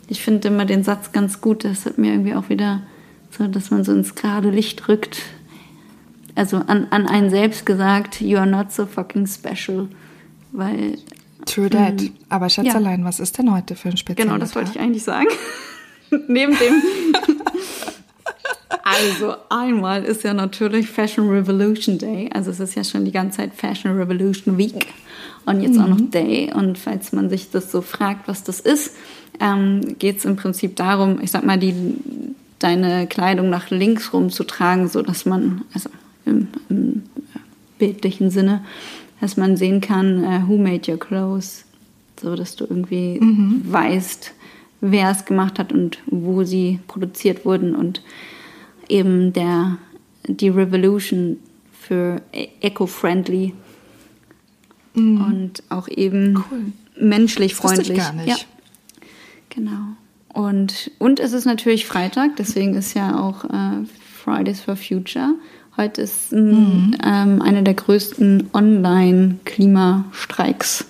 ich 0.08 0.22
finde 0.22 0.48
immer 0.48 0.64
den 0.64 0.84
Satz 0.84 1.12
ganz 1.12 1.40
gut. 1.40 1.64
Das 1.64 1.86
hat 1.86 1.98
mir 1.98 2.12
irgendwie 2.12 2.34
auch 2.34 2.48
wieder 2.48 2.82
so, 3.30 3.46
dass 3.46 3.70
man 3.70 3.82
so 3.82 3.92
ins 3.92 4.14
gerade 4.14 4.50
Licht 4.50 4.88
rückt. 4.88 5.22
Also 6.34 6.58
an, 6.58 6.88
an 6.90 7.06
einen 7.06 7.30
selbst 7.30 7.66
gesagt, 7.66 8.20
you 8.20 8.38
are 8.38 8.46
not 8.46 8.72
so 8.72 8.86
fucking 8.86 9.26
special. 9.26 9.88
Weil. 10.52 10.98
True 11.46 11.70
that. 11.70 12.00
Ähm, 12.00 12.12
Aber 12.28 12.48
Schätzelein, 12.48 13.00
ja. 13.00 13.06
was 13.06 13.20
ist 13.20 13.38
denn 13.38 13.52
heute 13.52 13.74
für 13.74 13.88
ein 13.88 13.96
spezieller 13.96 14.28
Genau, 14.28 14.38
das 14.38 14.54
wollte 14.54 14.70
ich 14.72 14.80
eigentlich 14.80 15.02
sagen. 15.02 15.28
Neben 16.28 16.52
dem. 16.52 16.82
also, 18.92 19.34
einmal 19.48 20.04
ist 20.04 20.24
ja 20.24 20.34
natürlich 20.34 20.88
Fashion 20.88 21.28
Revolution 21.28 21.98
Day. 21.98 22.30
Also, 22.32 22.50
es 22.50 22.60
ist 22.60 22.74
ja 22.74 22.84
schon 22.84 23.04
die 23.04 23.12
ganze 23.12 23.38
Zeit 23.38 23.54
Fashion 23.54 23.96
Revolution 23.96 24.58
Week 24.58 24.86
und 25.46 25.60
jetzt 25.62 25.76
mhm. 25.76 25.80
auch 25.82 25.88
noch 25.88 25.98
mhm. 25.98 26.10
Day. 26.10 26.52
Und 26.54 26.78
falls 26.78 27.12
man 27.12 27.28
sich 27.30 27.50
das 27.50 27.70
so 27.70 27.80
fragt, 27.80 28.28
was 28.28 28.44
das 28.44 28.60
ist, 28.60 28.94
ähm, 29.40 29.98
geht 29.98 30.18
es 30.18 30.24
im 30.24 30.36
Prinzip 30.36 30.76
darum, 30.76 31.18
ich 31.22 31.30
sag 31.30 31.44
mal, 31.44 31.58
die, 31.58 31.74
deine 32.58 33.06
Kleidung 33.06 33.50
nach 33.50 33.70
links 33.70 34.12
rum 34.12 34.30
zu 34.30 34.44
tragen, 34.44 34.88
so 34.88 35.02
dass 35.02 35.26
man, 35.26 35.62
also 35.74 35.90
im, 36.24 36.48
im 36.68 37.02
bildlichen 37.78 38.30
Sinne, 38.30 38.64
dass 39.20 39.36
man 39.36 39.56
sehen 39.56 39.80
kann, 39.80 40.24
uh, 40.24 40.48
who 40.48 40.56
made 40.56 40.90
your 40.90 40.98
clothes, 40.98 41.64
so 42.20 42.36
dass 42.36 42.56
du 42.56 42.64
irgendwie 42.64 43.18
mhm. 43.20 43.62
weißt, 43.64 44.32
wer 44.80 45.10
es 45.10 45.24
gemacht 45.24 45.58
hat 45.58 45.72
und 45.72 45.98
wo 46.06 46.44
sie 46.44 46.80
produziert 46.88 47.44
wurden 47.44 47.74
und 47.74 48.02
eben 48.92 49.32
der 49.32 49.78
die 50.28 50.50
Revolution 50.50 51.38
für 51.72 52.22
e-, 52.32 52.48
eco-friendly 52.60 53.54
mhm. 54.94 55.24
und 55.24 55.62
auch 55.68 55.88
eben 55.88 56.36
cool. 56.36 56.72
menschlich 57.00 57.54
freundlich. 57.54 57.90
Ich 57.90 57.96
gar 57.96 58.12
nicht. 58.12 58.28
Ja. 58.28 58.36
Genau. 59.50 59.96
Und, 60.28 60.90
und 60.98 61.20
es 61.20 61.32
ist 61.32 61.44
natürlich 61.44 61.86
Freitag, 61.86 62.36
deswegen 62.36 62.74
ist 62.74 62.94
ja 62.94 63.20
auch 63.20 63.44
äh, 63.44 63.84
Fridays 64.22 64.60
for 64.60 64.76
Future. 64.76 65.34
Heute 65.76 66.02
ist 66.02 66.32
mhm. 66.32 66.96
ähm, 67.04 67.42
einer 67.42 67.62
der 67.62 67.74
größten 67.74 68.50
Online-Klimastreiks. 68.52 70.84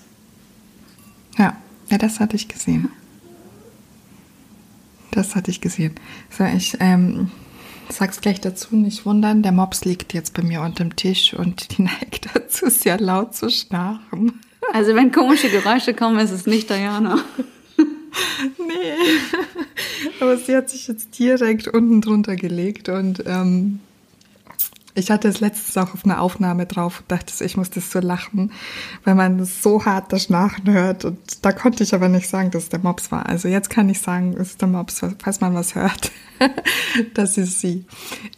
Ja. 1.39 1.57
ja, 1.89 1.99
das 1.99 2.21
hatte 2.21 2.37
ich 2.37 2.49
gesehen. 2.49 2.91
das 5.13 5.35
hatte 5.35 5.51
ich 5.51 5.61
gesehen. 5.61 5.95
So, 6.31 6.45
ich 6.45 6.77
ähm, 6.81 7.31
sag's 7.93 8.21
gleich 8.21 8.41
dazu, 8.41 8.77
nicht 8.77 9.07
wundern. 9.07 9.43
Der 9.43 9.53
Mops 9.53 9.85
liegt 9.85 10.15
jetzt 10.15 10.35
bei 10.35 10.43
mir 10.43 10.63
unter 10.63 10.85
dem 10.85 10.97
Tisch 10.97 11.35
und 11.35 11.77
die 11.77 11.83
neigt 11.83 12.29
dazu, 12.35 12.69
sehr 12.69 12.99
laut 12.99 13.35
zu 13.35 13.51
schnarchen. 13.51 14.41
Also 14.73 14.95
wenn 14.95 15.13
komische 15.13 15.51
Geräusche 15.51 15.95
kommen, 15.95 16.19
ist 16.19 16.31
es 16.31 16.47
nicht 16.47 16.71
Diana. 16.71 17.23
nee. 18.59 18.95
Aber 20.21 20.37
sie 20.37 20.57
hat 20.57 20.71
sich 20.71 20.89
jetzt 20.89 21.19
direkt 21.19 21.69
unten 21.69 22.01
drunter 22.01 22.37
gelegt 22.37 22.89
und 22.89 23.23
ähm, 23.27 23.81
ich 24.95 25.11
hatte 25.11 25.29
es 25.29 25.41
letztens 25.41 25.77
auch 25.79 25.95
auf 25.95 26.05
einer 26.05 26.21
Aufnahme 26.21 26.67
drauf 26.67 27.01
und 27.01 27.11
dachte, 27.11 27.45
ich 27.45 27.57
muss 27.57 27.71
das 27.71 27.91
so 27.91 28.01
lachen, 28.01 28.53
weil 29.05 29.15
man 29.15 29.45
so 29.45 29.85
hart 29.85 30.13
das 30.13 30.25
Schnarchen 30.25 30.71
hört. 30.71 31.05
Und 31.05 31.19
da 31.45 31.53
konnte 31.53 31.83
ich 31.83 31.95
aber 31.95 32.09
nicht 32.09 32.29
sagen, 32.29 32.51
dass 32.51 32.65
es 32.65 32.69
der 32.69 32.81
Mops 32.81 33.11
war. 33.11 33.27
Also 33.27 33.49
jetzt 33.49 33.71
kann 33.71 33.89
ich 33.89 34.01
sagen, 34.01 34.35
es 34.39 34.51
ist 34.51 34.61
der 34.61 34.69
Mops, 34.69 35.01
falls 35.23 35.41
man 35.41 35.55
was 35.55 35.75
hört. 35.75 36.13
das 37.15 37.39
ist 37.39 37.61
sie. 37.61 37.85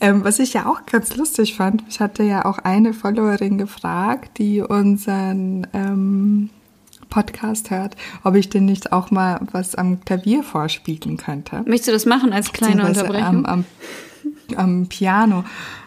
Ähm, 0.01 0.25
was 0.25 0.39
ich 0.39 0.53
ja 0.53 0.67
auch 0.67 0.87
ganz 0.87 1.17
lustig 1.17 1.57
fand, 1.57 1.83
ich 1.89 2.01
hatte 2.01 2.23
ja 2.23 2.45
auch 2.45 2.59
eine 2.59 2.93
Followerin 2.93 3.59
gefragt, 3.59 4.39
die 4.39 4.61
unseren 4.61 5.67
ähm, 5.73 6.51
Podcast 7.09 7.71
hört, 7.71 7.97
ob 8.23 8.35
ich 8.35 8.49
denn 8.49 8.65
nicht 8.65 8.93
auch 8.93 9.11
mal 9.11 9.41
was 9.53 9.75
am 9.75 10.01
Klavier 10.05 10.43
vorspielen 10.43 11.17
könnte. 11.17 11.63
Möchtest 11.67 11.89
du 11.89 11.93
das 11.93 12.07
machen 12.07 12.33
als 12.33 12.53
kleine 12.53 12.85
Unterbrechung? 12.87 13.47
Am, 13.47 13.47
am, 13.47 13.65
am 14.57 14.87
Piano. 14.89 15.45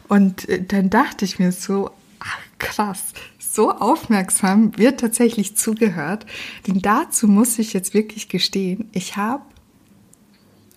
Und 0.07 0.47
äh, 0.49 0.63
dann 0.63 0.89
dachte 0.89 1.25
ich 1.25 1.39
mir 1.39 1.51
so, 1.51 1.91
ach 2.19 2.39
krass, 2.57 3.13
so 3.39 3.71
aufmerksam 3.71 4.77
wird 4.77 4.99
tatsächlich 4.99 5.57
zugehört. 5.57 6.25
Denn 6.67 6.81
dazu 6.81 7.27
muss 7.27 7.59
ich 7.59 7.73
jetzt 7.73 7.93
wirklich 7.93 8.29
gestehen, 8.29 8.89
ich 8.93 9.17
habe 9.17 9.43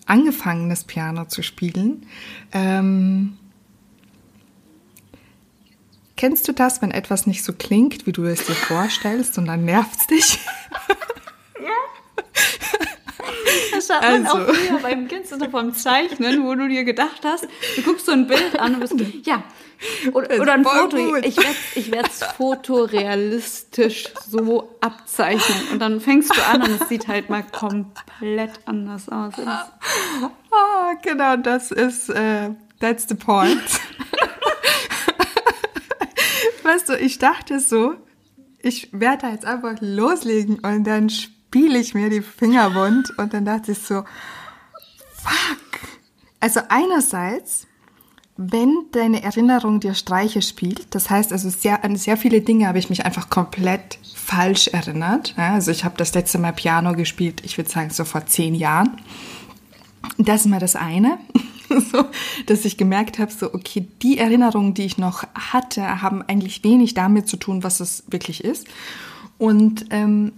angefangen, 0.05 0.69
das 0.69 0.83
Piano 0.83 1.25
zu 1.25 1.41
spielen. 1.43 2.05
Ähm, 2.51 3.37
kennst 6.17 6.47
du 6.47 6.53
das, 6.53 6.81
wenn 6.81 6.91
etwas 6.91 7.27
nicht 7.27 7.43
so 7.43 7.53
klingt, 7.53 8.05
wie 8.05 8.11
du 8.11 8.25
es 8.25 8.45
dir 8.45 8.55
vorstellst 8.55 9.37
und 9.37 9.45
dann 9.45 9.63
nervt 9.65 9.99
es 10.01 10.07
dich? 10.07 10.39
Ja. 11.59 12.87
Das 13.71 13.89
hat 13.89 14.01
man 14.01 14.25
also. 14.25 14.37
auch 14.37 14.53
früher 14.53 14.79
beim, 14.79 15.07
kennst 15.07 15.31
du 15.31 15.47
beim 15.47 15.73
Zeichnen, 15.73 16.43
wo 16.43 16.55
du 16.55 16.67
dir 16.67 16.83
gedacht 16.83 17.21
hast, 17.23 17.47
du 17.75 17.81
guckst 17.81 18.05
so 18.05 18.11
ein 18.11 18.27
Bild 18.27 18.59
an 18.59 18.75
und 18.75 18.79
bist, 18.81 18.95
ja, 19.25 19.43
oder, 20.13 20.39
oder 20.39 20.53
ein 20.53 20.63
Foto. 20.63 20.97
Gut. 20.97 21.25
Ich 21.25 21.37
werde 21.37 21.57
ich 21.75 21.91
es 21.91 22.23
fotorealistisch 22.37 24.09
so 24.27 24.75
abzeichnen. 24.79 25.69
Und 25.71 25.79
dann 25.79 25.99
fängst 25.99 26.35
du 26.35 26.45
an 26.45 26.61
und 26.61 26.81
es 26.81 26.89
sieht 26.89 27.07
halt 27.07 27.29
mal 27.29 27.43
komplett 27.43 28.59
anders 28.65 29.09
aus. 29.09 29.33
Oh, 30.51 30.95
genau, 31.01 31.37
das 31.37 31.71
ist, 31.71 32.09
äh, 32.09 32.51
that's 32.79 33.07
the 33.07 33.15
point. 33.15 33.61
weißt 36.63 36.89
du, 36.89 36.97
ich 36.97 37.17
dachte 37.17 37.59
so, 37.59 37.95
ich 38.59 38.89
werde 38.91 39.27
jetzt 39.27 39.45
einfach 39.45 39.77
loslegen 39.79 40.59
und 40.59 40.83
dann 40.83 41.09
spiele 41.51 41.79
ich 41.79 41.93
mir 41.93 42.09
die 42.09 42.21
Finger 42.21 42.73
wund 42.75 43.11
und 43.17 43.33
dann 43.33 43.43
dachte 43.43 43.73
ich 43.73 43.79
so, 43.79 44.05
fuck. 45.17 45.81
Also 46.39 46.61
einerseits, 46.69 47.67
wenn 48.37 48.85
deine 48.93 49.21
Erinnerung 49.21 49.81
dir 49.81 49.93
Streiche 49.93 50.41
spielt, 50.41 50.95
das 50.95 51.09
heißt 51.09 51.33
also 51.33 51.49
sehr, 51.49 51.83
an 51.83 51.97
sehr 51.97 52.15
viele 52.15 52.39
Dinge 52.39 52.69
habe 52.69 52.79
ich 52.79 52.89
mich 52.89 53.05
einfach 53.05 53.29
komplett 53.29 53.99
falsch 54.15 54.69
erinnert. 54.69 55.33
Also 55.35 55.71
ich 55.71 55.83
habe 55.83 55.97
das 55.97 56.13
letzte 56.13 56.39
Mal 56.39 56.53
Piano 56.53 56.93
gespielt, 56.93 57.41
ich 57.43 57.57
würde 57.57 57.69
sagen 57.69 57.89
so 57.89 58.05
vor 58.05 58.25
zehn 58.25 58.55
Jahren. 58.55 59.01
Das 60.17 60.41
ist 60.41 60.47
mal 60.47 60.61
das 60.61 60.77
eine. 60.77 61.17
so, 61.91 62.05
dass 62.45 62.63
ich 62.63 62.77
gemerkt 62.77 63.19
habe, 63.19 63.29
so, 63.29 63.53
okay, 63.53 63.85
die 64.01 64.19
Erinnerungen, 64.19 64.73
die 64.73 64.85
ich 64.85 64.97
noch 64.97 65.25
hatte, 65.33 66.01
haben 66.01 66.21
eigentlich 66.21 66.63
wenig 66.63 66.93
damit 66.93 67.27
zu 67.27 67.35
tun, 67.35 67.61
was 67.61 67.81
es 67.81 68.05
wirklich 68.07 68.41
ist. 68.41 68.67
Und 69.37 69.87
ähm, 69.89 70.31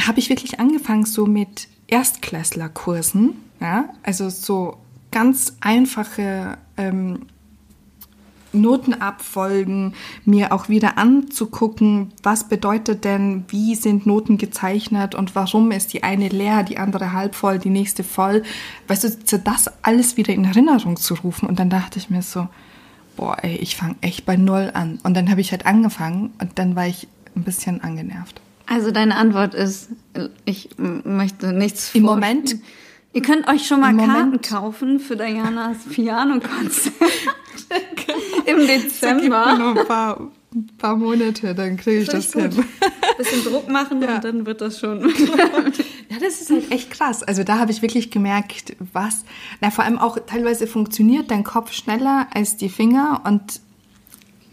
habe 0.00 0.18
ich 0.18 0.28
wirklich 0.28 0.60
angefangen 0.60 1.04
so 1.04 1.26
mit 1.26 1.68
Erstklässlerkursen, 1.88 3.34
ja, 3.60 3.88
also 4.02 4.28
so 4.28 4.78
ganz 5.10 5.56
einfache 5.60 6.58
ähm, 6.76 7.26
Notenabfolgen 8.52 9.94
mir 10.24 10.52
auch 10.52 10.68
wieder 10.68 10.96
anzugucken, 10.96 12.12
was 12.22 12.48
bedeutet 12.48 13.04
denn, 13.04 13.44
wie 13.48 13.74
sind 13.74 14.06
Noten 14.06 14.38
gezeichnet 14.38 15.14
und 15.14 15.34
warum 15.34 15.70
ist 15.70 15.92
die 15.92 16.02
eine 16.02 16.28
leer, 16.28 16.62
die 16.62 16.78
andere 16.78 17.12
halb 17.12 17.34
voll, 17.34 17.58
die 17.58 17.70
nächste 17.70 18.04
voll. 18.04 18.42
Weißt 18.86 19.04
du, 19.04 19.38
das 19.38 19.70
alles 19.82 20.16
wieder 20.16 20.32
in 20.32 20.44
Erinnerung 20.44 20.96
zu 20.96 21.14
rufen. 21.14 21.48
Und 21.48 21.58
dann 21.58 21.70
dachte 21.70 21.98
ich 21.98 22.10
mir 22.10 22.22
so, 22.22 22.48
boah, 23.16 23.36
ey, 23.42 23.56
ich 23.56 23.76
fange 23.76 23.96
echt 24.00 24.24
bei 24.24 24.36
Null 24.36 24.70
an. 24.72 24.98
Und 25.02 25.14
dann 25.14 25.30
habe 25.30 25.40
ich 25.40 25.50
halt 25.50 25.66
angefangen 25.66 26.32
und 26.40 26.58
dann 26.58 26.74
war 26.74 26.86
ich 26.86 27.06
ein 27.36 27.42
bisschen 27.42 27.82
angenervt. 27.82 28.40
Also 28.68 28.90
deine 28.90 29.16
Antwort 29.16 29.54
ist, 29.54 29.88
ich 30.44 30.68
möchte 30.76 31.52
nichts 31.54 31.94
Im 31.94 32.02
Moment. 32.02 32.56
Ihr 33.14 33.22
könnt 33.22 33.48
euch 33.48 33.66
schon 33.66 33.80
mal 33.80 33.96
Karten 33.96 34.12
Moment. 34.12 34.46
kaufen 34.46 35.00
für 35.00 35.16
Dianas 35.16 35.78
Piano-Konzert 35.90 36.94
im 38.44 38.66
Dezember. 38.66 39.56
Noch 39.56 39.74
ein 39.74 39.86
paar, 39.86 40.30
ein 40.54 40.66
paar 40.76 40.96
Monate, 40.96 41.54
dann 41.54 41.78
kriege 41.78 42.02
ich 42.02 42.08
das, 42.08 42.34
hin. 42.34 42.50
Bisschen 43.16 43.44
Druck 43.44 43.70
machen 43.70 44.02
ja. 44.02 44.16
und 44.16 44.24
dann 44.24 44.46
wird 44.46 44.60
das 44.60 44.78
schon. 44.78 45.00
ja, 46.10 46.18
das 46.20 46.42
ist 46.42 46.50
halt 46.50 46.70
echt 46.70 46.90
krass. 46.90 47.22
Also 47.22 47.44
da 47.44 47.58
habe 47.58 47.70
ich 47.70 47.80
wirklich 47.80 48.10
gemerkt, 48.10 48.76
was, 48.92 49.24
na 49.62 49.70
vor 49.70 49.84
allem 49.84 49.98
auch 49.98 50.18
teilweise 50.26 50.66
funktioniert 50.66 51.30
dein 51.30 51.42
Kopf 51.42 51.72
schneller 51.72 52.26
als 52.34 52.58
die 52.58 52.68
Finger 52.68 53.22
und 53.24 53.60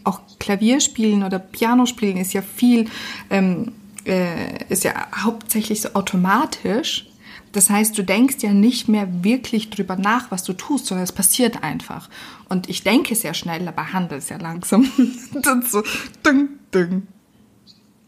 auch 0.04 0.20
Klavierspielen 0.38 1.22
oder 1.22 1.38
Pianospielen 1.38 2.16
ist 2.16 2.32
ja 2.32 2.40
viel 2.40 2.86
ähm, 3.28 3.72
äh, 4.06 4.64
ist 4.68 4.84
ja 4.84 5.08
hauptsächlich 5.24 5.80
so 5.82 5.94
automatisch. 5.94 7.06
Das 7.52 7.70
heißt, 7.70 7.96
du 7.96 8.02
denkst 8.02 8.36
ja 8.40 8.52
nicht 8.52 8.88
mehr 8.88 9.24
wirklich 9.24 9.70
drüber 9.70 9.96
nach, 9.96 10.30
was 10.30 10.44
du 10.44 10.52
tust, 10.52 10.86
sondern 10.86 11.04
es 11.04 11.12
passiert 11.12 11.62
einfach. 11.62 12.10
Und 12.48 12.68
ich 12.68 12.82
denke 12.82 13.14
sehr 13.14 13.34
schnell, 13.34 13.66
aber 13.66 13.92
handle 13.92 14.20
sehr 14.20 14.38
langsam. 14.38 14.90
Dann 15.42 15.62
so, 15.62 15.82
ding, 16.24 16.50
ding. 16.74 17.06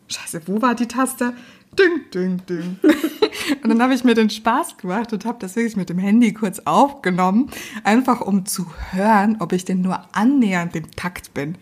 Scheiße, 0.08 0.42
wo 0.46 0.60
war 0.60 0.74
die 0.74 0.86
Taste? 0.86 1.34
Ding, 1.78 2.10
ding, 2.12 2.42
ding. 2.48 2.78
und 3.62 3.68
dann 3.68 3.82
habe 3.82 3.94
ich 3.94 4.02
mir 4.02 4.14
den 4.14 4.30
Spaß 4.30 4.78
gemacht 4.78 5.12
und 5.12 5.24
habe 5.24 5.38
das 5.38 5.54
wirklich 5.54 5.76
mit 5.76 5.90
dem 5.90 5.98
Handy 5.98 6.32
kurz 6.32 6.60
aufgenommen, 6.60 7.50
einfach 7.84 8.22
um 8.22 8.46
zu 8.46 8.66
hören, 8.90 9.36
ob 9.38 9.52
ich 9.52 9.64
denn 9.64 9.82
nur 9.82 10.02
annähernd 10.12 10.74
im 10.74 10.90
Takt 10.92 11.34
bin. 11.34 11.56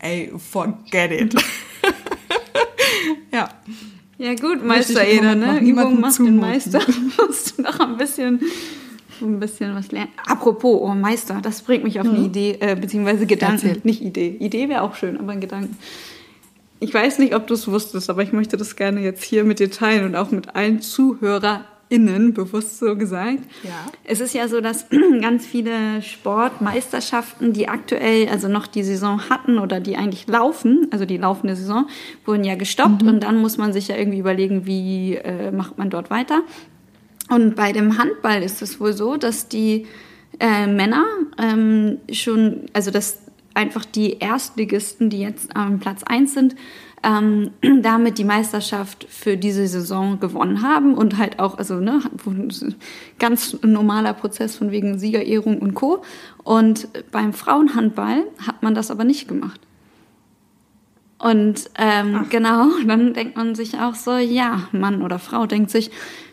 Ey, 0.00 0.32
forget 0.36 1.12
it. 1.12 1.34
ja. 3.32 3.48
Ja 4.18 4.34
gut, 4.34 4.64
Meister 4.64 5.08
jeder, 5.08 5.34
ne? 5.34 5.60
Übung 5.60 6.00
macht 6.00 6.14
zumuten. 6.14 6.36
den 6.36 6.48
Meister. 6.48 6.80
Musst 7.18 7.58
du 7.58 7.62
noch 7.62 7.80
ein 7.80 7.96
bisschen, 7.96 8.40
ein 9.20 9.40
bisschen 9.40 9.74
was 9.74 9.90
lernen. 9.90 10.12
Apropos, 10.26 10.80
oh 10.80 10.94
Meister, 10.94 11.40
das 11.42 11.62
bringt 11.62 11.82
mich 11.82 11.98
auf 11.98 12.06
eine 12.06 12.18
Idee, 12.18 12.56
äh, 12.60 12.76
beziehungsweise 12.76 13.26
Gedanken. 13.26 13.66
Erzähl. 13.66 13.80
Nicht 13.84 14.00
Idee. 14.00 14.36
Idee 14.38 14.68
wäre 14.68 14.82
auch 14.82 14.94
schön, 14.94 15.18
aber 15.18 15.32
ein 15.32 15.40
Gedanken. 15.40 15.76
Ich 16.78 16.92
weiß 16.92 17.18
nicht, 17.18 17.34
ob 17.34 17.46
du 17.46 17.54
es 17.54 17.68
wusstest, 17.68 18.10
aber 18.10 18.22
ich 18.22 18.32
möchte 18.32 18.56
das 18.56 18.76
gerne 18.76 19.00
jetzt 19.00 19.24
hier 19.24 19.44
mit 19.44 19.58
dir 19.58 19.70
teilen 19.70 20.04
und 20.04 20.16
auch 20.16 20.30
mit 20.30 20.54
allen 20.54 20.80
Zuhörern 20.80 21.64
innen, 21.92 22.32
bewusst 22.32 22.78
so 22.78 22.96
gesagt. 22.96 23.40
Ja. 23.62 23.86
Es 24.04 24.20
ist 24.20 24.34
ja 24.34 24.48
so, 24.48 24.60
dass 24.60 24.86
ganz 25.20 25.46
viele 25.46 26.02
Sportmeisterschaften, 26.02 27.52
die 27.52 27.68
aktuell 27.68 28.28
also 28.28 28.48
noch 28.48 28.66
die 28.66 28.82
Saison 28.82 29.28
hatten 29.28 29.58
oder 29.58 29.78
die 29.78 29.96
eigentlich 29.96 30.26
laufen, 30.26 30.88
also 30.90 31.04
die 31.04 31.18
laufende 31.18 31.54
Saison, 31.54 31.86
wurden 32.24 32.44
ja 32.44 32.54
gestoppt 32.54 33.02
mhm. 33.02 33.08
und 33.08 33.22
dann 33.22 33.40
muss 33.40 33.58
man 33.58 33.72
sich 33.72 33.88
ja 33.88 33.96
irgendwie 33.96 34.18
überlegen, 34.18 34.66
wie 34.66 35.16
äh, 35.16 35.52
macht 35.52 35.78
man 35.78 35.90
dort 35.90 36.10
weiter. 36.10 36.40
Und 37.28 37.54
bei 37.54 37.72
dem 37.72 37.98
Handball 37.98 38.42
ist 38.42 38.62
es 38.62 38.80
wohl 38.80 38.94
so, 38.94 39.16
dass 39.16 39.48
die 39.48 39.86
äh, 40.40 40.66
Männer 40.66 41.04
ähm, 41.38 41.98
schon, 42.10 42.66
also 42.72 42.90
dass 42.90 43.18
einfach 43.54 43.84
die 43.84 44.18
Erstligisten, 44.18 45.10
die 45.10 45.20
jetzt 45.20 45.54
am 45.54 45.78
Platz 45.78 46.02
1 46.02 46.34
sind, 46.34 46.56
ähm, 47.02 47.50
damit 47.82 48.18
die 48.18 48.24
Meisterschaft 48.24 49.06
für 49.08 49.36
diese 49.36 49.66
Saison 49.66 50.20
gewonnen 50.20 50.62
haben 50.62 50.94
und 50.94 51.18
halt 51.18 51.38
auch, 51.38 51.58
also 51.58 51.76
ne, 51.76 52.00
ganz 53.18 53.56
normaler 53.62 54.14
Prozess 54.14 54.56
von 54.56 54.70
wegen 54.70 54.98
Siegerehrung 54.98 55.58
und 55.58 55.74
Co. 55.74 56.02
Und 56.44 56.88
beim 57.10 57.32
Frauenhandball 57.32 58.24
hat 58.46 58.62
man 58.62 58.74
das 58.74 58.90
aber 58.90 59.04
nicht 59.04 59.28
gemacht. 59.28 59.60
Und 61.18 61.70
ähm, 61.78 62.26
genau, 62.30 62.66
dann 62.86 63.14
denkt 63.14 63.36
man 63.36 63.54
sich 63.54 63.78
auch 63.78 63.94
so, 63.94 64.16
ja, 64.16 64.68
Mann 64.72 65.02
oder 65.02 65.18
Frau 65.18 65.46
denkt 65.46 65.70
sich, 65.70 65.90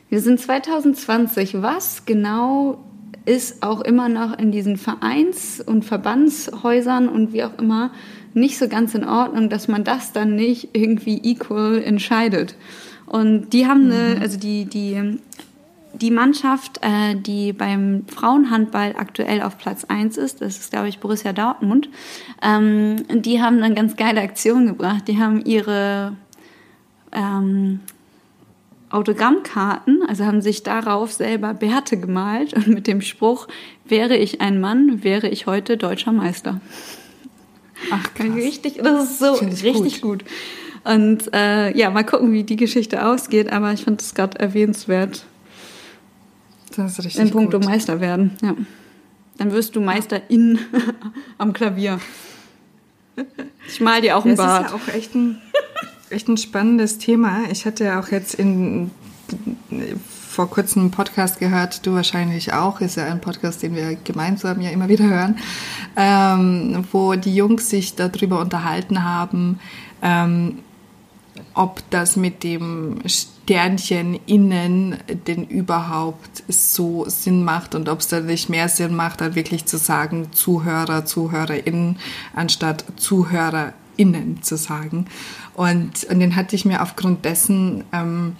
wir 0.10 0.22
sind 0.22 0.40
2020, 0.40 1.62
was 1.62 2.06
genau 2.06 2.84
ist 3.30 3.62
auch 3.62 3.82
immer 3.82 4.10
noch 4.10 4.40
in 4.40 4.52
diesen 4.52 4.76
Vereins- 4.76 5.62
und 5.62 5.86
Verbandshäusern 5.86 7.08
und 7.08 7.32
wie 7.32 7.44
auch 7.44 7.60
immer 7.60 7.92
nicht 8.34 8.58
so 8.58 8.68
ganz 8.68 8.96
in 8.96 9.04
Ordnung, 9.04 9.50
dass 9.50 9.68
man 9.68 9.84
das 9.84 10.12
dann 10.14 10.36
nicht 10.36 10.70
irgendwie 10.74 11.18
equal 11.24 11.80
entscheidet. 11.84 12.56
Und 13.06 13.52
die 13.54 13.68
haben 13.68 13.86
eine, 13.86 14.16
mhm. 14.16 14.22
also 14.22 14.40
die, 14.40 14.66
die 14.66 15.20
die 15.94 16.12
Mannschaft, 16.12 16.80
äh, 16.82 17.16
die 17.16 17.54
beim 17.54 18.06
Frauenhandball 18.08 18.96
aktuell 18.98 19.42
auf 19.42 19.58
Platz 19.58 19.86
1 19.86 20.18
ist, 20.18 20.42
das 20.42 20.58
ist, 20.58 20.72
glaube 20.72 20.88
ich, 20.88 21.00
Borussia 21.00 21.34
Dortmund, 21.34 21.90
ähm, 22.42 22.98
die 23.10 23.42
haben 23.42 23.62
eine 23.62 23.76
ganz 23.76 23.96
geile 23.96 24.22
Aktion 24.22 24.68
gebracht. 24.68 25.08
Die 25.08 25.18
haben 25.18 25.44
ihre 25.46 26.16
ähm, 27.12 27.80
Autogrammkarten, 28.90 30.02
also 30.08 30.26
haben 30.26 30.42
sich 30.42 30.64
darauf 30.64 31.12
selber 31.12 31.54
Bärte 31.54 31.98
gemalt 31.98 32.54
und 32.54 32.68
mit 32.68 32.88
dem 32.88 33.02
Spruch, 33.02 33.48
wäre 33.86 34.18
ich 34.18 34.42
ein 34.42 34.60
Mann, 34.60 35.04
wäre 35.04 35.30
ich 35.30 35.46
heute 35.46 35.78
deutscher 35.78 36.12
Meister. 36.12 36.60
Ach, 37.92 38.14
krass. 38.14 38.36
Richtig, 38.36 38.80
das 38.84 39.12
ist 39.12 39.20
so 39.20 39.34
richtig 39.34 40.02
gut. 40.02 40.24
gut. 40.24 40.32
Und 40.84 41.34
äh, 41.34 41.76
ja, 41.78 41.90
mal 41.90 42.04
gucken, 42.04 42.32
wie 42.32 42.44
die 42.44 42.56
Geschichte 42.56 43.06
ausgeht, 43.06 43.52
aber 43.52 43.74
ich 43.74 43.84
fand 43.84 44.02
es 44.02 44.16
gerade 44.16 44.40
erwähnenswert. 44.40 45.26
Das 46.76 46.94
ist 46.94 47.06
richtig 47.06 47.22
In 47.22 47.32
puncto 47.32 47.60
Meister 47.60 48.00
werden, 48.00 48.38
ja. 48.42 48.56
Dann 49.38 49.52
wirst 49.54 49.76
du 49.76 49.82
Meisterin 49.82 50.60
am 51.38 51.54
Klavier. 51.54 52.00
Ich 53.68 53.80
mal 53.80 54.02
dir 54.02 54.18
auch 54.18 54.26
ein 54.26 54.36
Bart. 54.36 54.66
Das 54.66 54.74
ist 54.74 54.88
ja 54.88 54.94
auch 54.94 54.96
echt 54.96 55.16
ein, 55.16 55.42
echt 56.12 56.28
ein 56.28 56.38
spannendes 56.38 56.98
Thema. 56.98 57.44
Ich 57.52 57.66
hatte 57.66 57.86
ja 57.86 58.00
auch 58.00 58.10
jetzt 58.10 58.36
in 58.36 58.92
vor 60.30 60.50
kurzem 60.50 60.84
einen 60.84 60.92
Podcast 60.92 61.40
gehört, 61.40 61.86
du 61.86 61.94
wahrscheinlich 61.96 62.54
auch, 62.54 62.82
ist 62.82 62.96
ja 62.98 63.06
ein 63.06 63.20
Podcast, 63.20 63.62
den 63.64 63.76
wir 63.76 63.96
gemeinsam 63.96 64.62
ja 64.62 64.70
immer 64.70 64.88
wieder 64.88 65.04
hören, 65.04 65.38
ähm, 65.96 66.86
wo 66.92 67.16
die 67.16 67.36
Jungs 67.36 67.70
sich 67.70 67.96
darüber 67.96 68.40
unterhalten 68.40 69.04
haben, 69.04 69.60
ähm, 70.02 70.60
ob 71.56 71.82
das 71.90 72.16
mit 72.16 72.44
dem 72.44 73.02
Sternchen 73.06 74.20
innen 74.28 74.98
denn 75.28 75.46
überhaupt 75.46 76.44
so 76.48 77.06
Sinn 77.10 77.44
macht 77.44 77.76
und 77.76 77.90
ob 77.90 78.00
es 78.00 78.08
da 78.08 78.20
nicht 78.20 78.50
mehr 78.50 78.70
Sinn 78.70 78.96
macht, 78.96 79.22
dann 79.22 79.36
wirklich 79.36 79.66
zu 79.66 79.78
sagen 79.78 80.28
Zuhörer, 80.32 81.06
ZuhörerInnen, 81.06 81.98
anstatt 82.34 82.86
ZuhörerInnen 82.98 84.42
zu 84.42 84.58
sagen. 84.58 85.08
Und, 85.60 86.06
und 86.06 86.22
den 86.22 86.38
hatte 86.38 86.56
ich 86.56 86.64
mir 86.64 86.82
aufgrund 86.82 87.26
dessen 87.26 87.84
ähm, 87.92 88.38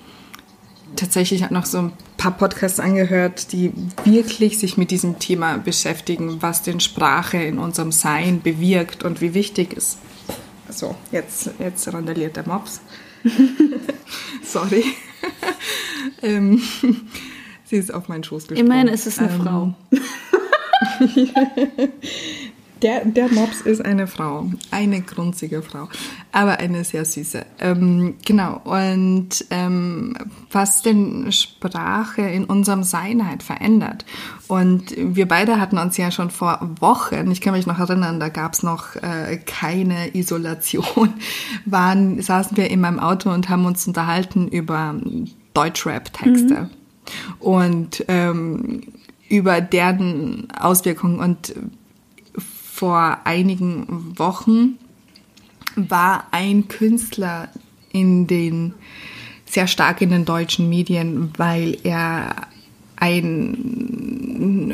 tatsächlich 0.96 1.50
noch 1.50 1.66
so 1.66 1.80
ein 1.80 1.92
paar 2.16 2.32
Podcasts 2.32 2.80
angehört, 2.80 3.52
die 3.52 3.74
wirklich 4.06 4.58
sich 4.58 4.78
mit 4.78 4.90
diesem 4.90 5.20
Thema 5.20 5.58
beschäftigen, 5.58 6.42
was 6.42 6.62
denn 6.62 6.80
Sprache 6.80 7.36
in 7.36 7.60
unserem 7.60 7.92
Sein 7.92 8.42
bewirkt 8.42 9.04
und 9.04 9.20
wie 9.20 9.34
wichtig 9.34 9.76
es. 9.76 9.98
So, 10.70 10.96
jetzt, 11.12 11.50
jetzt 11.60 11.92
randaliert 11.92 12.38
der 12.38 12.48
Mops. 12.48 12.80
Sorry. 14.42 14.86
ähm, 16.22 16.62
sie 17.66 17.76
ist 17.76 17.94
auf 17.94 18.08
meinen 18.08 18.24
Schoß 18.24 18.48
gesprungen. 18.48 18.66
Immerhin 18.66 18.88
ist 18.88 19.08
es 19.08 19.20
eine 19.20 19.30
ähm, 19.30 19.42
Frau. 19.42 19.74
Der, 22.82 23.04
der 23.06 23.30
Mops 23.30 23.62
ist 23.62 23.84
eine 23.84 24.08
Frau, 24.08 24.50
eine 24.72 25.02
grunzige 25.02 25.62
Frau, 25.62 25.90
aber 26.32 26.60
eine 26.60 26.84
sehr 26.84 27.04
süße. 27.04 27.46
Ähm, 27.60 28.16
genau, 28.26 28.62
und 28.64 29.46
ähm, 29.50 30.16
was 30.52 30.82
denn 30.82 31.32
Sprache 31.32 32.22
in 32.22 32.46
unserem 32.46 32.84
Sein 32.84 33.28
halt 33.28 33.44
verändert. 33.44 34.06
Und 34.48 34.96
wir 34.98 35.28
beide 35.28 35.60
hatten 35.60 35.78
uns 35.78 35.98
ja 35.98 36.10
schon 36.12 36.30
vor 36.30 36.70
Wochen, 36.80 37.30
ich 37.32 37.42
kann 37.42 37.54
mich 37.54 37.68
noch 37.68 37.80
erinnern, 37.80 38.20
da 38.20 38.30
gab 38.30 38.54
es 38.54 38.64
noch 38.64 38.96
äh, 38.96 39.38
keine 39.46 40.16
Isolation, 40.16 41.14
waren, 41.66 42.22
saßen 42.22 42.56
wir 42.56 42.70
in 42.70 42.82
meinem 42.82 43.00
Auto 43.00 43.30
und 43.30 43.50
haben 43.50 43.66
uns 43.66 43.86
unterhalten 43.88 44.48
über 44.48 44.96
Deutschrap-Texte. 45.54 46.62
Mhm. 46.62 46.70
Und 47.40 48.06
ähm, 48.08 48.84
über 49.30 49.62
deren 49.62 50.48
Auswirkungen 50.52 51.20
und 51.20 51.54
vor 52.80 53.20
einigen 53.26 54.18
Wochen 54.18 54.80
war 55.76 56.28
ein 56.32 56.70
Künstler 56.70 57.50
in 57.92 58.26
den 58.26 58.74
sehr 59.46 59.68
stark 59.68 60.02
in 60.02 60.12
den 60.12 60.24
deutschen 60.24 60.70
Medien, 60.70 61.34
weil 61.36 61.78
er 61.84 62.48
ein 62.96 64.72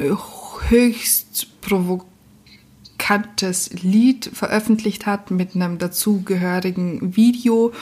höchst 0.67 1.47
provokantes 1.61 3.71
Lied 3.81 4.29
veröffentlicht 4.31 5.07
hat 5.07 5.31
mit 5.31 5.55
einem 5.55 5.79
dazugehörigen 5.79 7.15
Video 7.15 7.73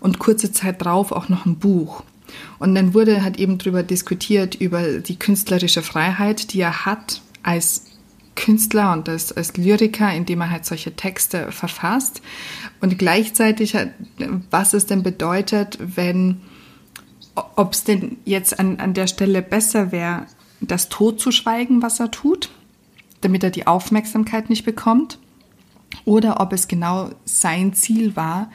und 0.00 0.18
kurze 0.18 0.50
Zeit 0.50 0.84
drauf 0.84 1.12
auch 1.12 1.28
noch 1.28 1.46
ein 1.46 1.60
Buch. 1.60 2.02
Und 2.58 2.74
dann 2.74 2.92
wurde 2.92 3.22
halt 3.22 3.38
eben 3.38 3.58
darüber 3.58 3.84
diskutiert, 3.84 4.56
über 4.56 4.98
die 4.98 5.16
künstlerische 5.16 5.82
Freiheit, 5.82 6.54
die 6.54 6.60
er 6.60 6.86
hat 6.86 7.22
als 7.44 7.89
Künstler 8.40 8.92
und 8.92 9.08
als, 9.08 9.32
als 9.32 9.56
Lyriker, 9.56 10.12
indem 10.12 10.40
er 10.40 10.50
halt 10.50 10.64
solche 10.64 10.96
Texte 10.96 11.52
verfasst. 11.52 12.22
Und 12.80 12.98
gleichzeitig, 12.98 13.76
was 14.50 14.72
es 14.72 14.86
denn 14.86 15.02
bedeutet, 15.02 15.78
wenn, 15.80 16.40
ob 17.34 17.74
es 17.74 17.84
denn 17.84 18.16
jetzt 18.24 18.58
an, 18.58 18.80
an 18.80 18.94
der 18.94 19.06
Stelle 19.06 19.42
besser 19.42 19.92
wäre, 19.92 20.26
das 20.60 20.88
totzuschweigen, 20.88 21.82
was 21.82 22.00
er 22.00 22.10
tut, 22.10 22.50
damit 23.20 23.44
er 23.44 23.50
die 23.50 23.66
Aufmerksamkeit 23.66 24.48
nicht 24.48 24.64
bekommt, 24.64 25.18
oder 26.04 26.40
ob 26.40 26.52
es 26.52 26.66
genau 26.66 27.10
sein 27.24 27.74
Ziel 27.74 28.16
war, 28.16 28.50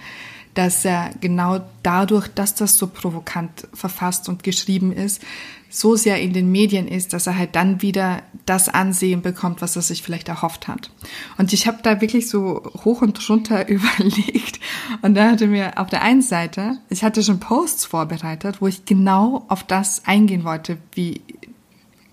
dass 0.55 0.85
er 0.85 1.11
genau 1.19 1.59
dadurch, 1.83 2.27
dass 2.29 2.55
das 2.55 2.77
so 2.77 2.87
provokant 2.87 3.67
verfasst 3.73 4.29
und 4.29 4.41
geschrieben 4.41 4.91
ist, 4.91 5.21
so 5.69 5.95
sehr 5.95 6.21
in 6.21 6.33
den 6.33 6.51
Medien 6.51 6.87
ist, 6.87 7.13
dass 7.13 7.27
er 7.27 7.37
halt 7.37 7.55
dann 7.55 7.81
wieder 7.81 8.21
das 8.45 8.69
Ansehen 8.69 9.21
bekommt, 9.21 9.61
was 9.61 9.75
er 9.75 9.81
sich 9.81 10.03
vielleicht 10.03 10.29
erhofft 10.29 10.67
hat. 10.67 10.91
Und 11.37 11.53
ich 11.53 11.67
habe 11.67 11.79
da 11.81 12.01
wirklich 12.01 12.29
so 12.29 12.63
hoch 12.83 13.01
und 13.01 13.29
runter 13.29 13.67
überlegt. 13.67 14.59
Und 15.01 15.15
da 15.15 15.31
hatte 15.31 15.47
mir 15.47 15.77
auf 15.77 15.89
der 15.89 16.01
einen 16.01 16.21
Seite, 16.21 16.77
ich 16.89 17.03
hatte 17.03 17.23
schon 17.23 17.39
Posts 17.39 17.85
vorbereitet, 17.85 18.61
wo 18.61 18.67
ich 18.67 18.85
genau 18.85 19.45
auf 19.47 19.63
das 19.63 20.05
eingehen 20.05 20.43
wollte, 20.43 20.77
wie 20.93 21.21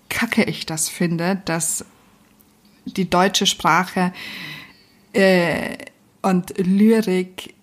kacke 0.09 0.43
ich 0.43 0.65
das 0.65 0.89
finde, 0.89 1.41
dass 1.45 1.85
die 2.85 3.09
deutsche 3.09 3.45
Sprache 3.45 4.13
äh, 5.13 5.77
und 6.21 6.57
Lyrik 6.57 7.53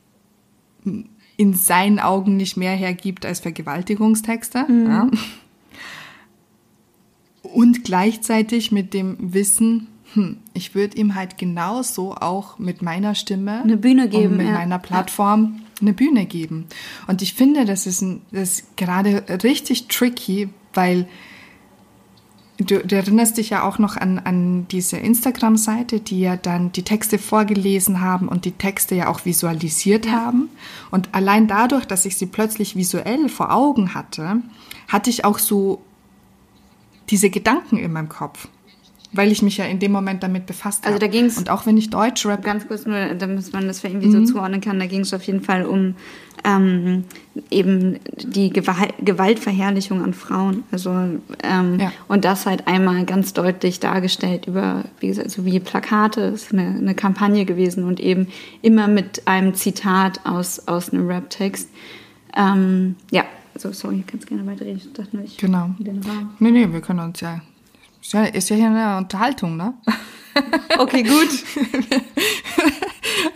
in 1.37 1.55
seinen 1.55 2.01
Augen 2.01 2.37
nicht 2.37 2.57
mehr 2.57 2.73
hergibt 2.73 3.25
als 3.25 3.41
Vergewaltigungstexte. 3.41 4.65
Mhm. 4.69 4.87
Ja. 4.87 5.11
Und 7.43 7.85
gleichzeitig 7.85 8.71
mit 8.71 8.93
dem 8.95 9.17
Wissen, 9.35 9.89
hm, 10.15 10.39
ich 10.55 10.75
würde 10.75 10.97
ihm 10.97 11.15
halt 11.15 11.39
genauso 11.39 12.15
auch 12.15 12.59
mit 12.59 12.83
meiner 12.83 13.15
Stimme 13.15 13.63
eine 13.63 13.77
Bühne 13.77 14.09
geben, 14.09 14.33
und 14.33 14.37
mit 14.39 14.47
ja. 14.47 14.53
meiner 14.53 14.79
Plattform 14.79 15.57
ja. 15.57 15.63
eine 15.81 15.93
Bühne 15.93 16.27
geben. 16.27 16.67
Und 17.07 17.23
ich 17.23 17.35
finde, 17.35 17.65
das 17.65 17.87
ist, 17.87 18.03
ein, 18.03 18.23
das 18.33 18.61
ist 18.61 18.77
gerade 18.77 19.25
richtig 19.43 19.89
tricky, 19.89 20.49
weil 20.75 21.07
Du, 22.63 22.79
du, 22.87 22.95
erinnerst 22.95 23.39
dich 23.39 23.49
ja 23.49 23.67
auch 23.67 23.79
noch 23.79 23.97
an, 23.97 24.19
an 24.19 24.69
diese 24.69 24.99
Instagram-Seite, 24.99 25.99
die 26.01 26.21
ja 26.21 26.37
dann 26.37 26.73
die 26.73 26.83
Texte 26.83 27.17
vorgelesen 27.17 28.03
haben 28.03 28.29
und 28.29 28.45
die 28.45 28.53
Texte 28.53 28.95
ja 28.95 29.09
auch 29.09 29.25
visualisiert 29.25 30.05
ja. 30.05 30.13
haben. 30.13 30.51
Und 30.91 31.15
allein 31.15 31.49
dadurch, 31.49 31.87
dass 31.87 32.05
ich 32.05 32.19
sie 32.19 32.27
plötzlich 32.27 32.77
visuell 32.77 33.31
vor 33.31 33.51
Augen 33.51 33.95
hatte, 33.95 34.43
hatte 34.89 35.09
ich 35.09 35.25
auch 35.25 35.39
so 35.39 35.81
diese 37.11 37.31
Gedanken 37.31 37.77
in 37.77 37.93
meinem 37.93 38.09
Kopf 38.09 38.49
weil 39.13 39.33
ich 39.33 39.43
mich 39.43 39.57
ja 39.57 39.65
in 39.65 39.79
dem 39.79 39.93
Moment 39.93 40.23
damit 40.23 40.47
befasst 40.47 40.85
habe. 40.85 40.95
Also 40.95 40.99
da 41.01 41.07
ging's 41.09 41.37
und 41.37 41.51
auch 41.51 41.67
wenn 41.67 41.77
ich 41.77 41.91
Deutsch 41.91 42.25
rap 42.27 42.45
ganz 42.45 42.69
kurz 42.69 42.87
nur, 42.87 43.15
damit 43.15 43.53
man 43.53 43.67
das 43.67 43.83
irgendwie 43.83 44.07
mhm. 44.07 44.27
so 44.27 44.33
zuordnen 44.35 44.61
kann, 44.61 44.79
da 44.79 44.87
ging 44.87 45.01
es 45.01 45.13
auf 45.13 45.23
jeden 45.25 45.43
Fall 45.43 45.67
um 45.67 45.95
ähm, 46.45 47.05
eben 47.51 47.99
die 48.17 48.51
Gewalt, 48.51 48.95
Gewaltverherrlichung 49.01 50.03
an 50.03 50.15
Frauen. 50.15 50.63
Also 50.71 50.91
ähm, 50.91 51.81
ja. 51.81 51.93
und 52.09 52.25
das 52.25 52.47
halt 52.47 52.67
einmal 52.67 53.05
ganz 53.05 53.33
deutlich 53.33 53.81
dargestellt 53.81 54.47
über, 54.47 54.85
wie 55.01 55.09
gesagt, 55.09 55.31
so 55.31 55.45
wie 55.45 55.61
Plakate, 55.61 56.31
das 56.31 56.45
ist 56.45 56.53
eine, 56.53 56.77
eine 56.79 56.95
Kampagne 56.95 57.45
gewesen 57.45 57.85
und 57.85 58.01
eben 58.01 58.29
immer 58.63 58.89
mit 58.89 59.27
einem 59.27 59.55
Zitat 59.55 60.21
aus 60.25 60.67
aus 60.69 60.93
einem 60.93 61.09
Rap-Text. 61.09 61.69
Ähm, 62.37 62.95
ja, 63.11 63.25
also 63.65 63.73
sorry, 63.73 64.01
ich 64.01 64.07
kann 64.07 64.21
es 64.21 64.27
gerne 64.27 64.47
weiterreden. 64.47 64.79
Ich 64.79 64.93
dachte 64.93 65.17
nur, 65.17 65.25
ich 65.25 65.37
genau. 65.37 65.75
den 65.79 66.03
Rahmen. 66.03 66.37
Nee, 66.39 66.51
nee, 66.51 66.73
wir 66.73 66.81
können 66.81 67.01
uns 67.01 67.21
ja 67.21 67.41
ist 68.01 68.13
ja, 68.13 68.25
ist 68.25 68.51
ja 68.51 68.57
hier 68.57 68.67
eine 68.67 68.97
Unterhaltung, 68.99 69.57
ne? 69.57 69.75
Okay, 70.79 71.03
gut. 71.03 71.29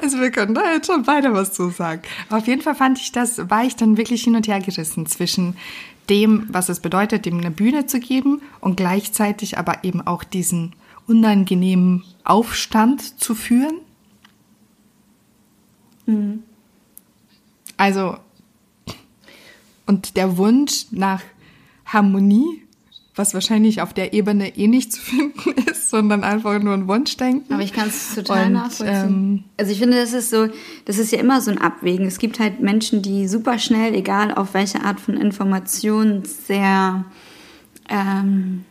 also 0.01 0.21
wir 0.21 0.31
können 0.31 0.55
da 0.55 0.73
jetzt 0.73 0.87
schon 0.87 1.03
beide 1.03 1.35
was 1.35 1.53
zu 1.53 1.69
sagen. 1.71 2.03
Auf 2.31 2.47
jeden 2.47 2.63
Fall 2.63 2.77
fand 2.77 2.99
ich 2.99 3.11
das, 3.13 3.51
war 3.51 3.65
ich 3.65 3.75
dann 3.77 3.97
wirklich 3.97 4.23
hin 4.23 4.37
und 4.37 4.47
her 4.47 4.61
gerissen 4.61 5.05
zwischen 5.05 5.57
dem, 6.09 6.47
was 6.49 6.69
es 6.69 6.81
bedeutet, 6.81 7.27
dem 7.27 7.39
eine 7.39 7.51
Bühne 7.51 7.87
zu 7.87 7.99
geben 7.99 8.41
und 8.61 8.77
gleichzeitig 8.77 9.59
aber 9.59 9.83
eben 9.83 10.07
auch 10.07 10.23
diesen 10.23 10.75
unangenehmen 11.07 12.05
Aufstand 12.23 13.21
zu 13.21 13.35
führen. 13.35 13.81
Mhm. 16.07 16.45
Also, 17.77 18.19
und 19.87 20.17
der 20.17 20.37
Wunsch 20.37 20.87
nach 20.91 21.23
Harmonie 21.87 22.65
was 23.17 23.33
wahrscheinlich 23.33 23.81
auf 23.81 23.95
der 23.95 24.13
Ebene 24.13 24.57
eh 24.57 24.67
nicht 24.67 24.93
zu 24.93 25.01
finden 25.01 25.53
ist, 25.71 25.91
sondern 25.91 26.25
einfach 26.25 26.61
nur 26.61 26.75
ein 26.75 26.89
Wunschdenken. 26.89 27.53
Aber 27.55 27.63
ich 27.63 27.73
kann 27.73 27.89
es 27.89 28.15
total 28.15 28.47
Und, 28.47 28.53
nachvollziehen. 28.55 29.05
Ähm, 29.07 29.45
also 29.57 29.73
ich 29.73 29.79
finde, 29.79 29.97
das 29.97 30.13
ist 30.13 30.31
so, 30.31 30.49
das 30.85 30.99
ist 30.99 31.13
ja 31.13 31.21
immer 31.21 31.41
so 31.41 31.51
ein 31.51 31.59
Abwägen. 31.59 32.07
Es 32.07 32.19
gibt 32.19 32.41
halt 32.41 32.61
Menschen, 32.61 33.03
die 33.03 33.29
super 33.29 33.59
schnell, 33.59 33.95
egal 33.95 34.35
auf 34.35 34.55
welche 34.55 34.83
Art 34.85 35.01
von 35.01 35.17
Information, 35.17 36.25
sehr 36.25 37.05
ähm, 37.89 38.65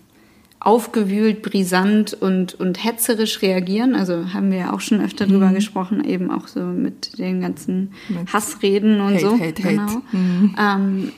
aufgewühlt, 0.63 1.41
brisant 1.41 2.13
und, 2.13 2.53
und 2.55 2.83
hetzerisch 2.83 3.41
reagieren. 3.41 3.95
Also 3.95 4.33
haben 4.33 4.49
wir 4.49 4.59
ja 4.59 4.73
auch 4.73 4.79
schon 4.79 5.01
öfter 5.01 5.25
mhm. 5.27 5.31
drüber 5.31 5.49
gesprochen, 5.51 6.03
eben 6.05 6.31
auch 6.31 6.47
so 6.47 6.61
mit 6.61 7.19
den 7.19 7.41
ganzen 7.41 7.91
mit 8.07 8.31
Hassreden 8.31 9.01
und 9.01 9.15
hate, 9.15 9.21
so. 9.21 9.39
Hate, 9.39 9.61
genau. 9.61 9.83
Hate. 9.83 10.01
Mhm. 10.11 10.55
Ähm, 10.57 11.11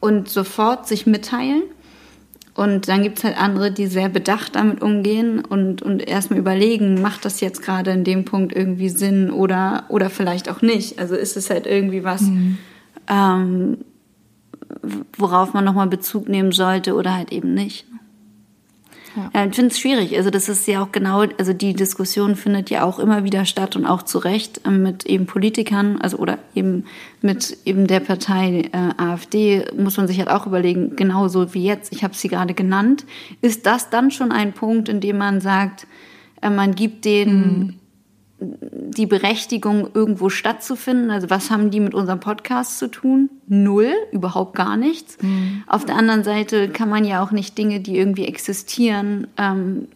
und 0.00 0.28
sofort 0.28 0.88
sich 0.88 1.06
mitteilen. 1.06 1.62
Und 2.56 2.88
dann 2.88 3.02
gibt's 3.02 3.24
halt 3.24 3.40
andere, 3.40 3.72
die 3.72 3.86
sehr 3.86 4.08
bedacht 4.08 4.54
damit 4.54 4.80
umgehen 4.82 5.44
und, 5.44 5.82
und 5.82 6.06
erstmal 6.06 6.38
überlegen, 6.38 7.00
macht 7.00 7.24
das 7.24 7.40
jetzt 7.40 7.62
gerade 7.62 7.90
in 7.90 8.04
dem 8.04 8.24
Punkt 8.24 8.54
irgendwie 8.54 8.90
Sinn 8.90 9.30
oder, 9.30 9.84
oder 9.88 10.08
vielleicht 10.10 10.48
auch 10.48 10.62
nicht. 10.62 10.98
Also 10.98 11.16
ist 11.16 11.36
es 11.36 11.50
halt 11.50 11.66
irgendwie 11.66 12.04
was, 12.04 12.22
mhm. 12.22 12.58
ähm, 13.08 13.78
worauf 15.16 15.52
man 15.52 15.64
nochmal 15.64 15.88
Bezug 15.88 16.28
nehmen 16.28 16.52
sollte 16.52 16.94
oder 16.94 17.14
halt 17.14 17.32
eben 17.32 17.54
nicht. 17.54 17.86
Ja. 19.16 19.44
ich 19.44 19.54
finde 19.54 19.70
es 19.70 19.78
schwierig. 19.78 20.16
Also 20.16 20.30
das 20.30 20.48
ist 20.48 20.66
ja 20.66 20.82
auch 20.82 20.92
genau, 20.92 21.24
also 21.38 21.52
die 21.52 21.74
Diskussion 21.74 22.36
findet 22.36 22.70
ja 22.70 22.84
auch 22.84 22.98
immer 22.98 23.24
wieder 23.24 23.44
statt 23.44 23.76
und 23.76 23.86
auch 23.86 24.02
zu 24.02 24.18
Recht 24.18 24.60
ähm, 24.66 24.82
mit 24.82 25.06
eben 25.06 25.26
Politikern, 25.26 26.00
also 26.00 26.18
oder 26.18 26.38
eben 26.54 26.84
mit 27.20 27.56
eben 27.64 27.86
der 27.86 28.00
Partei 28.00 28.70
äh, 28.72 29.02
AfD 29.02 29.66
muss 29.76 29.96
man 29.96 30.06
sich 30.06 30.18
halt 30.18 30.28
auch 30.28 30.46
überlegen, 30.46 30.96
genauso 30.96 31.54
wie 31.54 31.64
jetzt, 31.64 31.92
ich 31.92 32.02
habe 32.02 32.14
sie 32.14 32.28
gerade 32.28 32.54
genannt, 32.54 33.04
ist 33.40 33.66
das 33.66 33.90
dann 33.90 34.10
schon 34.10 34.32
ein 34.32 34.52
Punkt, 34.52 34.88
in 34.88 35.00
dem 35.00 35.18
man 35.18 35.40
sagt, 35.40 35.86
äh, 36.42 36.50
man 36.50 36.74
gibt 36.74 37.04
den 37.04 37.28
mhm 37.28 37.74
die 38.40 39.06
Berechtigung, 39.06 39.88
irgendwo 39.94 40.28
stattzufinden. 40.28 41.10
Also 41.10 41.30
was 41.30 41.50
haben 41.50 41.70
die 41.70 41.80
mit 41.80 41.94
unserem 41.94 42.20
Podcast 42.20 42.78
zu 42.78 42.88
tun? 42.88 43.30
Null, 43.46 43.92
überhaupt 44.12 44.56
gar 44.56 44.76
nichts. 44.76 45.18
Mhm. 45.22 45.62
Auf 45.66 45.84
der 45.84 45.96
anderen 45.96 46.24
Seite 46.24 46.68
kann 46.68 46.88
man 46.88 47.04
ja 47.04 47.22
auch 47.22 47.30
nicht 47.30 47.56
Dinge, 47.56 47.80
die 47.80 47.96
irgendwie 47.96 48.26
existieren, 48.26 49.28
ähm, 49.36 49.88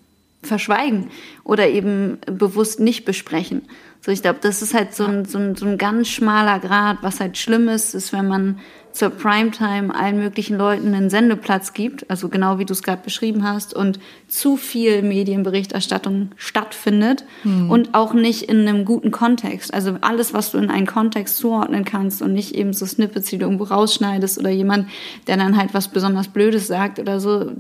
verschweigen 0.43 1.09
oder 1.43 1.69
eben 1.69 2.19
bewusst 2.27 2.81
nicht 2.81 3.05
besprechen. 3.05 3.63
So, 4.01 4.13
ich 4.13 4.23
glaube, 4.23 4.39
das 4.41 4.63
ist 4.63 4.75
halt 4.75 4.95
so 4.95 5.05
ein, 5.05 5.25
so, 5.25 5.39
ein, 5.39 5.57
so 5.57 5.67
ein 5.67 5.79
ganz 5.79 6.09
schmaler 6.09 6.61
Grad. 6.61 6.99
Was 7.03 7.21
halt 7.21 7.37
schlimm 7.37 7.69
ist, 7.69 7.95
ist, 7.95 8.13
wenn 8.13 8.29
man 8.29 8.61
zur 8.99 9.11
Primetime 9.11 9.95
allen 9.95 10.19
möglichen 10.19 10.59
Leuten 10.59 10.93
einen 10.93 11.09
Sendeplatz 11.09 11.73
gibt, 11.73 12.11
also 12.11 12.29
genau 12.29 12.59
wie 12.59 12.65
du 12.65 12.73
es 12.73 12.83
gerade 12.83 13.01
beschrieben 13.01 13.45
hast, 13.45 13.73
und 13.73 14.01
zu 14.27 14.57
viel 14.57 15.03
Medienberichterstattung 15.03 16.33
stattfindet 16.35 17.25
hm. 17.43 17.71
und 17.71 17.95
auch 17.95 18.13
nicht 18.13 18.43
in 18.43 18.67
einem 18.67 18.85
guten 18.85 19.13
Kontext. 19.13 19.73
Also 19.73 19.99
alles, 20.01 20.35
was 20.35 20.51
du 20.51 20.59
in 20.59 20.69
einen 20.69 20.87
Kontext 20.87 21.37
zuordnen 21.37 21.85
kannst 21.85 22.23
und 22.23 22.33
nicht 22.33 22.57
eben 22.57 22.73
so 22.73 22.87
Snippets, 22.87 23.31
die 23.31 23.39
du 23.39 23.47
irgendwo 23.47 23.65
rausschneidest 23.65 24.37
oder 24.37 24.51
jemand, 24.51 24.89
der 25.29 25.37
dann 25.37 25.57
halt 25.57 25.75
was 25.75 25.87
besonders 25.87 26.27
Blödes 26.27 26.67
sagt 26.67 26.99
oder 26.99 27.21
so. 27.21 27.53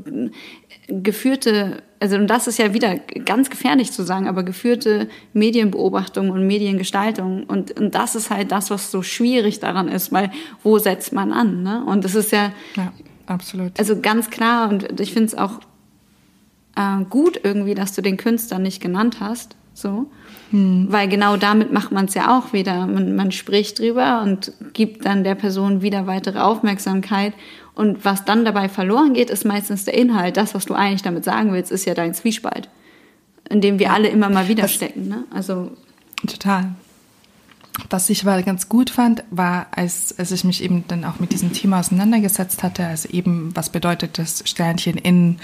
Geführte 0.88 1.82
also 2.00 2.16
und 2.16 2.28
das 2.28 2.46
ist 2.46 2.58
ja 2.58 2.74
wieder 2.74 2.96
ganz 2.96 3.50
gefährlich 3.50 3.92
zu 3.92 4.04
sagen, 4.04 4.28
aber 4.28 4.42
geführte 4.42 5.08
Medienbeobachtung 5.32 6.30
und 6.30 6.46
Mediengestaltung 6.46 7.44
und, 7.44 7.78
und 7.78 7.94
das 7.94 8.14
ist 8.14 8.30
halt 8.30 8.52
das, 8.52 8.70
was 8.70 8.90
so 8.90 9.02
schwierig 9.02 9.60
daran 9.60 9.88
ist, 9.88 10.12
weil 10.12 10.30
wo 10.62 10.78
setzt 10.78 11.12
man 11.12 11.32
an? 11.32 11.62
Ne? 11.62 11.84
Und 11.84 12.04
das 12.04 12.14
ist 12.14 12.32
ja, 12.32 12.52
ja 12.76 12.92
absolut. 13.26 13.78
Also 13.78 14.00
ganz 14.00 14.30
klar 14.30 14.68
und 14.68 15.00
ich 15.00 15.12
finde 15.12 15.26
es 15.26 15.34
auch 15.34 15.60
äh, 16.76 17.04
gut 17.10 17.40
irgendwie, 17.42 17.74
dass 17.74 17.94
du 17.94 18.02
den 18.02 18.16
Künstler 18.16 18.58
nicht 18.58 18.80
genannt 18.80 19.18
hast, 19.20 19.56
so, 19.80 20.10
hm. 20.50 20.86
weil 20.90 21.08
genau 21.08 21.36
damit 21.36 21.72
macht 21.72 21.92
man 21.92 22.06
es 22.06 22.14
ja 22.14 22.36
auch 22.36 22.52
wieder. 22.52 22.86
Man, 22.86 23.16
man 23.16 23.32
spricht 23.32 23.78
drüber 23.78 24.22
und 24.22 24.52
gibt 24.72 25.04
dann 25.04 25.24
der 25.24 25.34
Person 25.34 25.82
wieder 25.82 26.06
weitere 26.06 26.38
Aufmerksamkeit 26.40 27.34
und 27.78 28.04
was 28.04 28.24
dann 28.24 28.44
dabei 28.44 28.68
verloren 28.68 29.14
geht, 29.14 29.30
ist 29.30 29.44
meistens 29.44 29.84
der 29.84 29.94
Inhalt. 29.94 30.36
Das, 30.36 30.52
was 30.52 30.66
du 30.66 30.74
eigentlich 30.74 31.02
damit 31.02 31.24
sagen 31.24 31.52
willst, 31.52 31.70
ist 31.70 31.84
ja 31.84 31.94
dein 31.94 32.12
Zwiespalt, 32.12 32.68
in 33.48 33.60
dem 33.60 33.78
wir 33.78 33.92
alle 33.92 34.08
immer 34.08 34.28
mal 34.28 34.48
wieder 34.48 34.62
das, 34.62 34.74
stecken. 34.74 35.06
Ne? 35.06 35.24
Also 35.32 35.70
total. 36.26 36.72
Was 37.90 38.10
ich 38.10 38.26
aber 38.26 38.42
ganz 38.42 38.68
gut 38.68 38.90
fand, 38.90 39.22
war, 39.30 39.68
als, 39.70 40.18
als 40.18 40.32
ich 40.32 40.42
mich 40.42 40.62
eben 40.62 40.82
dann 40.88 41.04
auch 41.04 41.20
mit 41.20 41.32
diesem 41.32 41.52
Thema 41.52 41.78
auseinandergesetzt 41.78 42.64
hatte, 42.64 42.84
also 42.84 43.08
eben, 43.10 43.54
was 43.54 43.70
bedeutet 43.70 44.18
das 44.18 44.42
Sternchen 44.44 44.98
in, 44.98 45.38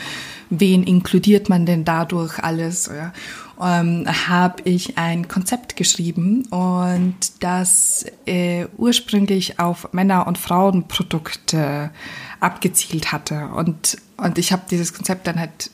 wen 0.51 0.83
inkludiert 0.83 1.49
man 1.49 1.67
denn 1.67 1.85
dadurch 1.85 2.41
alles, 2.41 2.87
ja? 2.87 3.13
Ähm, 3.61 4.07
habe 4.29 4.63
ich 4.65 4.99
ein 4.99 5.29
Konzept 5.29 5.77
geschrieben 5.77 6.45
und 6.51 7.17
das 7.41 8.05
äh, 8.27 8.67
ursprünglich 8.77 9.59
auf 9.59 9.93
Männer- 9.93 10.27
und 10.27 10.39
Frauenprodukte 10.39 11.91
abgezielt 12.41 13.13
hatte. 13.13 13.49
Und, 13.49 13.99
und 14.17 14.39
ich 14.39 14.53
habe 14.53 14.63
dieses 14.71 14.93
Konzept 14.93 15.27
dann 15.27 15.39
halt 15.39 15.71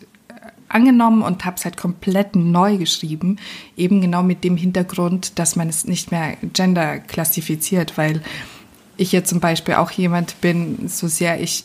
angenommen 0.70 1.22
und 1.22 1.44
habe 1.44 1.56
es 1.56 1.64
halt 1.64 1.76
komplett 1.76 2.36
neu 2.36 2.76
geschrieben, 2.76 3.36
eben 3.76 4.00
genau 4.00 4.22
mit 4.22 4.44
dem 4.44 4.56
Hintergrund, 4.56 5.38
dass 5.38 5.56
man 5.56 5.68
es 5.68 5.84
nicht 5.84 6.10
mehr 6.10 6.36
gender 6.52 6.98
klassifiziert, 6.98 7.98
weil 7.98 8.22
ich 8.96 9.12
jetzt 9.12 9.30
zum 9.30 9.40
Beispiel 9.40 9.74
auch 9.74 9.90
jemand 9.90 10.40
bin, 10.40 10.88
so 10.88 11.08
sehr 11.08 11.40
ich 11.40 11.64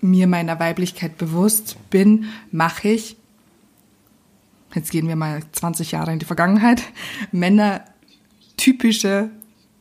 mir 0.00 0.26
meiner 0.26 0.58
Weiblichkeit 0.60 1.18
bewusst 1.18 1.76
bin, 1.90 2.26
mache 2.50 2.88
ich, 2.88 3.16
jetzt 4.74 4.90
gehen 4.90 5.08
wir 5.08 5.16
mal 5.16 5.42
20 5.52 5.92
Jahre 5.92 6.12
in 6.12 6.18
die 6.18 6.26
Vergangenheit, 6.26 6.82
Männer 7.32 7.82
typische 8.56 9.30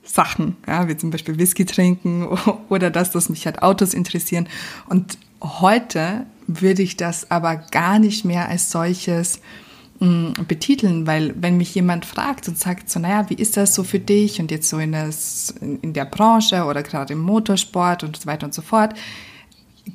Sachen, 0.03 0.55
ja, 0.67 0.87
wie 0.87 0.97
zum 0.97 1.09
Beispiel 1.09 1.37
Whisky 1.37 1.65
trinken 1.65 2.27
oder 2.69 2.91
das, 2.91 3.11
dass 3.11 3.29
mich 3.29 3.45
halt 3.45 3.61
Autos 3.61 3.93
interessieren. 3.93 4.47
Und 4.87 5.17
heute 5.41 6.25
würde 6.47 6.83
ich 6.83 6.95
das 6.97 7.31
aber 7.31 7.55
gar 7.55 7.99
nicht 7.99 8.23
mehr 8.23 8.47
als 8.47 8.71
solches 8.71 9.41
mh, 9.99 10.07
mm, 10.07 10.33
betiteln, 10.47 11.07
weil 11.07 11.33
wenn 11.37 11.57
mich 11.57 11.73
jemand 11.73 12.05
fragt 12.05 12.47
und 12.47 12.57
sagt 12.57 12.89
so, 12.89 12.99
naja, 12.99 13.29
wie 13.29 13.35
ist 13.35 13.57
das 13.57 13.73
so 13.73 13.83
für 13.83 13.99
dich 13.99 14.39
und 14.39 14.51
jetzt 14.51 14.69
so 14.69 14.77
in, 14.77 14.91
das, 14.91 15.55
in 15.59 15.93
der 15.93 16.05
Branche 16.05 16.65
oder 16.65 16.83
gerade 16.83 17.13
im 17.13 17.19
Motorsport 17.19 18.03
und 18.03 18.17
so 18.17 18.27
weiter 18.27 18.45
und 18.45 18.53
so 18.53 18.61
fort, 18.61 18.93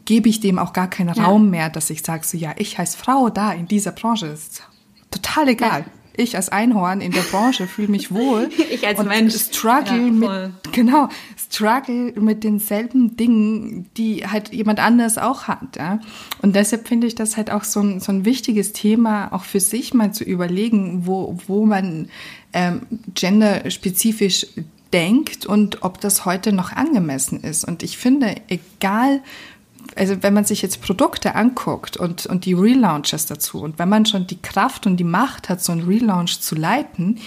gebe 0.05 0.29
ich 0.29 0.41
dem 0.41 0.59
auch 0.59 0.73
gar 0.73 0.89
keinen 0.89 1.15
ja. 1.15 1.25
Raum 1.25 1.51
mehr, 1.51 1.71
dass 1.71 1.91
ich 1.91 2.03
sage 2.03 2.25
so, 2.25 2.37
ja, 2.37 2.55
ich 2.57 2.79
als 2.79 2.97
Frau 2.97 3.31
da 3.31 3.53
in 3.53 3.67
dieser 3.67 3.93
Branche 3.93 4.27
ist 4.27 4.63
total 5.11 5.49
egal. 5.49 5.81
Ja 5.81 6.01
ich 6.21 6.37
als 6.37 6.49
Einhorn 6.51 7.01
in 7.01 7.13
der 7.13 7.23
Branche 7.23 7.67
fühle 7.67 7.89
mich 7.89 8.13
wohl. 8.13 8.51
ich 8.71 8.87
als 8.87 8.99
und 8.99 9.09
Mensch. 9.09 9.35
Struggle 9.35 10.07
ja, 10.07 10.13
mit, 10.13 10.73
genau, 10.73 11.09
struggle 11.37 12.13
mit 12.21 12.45
denselben 12.45 13.17
Dingen, 13.17 13.89
die 13.97 14.27
halt 14.27 14.53
jemand 14.53 14.81
anders 14.81 15.19
auch 15.19 15.45
hat. 15.45 15.77
Ja? 15.77 16.01
Und 16.43 16.57
deshalb 16.57 16.89
finde 16.89 17.07
ich 17.07 17.15
das 17.15 17.37
halt 17.37 17.51
auch 17.51 17.65
so 17.65 17.81
ein, 17.81 18.01
so 18.01 18.13
ein 18.13 18.25
wichtiges 18.25 18.73
Thema, 18.73 19.33
auch 19.33 19.45
für 19.45 19.61
sich 19.61 19.95
mal 19.95 20.13
zu 20.13 20.25
überlegen, 20.25 21.07
wo, 21.07 21.39
wo 21.47 21.65
man 21.65 22.09
ähm, 22.53 22.83
genderspezifisch 23.15 24.47
denkt 24.93 25.47
und 25.47 25.85
ob 25.85 26.01
das 26.01 26.25
heute 26.25 26.53
noch 26.53 26.73
angemessen 26.73 27.41
ist. 27.43 27.65
Und 27.65 27.83
ich 27.83 27.97
finde, 27.97 28.35
egal 28.49 29.23
also 29.97 30.23
wenn 30.23 30.35
man 30.35 30.45
sich 30.45 30.63
jetzt 30.63 30.83
Produkte 30.83 31.35
anguckt 31.35 31.97
und, 31.97 32.27
und 32.27 32.45
die 32.45 32.53
Relaunches 32.53 33.27
dazu 33.27 33.63
und 33.63 33.79
wenn 33.79 33.89
man 33.89 34.07
schon 34.07 34.27
die 34.27 34.41
Kraft 34.41 34.87
und 34.87 34.97
die 34.97 35.05
Macht 35.05 35.49
hat, 35.49 35.63
so 35.63 35.73
einen 35.73 35.83
Relaunch 35.83 36.41
zu 36.41 36.55
leiten, 36.55 37.19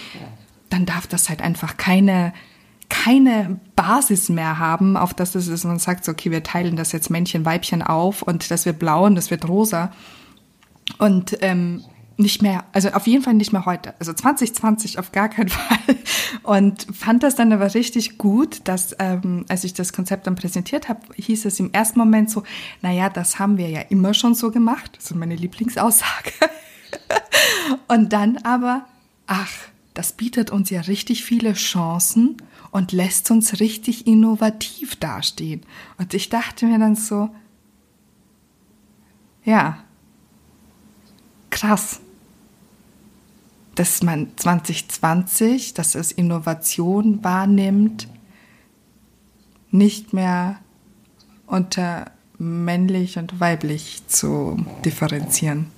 dann 0.69 0.85
darf 0.85 1.07
das 1.07 1.29
halt 1.29 1.41
einfach 1.41 1.77
keine, 1.77 2.33
keine 2.89 3.59
Basis 3.75 4.29
mehr 4.29 4.59
haben, 4.59 4.97
auf 4.97 5.13
das 5.13 5.35
es 5.35 5.47
ist, 5.47 5.65
man 5.65 5.79
sagt 5.79 6.05
so, 6.05 6.11
okay, 6.11 6.31
wir 6.31 6.43
teilen 6.43 6.75
das 6.75 6.91
jetzt 6.91 7.09
Männchen, 7.09 7.45
Weibchen 7.45 7.81
auf 7.81 8.21
und 8.21 8.49
das 8.49 8.65
wird 8.65 8.79
blau 8.79 9.05
und 9.05 9.15
das 9.15 9.29
wird 9.29 9.47
rosa. 9.47 9.91
Und 10.97 11.37
ähm, 11.41 11.83
nicht 12.17 12.41
mehr, 12.41 12.65
also 12.73 12.89
auf 12.89 13.07
jeden 13.07 13.23
Fall 13.23 13.33
nicht 13.33 13.53
mehr 13.53 13.65
heute. 13.65 13.95
Also 13.99 14.13
2020 14.13 14.99
auf 14.99 15.11
gar 15.11 15.29
keinen 15.29 15.49
Fall. 15.49 15.97
Und 16.43 16.87
fand 16.93 17.23
das 17.23 17.35
dann 17.35 17.51
aber 17.51 17.73
richtig 17.73 18.17
gut, 18.17 18.61
dass 18.65 18.95
ähm, 18.99 19.45
als 19.49 19.63
ich 19.63 19.73
das 19.73 19.93
Konzept 19.93 20.27
dann 20.27 20.35
präsentiert 20.35 20.89
habe, 20.89 21.01
hieß 21.15 21.45
es 21.45 21.59
im 21.59 21.71
ersten 21.71 21.99
Moment 21.99 22.29
so, 22.29 22.43
naja, 22.81 23.09
das 23.09 23.39
haben 23.39 23.57
wir 23.57 23.69
ja 23.69 23.81
immer 23.81 24.13
schon 24.13 24.35
so 24.35 24.51
gemacht. 24.51 24.91
Das 24.95 25.05
ist 25.11 25.15
meine 25.15 25.35
Lieblingsaussage. 25.35 26.31
und 27.87 28.13
dann 28.13 28.37
aber, 28.37 28.85
ach, 29.25 29.51
das 29.93 30.13
bietet 30.13 30.51
uns 30.51 30.69
ja 30.69 30.81
richtig 30.81 31.23
viele 31.23 31.53
Chancen 31.53 32.37
und 32.71 32.91
lässt 32.91 33.29
uns 33.31 33.59
richtig 33.59 34.07
innovativ 34.07 34.95
dastehen. 34.95 35.61
Und 35.97 36.13
ich 36.13 36.29
dachte 36.29 36.65
mir 36.65 36.79
dann 36.79 36.95
so, 36.95 37.29
ja, 39.45 39.83
krass, 41.49 42.01
dass 43.75 44.03
man 44.03 44.27
2020 44.35 45.73
das 45.73 45.95
als 45.95 46.11
Innovation 46.11 47.23
wahrnimmt, 47.23 48.07
nicht 49.71 50.13
mehr 50.13 50.57
unter 51.47 52.11
männlich 52.37 53.17
und 53.17 53.39
weiblich 53.39 54.03
zu 54.07 54.63
differenzieren. 54.85 55.71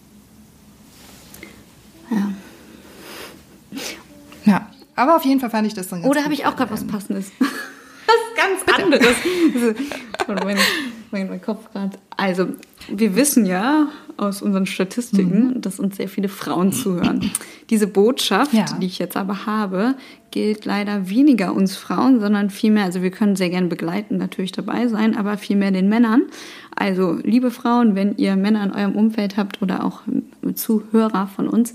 Ja. 2.10 2.34
Ja, 4.46 4.70
aber 4.96 5.16
auf 5.16 5.26
jeden 5.26 5.40
Fall 5.40 5.50
fand 5.50 5.68
ich 5.68 5.74
das 5.74 5.88
dann 5.88 6.02
ganz 6.02 6.12
Oder 6.12 6.24
habe 6.24 6.34
ich 6.34 6.46
auch 6.46 6.56
gerade 6.56 6.72
was 6.72 6.86
Passendes? 6.86 7.32
was 7.40 8.16
ganz 8.36 8.78
anderes. 8.78 9.16
mein, 11.16 11.30
mein, 11.30 11.42
Kopf 11.42 11.72
gerade. 11.72 11.98
Also, 12.18 12.48
wir 12.90 13.16
wissen 13.16 13.46
ja 13.46 13.88
aus 14.18 14.42
unseren 14.42 14.66
Statistiken, 14.66 15.48
mhm. 15.48 15.62
dass 15.62 15.80
uns 15.80 15.96
sehr 15.96 16.10
viele 16.10 16.28
Frauen 16.28 16.72
zuhören. 16.74 17.32
Diese 17.70 17.88
Botschaft, 17.88 18.54
ja. 18.54 18.66
die 18.80 18.86
ich 18.86 19.00
jetzt 19.00 19.16
aber 19.16 19.46
habe, 19.46 19.96
gilt 20.32 20.66
leider 20.66 21.10
weniger 21.10 21.54
uns 21.54 21.78
Frauen, 21.78 22.20
sondern 22.20 22.50
vielmehr, 22.50 22.84
also 22.84 23.02
wir 23.02 23.12
können 23.12 23.36
sehr 23.38 23.50
gern 23.50 23.70
begleiten, 23.70 24.18
natürlich 24.18 24.52
dabei 24.52 24.88
sein, 24.88 25.16
aber 25.16 25.38
vielmehr 25.38 25.72
den 25.72 25.88
Männern. 25.88 26.24
Also, 26.76 27.18
liebe 27.24 27.50
Frauen, 27.50 27.96
wenn 27.96 28.18
ihr 28.18 28.36
Männer 28.36 28.64
in 28.66 28.72
eurem 28.72 28.96
Umfeld 28.96 29.38
habt 29.38 29.62
oder 29.62 29.84
auch 29.84 30.02
Zuhörer 30.54 31.28
von 31.28 31.48
uns, 31.48 31.74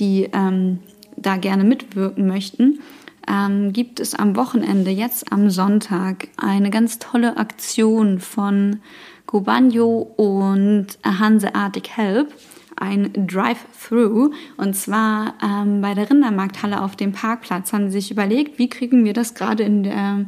die 0.00 0.28
ähm, 0.32 0.80
da 1.16 1.36
gerne 1.36 1.62
mitwirken 1.62 2.26
möchten, 2.26 2.80
ähm, 3.28 3.72
gibt 3.72 4.00
es 4.00 4.14
am 4.14 4.36
Wochenende, 4.36 4.90
jetzt 4.90 5.32
am 5.32 5.50
Sonntag, 5.50 6.28
eine 6.36 6.70
ganz 6.70 6.98
tolle 6.98 7.36
Aktion 7.36 8.20
von 8.20 8.80
Gobanjo 9.26 10.12
und 10.16 10.86
Hanseatic 11.04 11.88
Help 11.96 12.32
ein 12.80 13.12
Drive-Through. 13.12 14.32
Und 14.56 14.74
zwar 14.74 15.34
ähm, 15.44 15.80
bei 15.80 15.94
der 15.94 16.10
Rindermarkthalle 16.10 16.82
auf 16.82 16.96
dem 16.96 17.12
Parkplatz 17.12 17.72
haben 17.72 17.90
sie 17.90 18.00
sich 18.00 18.10
überlegt, 18.10 18.58
wie 18.58 18.68
kriegen 18.68 19.04
wir 19.04 19.12
das 19.12 19.34
gerade 19.34 19.62
in 19.62 19.84
der, 19.84 20.24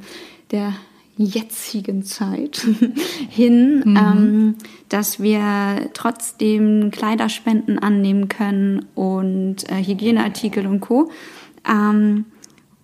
der 0.50 0.74
jetzigen 1.16 2.02
Zeit 2.04 2.66
hin, 3.28 3.82
mhm. 3.84 3.96
ähm, 3.96 4.54
dass 4.88 5.20
wir 5.20 5.90
trotzdem 5.94 6.90
Kleiderspenden 6.90 7.78
annehmen 7.78 8.28
können 8.28 8.86
und 8.94 9.68
äh, 9.70 9.82
Hygieneartikel 9.82 10.66
und 10.66 10.80
Co. 10.80 11.10
Ähm, 11.68 12.26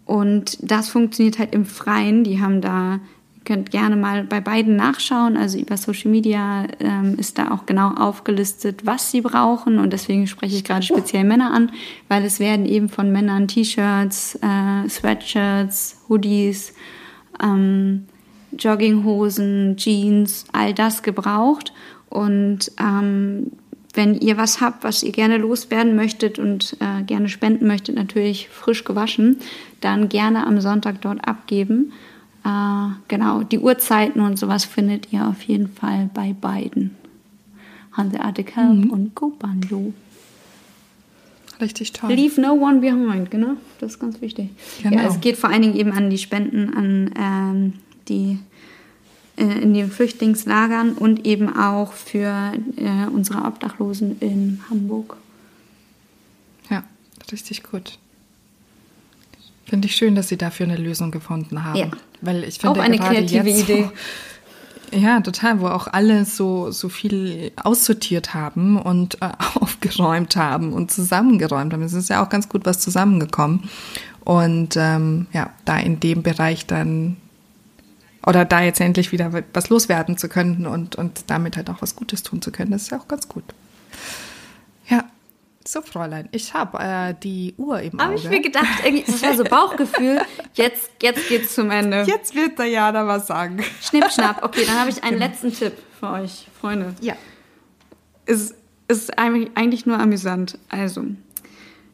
und 0.08 0.56
das 0.62 0.88
funktioniert 0.88 1.38
halt 1.38 1.54
im 1.54 1.66
Freien. 1.66 2.24
Die 2.24 2.40
haben 2.40 2.62
da, 2.62 2.94
ihr 2.94 3.44
könnt 3.44 3.70
gerne 3.70 3.94
mal 3.94 4.24
bei 4.24 4.40
beiden 4.40 4.74
nachschauen. 4.74 5.36
Also 5.36 5.58
über 5.58 5.76
Social 5.76 6.10
Media 6.10 6.64
ähm, 6.80 7.16
ist 7.18 7.38
da 7.38 7.50
auch 7.50 7.66
genau 7.66 7.90
aufgelistet, 7.90 8.86
was 8.86 9.10
sie 9.10 9.20
brauchen. 9.20 9.78
Und 9.78 9.92
deswegen 9.92 10.26
spreche 10.26 10.56
ich 10.56 10.64
gerade 10.64 10.82
speziell 10.82 11.24
Männer 11.24 11.52
an, 11.52 11.72
weil 12.08 12.24
es 12.24 12.40
werden 12.40 12.64
eben 12.64 12.88
von 12.88 13.12
Männern 13.12 13.48
T-Shirts, 13.48 14.36
äh, 14.36 14.88
Sweatshirts, 14.88 16.00
Hoodies, 16.08 16.72
ähm, 17.42 18.06
Jogginghosen, 18.58 19.76
Jeans, 19.76 20.46
all 20.52 20.72
das 20.72 21.02
gebraucht. 21.02 21.74
Und 22.08 22.72
ähm, 22.80 23.52
wenn 23.98 24.14
ihr 24.14 24.36
was 24.36 24.60
habt, 24.60 24.84
was 24.84 25.02
ihr 25.02 25.10
gerne 25.10 25.38
loswerden 25.38 25.96
möchtet 25.96 26.38
und 26.38 26.76
äh, 26.78 27.02
gerne 27.02 27.28
spenden 27.28 27.66
möchtet, 27.66 27.96
natürlich 27.96 28.48
frisch 28.48 28.84
gewaschen, 28.84 29.40
dann 29.80 30.08
gerne 30.08 30.46
am 30.46 30.60
Sonntag 30.60 31.00
dort 31.00 31.26
abgeben. 31.26 31.92
Äh, 32.44 32.90
genau, 33.08 33.42
die 33.42 33.58
Uhrzeiten 33.58 34.20
und 34.20 34.38
sowas 34.38 34.64
findet 34.64 35.12
ihr 35.12 35.26
auf 35.26 35.42
jeden 35.42 35.68
Fall 35.68 36.10
bei 36.14 36.32
beiden. 36.32 36.94
Hanseatic 37.90 38.54
Help 38.54 38.84
mhm. 38.84 38.90
und 38.90 39.14
Kobanjo. 39.16 39.92
Richtig 41.60 41.92
toll. 41.92 42.12
Leave 42.12 42.40
no 42.40 42.52
one 42.52 42.78
behind, 42.78 43.32
genau. 43.32 43.54
Das 43.80 43.94
ist 43.94 43.98
ganz 43.98 44.20
wichtig. 44.20 44.50
Genau. 44.80 44.96
Ja, 44.96 45.08
es 45.08 45.20
geht 45.20 45.36
vor 45.36 45.50
allen 45.50 45.62
Dingen 45.62 45.74
eben 45.74 45.90
an 45.90 46.08
die 46.08 46.18
Spenden, 46.18 46.72
an 46.72 47.10
ähm, 47.18 47.72
die 48.08 48.38
in 49.44 49.74
den 49.74 49.90
Flüchtlingslagern 49.90 50.92
und 50.92 51.26
eben 51.26 51.54
auch 51.56 51.92
für 51.92 52.52
äh, 52.76 53.06
unsere 53.12 53.44
Obdachlosen 53.44 54.18
in 54.20 54.60
Hamburg. 54.68 55.16
Ja, 56.70 56.82
richtig 57.30 57.62
gut. 57.62 57.98
Finde 59.64 59.86
ich 59.86 59.96
schön, 59.96 60.14
dass 60.14 60.28
Sie 60.28 60.38
dafür 60.38 60.66
eine 60.66 60.76
Lösung 60.76 61.10
gefunden 61.10 61.62
haben. 61.62 61.78
Ja. 61.78 61.90
Weil 62.20 62.42
ich 62.44 62.58
finde 62.58 62.80
auch 62.80 62.84
eine 62.84 62.98
kreative 62.98 63.48
Idee. 63.48 63.82
So, 63.82 64.98
ja, 64.98 65.20
total, 65.20 65.60
wo 65.60 65.66
auch 65.66 65.86
alle 65.86 66.24
so, 66.24 66.70
so 66.70 66.88
viel 66.88 67.52
aussortiert 67.56 68.34
haben 68.34 68.80
und 68.80 69.20
äh, 69.20 69.30
aufgeräumt 69.60 70.36
haben 70.36 70.72
und 70.72 70.90
zusammengeräumt 70.90 71.72
haben. 71.72 71.82
Es 71.82 71.92
ist 71.92 72.08
ja 72.08 72.24
auch 72.24 72.28
ganz 72.28 72.48
gut 72.48 72.64
was 72.64 72.80
zusammengekommen. 72.80 73.68
Und 74.24 74.76
ähm, 74.76 75.26
ja, 75.32 75.50
da 75.64 75.78
in 75.78 76.00
dem 76.00 76.22
Bereich 76.22 76.66
dann 76.66 77.16
oder 78.26 78.44
da 78.44 78.62
jetzt 78.62 78.80
endlich 78.80 79.12
wieder 79.12 79.32
was 79.52 79.68
loswerden 79.68 80.16
zu 80.16 80.28
können 80.28 80.66
und, 80.66 80.96
und 80.96 81.30
damit 81.30 81.56
halt 81.56 81.70
auch 81.70 81.82
was 81.82 81.96
Gutes 81.96 82.22
tun 82.22 82.42
zu 82.42 82.50
können, 82.50 82.70
das 82.70 82.82
ist 82.82 82.90
ja 82.90 82.98
auch 82.98 83.08
ganz 83.08 83.28
gut. 83.28 83.44
Ja, 84.88 85.04
so 85.66 85.82
Fräulein, 85.82 86.28
ich 86.32 86.54
habe 86.54 86.78
äh, 86.78 87.14
die 87.22 87.54
Uhr 87.58 87.80
im 87.80 87.94
Auge. 87.94 88.02
Habe 88.02 88.14
ich 88.16 88.28
mir 88.28 88.40
gedacht, 88.40 88.66
das 89.06 89.22
war 89.22 89.36
so 89.36 89.44
Bauchgefühl, 89.44 90.20
jetzt, 90.54 90.90
jetzt 91.02 91.28
geht's 91.28 91.54
zum 91.54 91.70
Ende. 91.70 92.04
Jetzt 92.06 92.34
wird 92.34 92.58
der 92.58 92.66
Jana 92.66 93.06
was 93.06 93.26
sagen. 93.26 93.62
Schnipp, 93.82 94.10
schnapp. 94.10 94.42
Okay, 94.42 94.64
dann 94.66 94.80
habe 94.80 94.90
ich 94.90 95.02
einen 95.02 95.18
genau. 95.18 95.26
letzten 95.26 95.52
Tipp 95.52 95.74
für 96.00 96.10
euch, 96.10 96.48
Freunde. 96.60 96.94
Ja. 97.00 97.14
Es 98.24 98.54
ist 98.88 99.18
eigentlich 99.18 99.84
nur 99.84 99.98
amüsant. 99.98 100.58
Also, 100.70 101.04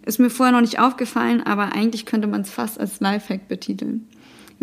ist 0.05 0.21
mir 0.21 0.31
vorher 0.31 0.53
noch 0.53 0.61
nicht 0.61 0.79
aufgefallen, 0.79 1.43
aber 1.43 1.73
eigentlich 1.73 2.07
könnte 2.07 2.29
man 2.29 2.43
es 2.43 2.51
fast 2.51 2.79
als 2.79 3.01
Lifehack 3.01 3.49
betiteln. 3.49 4.09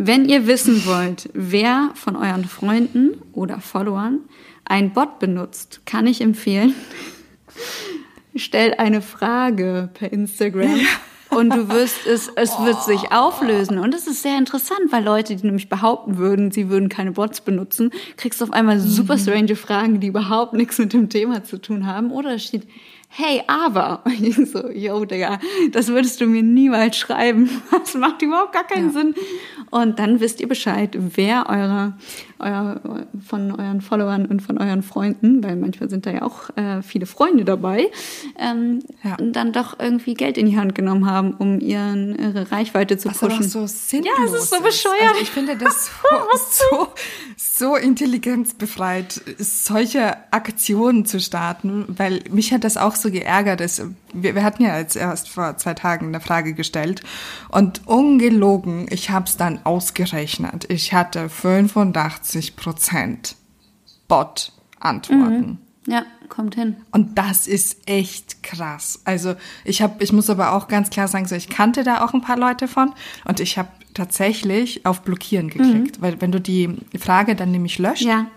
Wenn 0.03 0.27
ihr 0.27 0.47
wissen 0.47 0.83
wollt, 0.87 1.29
wer 1.35 1.91
von 1.93 2.15
euren 2.15 2.45
Freunden 2.45 3.21
oder 3.33 3.61
Followern 3.61 4.21
ein 4.65 4.93
Bot 4.93 5.19
benutzt, 5.19 5.81
kann 5.85 6.07
ich 6.07 6.21
empfehlen, 6.21 6.73
stellt 8.35 8.79
eine 8.79 9.03
Frage 9.03 9.89
per 9.93 10.11
Instagram. 10.11 10.79
Und 11.29 11.51
du 11.51 11.69
wirst 11.69 12.07
es, 12.07 12.31
es 12.35 12.53
oh. 12.57 12.65
wird 12.65 12.81
sich 12.81 13.11
auflösen. 13.11 13.77
Und 13.77 13.93
das 13.93 14.07
ist 14.07 14.23
sehr 14.23 14.39
interessant, 14.39 14.91
weil 14.91 15.03
Leute, 15.03 15.35
die 15.35 15.45
nämlich 15.45 15.69
behaupten 15.69 16.17
würden, 16.17 16.49
sie 16.49 16.67
würden 16.67 16.89
keine 16.89 17.11
Bots 17.11 17.41
benutzen, 17.41 17.91
kriegst 18.17 18.41
du 18.41 18.45
auf 18.45 18.53
einmal 18.53 18.79
super 18.79 19.17
mhm. 19.17 19.19
strange 19.19 19.55
Fragen, 19.55 19.99
die 19.99 20.07
überhaupt 20.07 20.53
nichts 20.53 20.79
mit 20.79 20.93
dem 20.93 21.09
Thema 21.09 21.43
zu 21.43 21.61
tun 21.61 21.85
haben. 21.85 22.11
Oder 22.11 22.33
es 22.33 22.45
steht, 22.45 22.67
hey, 23.13 23.43
aber. 23.47 24.01
Und 24.05 24.23
ich 24.23 24.35
so, 24.49 24.69
yo, 24.69 25.05
Digga, 25.05 25.39
das 25.71 25.89
würdest 25.89 26.21
du 26.21 26.25
mir 26.25 26.43
niemals 26.43 26.97
schreiben. 26.97 27.49
Das 27.71 27.95
macht 27.95 28.21
überhaupt 28.21 28.53
gar 28.53 28.63
keinen 28.63 28.87
ja. 28.87 28.93
Sinn. 28.93 29.15
Und 29.71 29.97
dann 29.97 30.19
wisst 30.19 30.39
ihr 30.39 30.47
Bescheid, 30.47 30.95
wer 30.97 31.49
eure, 31.49 31.93
euer, 32.39 33.05
von 33.25 33.51
euren 33.51 33.81
Followern 33.81 34.25
und 34.27 34.41
von 34.41 34.57
euren 34.57 34.83
Freunden, 34.83 35.43
weil 35.43 35.55
manchmal 35.55 35.89
sind 35.89 36.05
da 36.05 36.11
ja 36.11 36.21
auch 36.21 36.55
äh, 36.57 36.81
viele 36.83 37.05
Freunde 37.05 37.43
dabei, 37.43 37.89
ähm, 38.37 38.79
ja. 39.03 39.17
dann 39.17 39.51
doch 39.51 39.79
irgendwie 39.79 40.13
Geld 40.13 40.37
in 40.37 40.45
die 40.45 40.57
Hand 40.57 40.75
genommen 40.75 41.09
haben, 41.09 41.33
um 41.33 41.59
ihren, 41.59 42.17
ihre 42.19 42.51
Reichweite 42.51 42.97
zu 42.97 43.09
Was 43.09 43.19
pushen. 43.19 43.43
So 43.43 43.65
sinnlos 43.65 44.13
ja, 44.17 44.25
es 44.25 44.43
ist 44.43 44.49
so 44.51 44.61
bescheuert. 44.61 45.01
Also 45.09 45.21
ich 45.21 45.31
finde 45.31 45.57
das 45.57 45.89
so, 46.49 46.67
so, 46.69 46.87
so 47.37 47.75
intelligenzbefreit, 47.75 49.21
solche 49.39 50.17
Aktionen 50.31 51.05
zu 51.05 51.19
starten, 51.19 51.85
weil 51.87 52.21
mich 52.29 52.53
hat 52.53 52.63
das 52.63 52.77
auch 52.77 52.95
so 53.01 53.11
geärgert 53.11 53.61
ist. 53.61 53.81
Wir, 54.13 54.35
wir 54.35 54.43
hatten 54.43 54.63
ja 54.63 54.77
jetzt 54.77 54.95
erst 54.95 55.29
vor 55.29 55.57
zwei 55.57 55.73
Tagen 55.73 56.07
eine 56.07 56.19
Frage 56.19 56.53
gestellt 56.53 57.01
und 57.49 57.87
ungelogen, 57.87 58.87
ich 58.89 59.09
habe 59.09 59.25
es 59.25 59.37
dann 59.37 59.59
ausgerechnet. 59.65 60.65
Ich 60.69 60.93
hatte 60.93 61.29
85 61.29 62.55
Prozent 62.55 63.35
Bot-Antworten. 64.07 65.59
Mhm. 65.85 65.91
Ja, 65.91 66.03
kommt 66.29 66.55
hin. 66.55 66.77
Und 66.91 67.17
das 67.17 67.47
ist 67.47 67.87
echt 67.87 68.43
krass. 68.43 69.01
Also 69.03 69.35
ich 69.65 69.81
habe, 69.81 70.03
ich 70.03 70.13
muss 70.13 70.29
aber 70.29 70.53
auch 70.53 70.67
ganz 70.67 70.89
klar 70.89 71.07
sagen, 71.07 71.27
so 71.27 71.35
ich 71.35 71.49
kannte 71.49 71.83
da 71.83 72.03
auch 72.03 72.13
ein 72.13 72.21
paar 72.21 72.37
Leute 72.37 72.67
von 72.67 72.93
und 73.25 73.39
ich 73.39 73.57
habe 73.57 73.69
tatsächlich 73.93 74.85
auf 74.85 75.01
Blockieren 75.01 75.49
geklickt, 75.49 75.97
mhm. 75.97 76.01
weil 76.01 76.21
wenn 76.21 76.31
du 76.31 76.39
die 76.39 76.77
Frage 76.99 77.35
dann 77.35 77.51
nämlich 77.51 77.79
löscht, 77.79 78.03
ja 78.03 78.27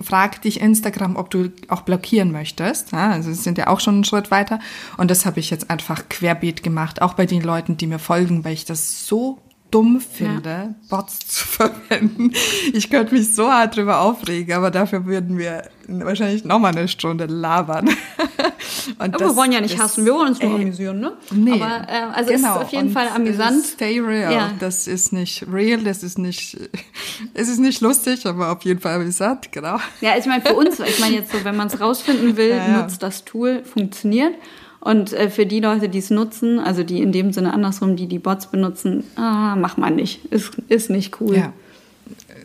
fragt 0.00 0.44
dich 0.44 0.60
Instagram, 0.60 1.16
ob 1.16 1.30
du 1.30 1.50
auch 1.68 1.82
blockieren 1.82 2.32
möchtest. 2.32 2.92
Ja, 2.92 3.10
also 3.10 3.32
sie 3.32 3.40
sind 3.40 3.58
ja 3.58 3.68
auch 3.68 3.80
schon 3.80 3.94
einen 3.94 4.04
Schritt 4.04 4.30
weiter. 4.30 4.58
Und 4.96 5.10
das 5.10 5.26
habe 5.26 5.40
ich 5.40 5.50
jetzt 5.50 5.70
einfach 5.70 6.08
querbeet 6.08 6.62
gemacht, 6.62 7.02
auch 7.02 7.14
bei 7.14 7.26
den 7.26 7.42
Leuten, 7.42 7.76
die 7.76 7.86
mir 7.86 7.98
folgen, 7.98 8.44
weil 8.44 8.52
ich 8.52 8.64
das 8.64 9.06
so 9.06 9.38
dumm 9.76 10.00
finde, 10.00 10.48
ja. 10.48 10.74
Bots 10.88 11.18
zu 11.28 11.46
verwenden. 11.46 12.32
Ich 12.72 12.88
könnte 12.88 13.14
mich 13.14 13.34
so 13.34 13.50
hart 13.50 13.76
drüber 13.76 14.00
aufregen, 14.00 14.54
aber 14.54 14.70
dafür 14.70 15.04
würden 15.04 15.36
wir 15.36 15.68
wahrscheinlich 15.86 16.44
noch 16.44 16.58
mal 16.58 16.74
eine 16.74 16.88
Stunde 16.88 17.26
labern. 17.26 17.90
Und 18.98 19.20
wir 19.20 19.36
wollen 19.36 19.52
ja 19.52 19.60
nicht 19.60 19.78
hassen, 19.78 20.06
wir 20.06 20.14
wollen 20.14 20.28
uns 20.28 20.40
nur 20.40 20.52
äh, 20.52 20.62
amüsieren, 20.62 21.00
ne? 21.00 21.12
Nee, 21.30 21.60
aber 21.60 21.88
äh, 21.88 22.02
also 22.14 22.32
genau. 22.32 22.56
ist 22.56 22.62
auf 22.62 22.72
jeden 22.72 22.88
Und 22.88 22.92
Fall 22.94 23.08
amüsant. 23.08 23.66
Stay 23.66 24.00
real. 24.00 24.32
Ja. 24.32 24.50
Das 24.58 24.86
ist 24.86 25.12
nicht 25.12 25.44
real, 25.52 25.82
das 25.82 26.02
ist 26.02 26.18
nicht, 26.18 26.56
es 27.34 27.48
ist 27.48 27.58
nicht 27.58 27.82
lustig, 27.82 28.24
aber 28.26 28.52
auf 28.52 28.62
jeden 28.62 28.80
Fall 28.80 28.94
amüsant, 28.94 29.52
genau. 29.52 29.78
Ja, 30.00 30.16
ich 30.16 30.24
meine 30.24 30.42
für 30.42 30.54
uns, 30.54 30.80
ich 30.80 31.00
meine 31.00 31.16
jetzt 31.16 31.32
so, 31.32 31.44
wenn 31.44 31.56
man 31.56 31.66
es 31.66 31.80
rausfinden 31.80 32.36
will, 32.36 32.50
ja. 32.50 32.80
nutzt 32.80 33.02
das 33.02 33.24
Tool, 33.24 33.62
funktioniert. 33.64 34.34
Und 34.80 35.12
äh, 35.12 35.30
für 35.30 35.46
die 35.46 35.60
Leute, 35.60 35.88
die 35.88 35.98
es 35.98 36.10
nutzen, 36.10 36.58
also 36.58 36.82
die 36.82 37.00
in 37.02 37.12
dem 37.12 37.32
Sinne 37.32 37.52
andersrum, 37.52 37.96
die 37.96 38.06
die 38.06 38.18
Bots 38.18 38.50
benutzen, 38.50 39.04
ah, 39.16 39.56
mach 39.56 39.76
mal 39.76 39.90
nicht. 39.90 40.24
Ist, 40.26 40.52
ist 40.68 40.90
nicht 40.90 41.20
cool. 41.20 41.36
Ja, 41.36 41.52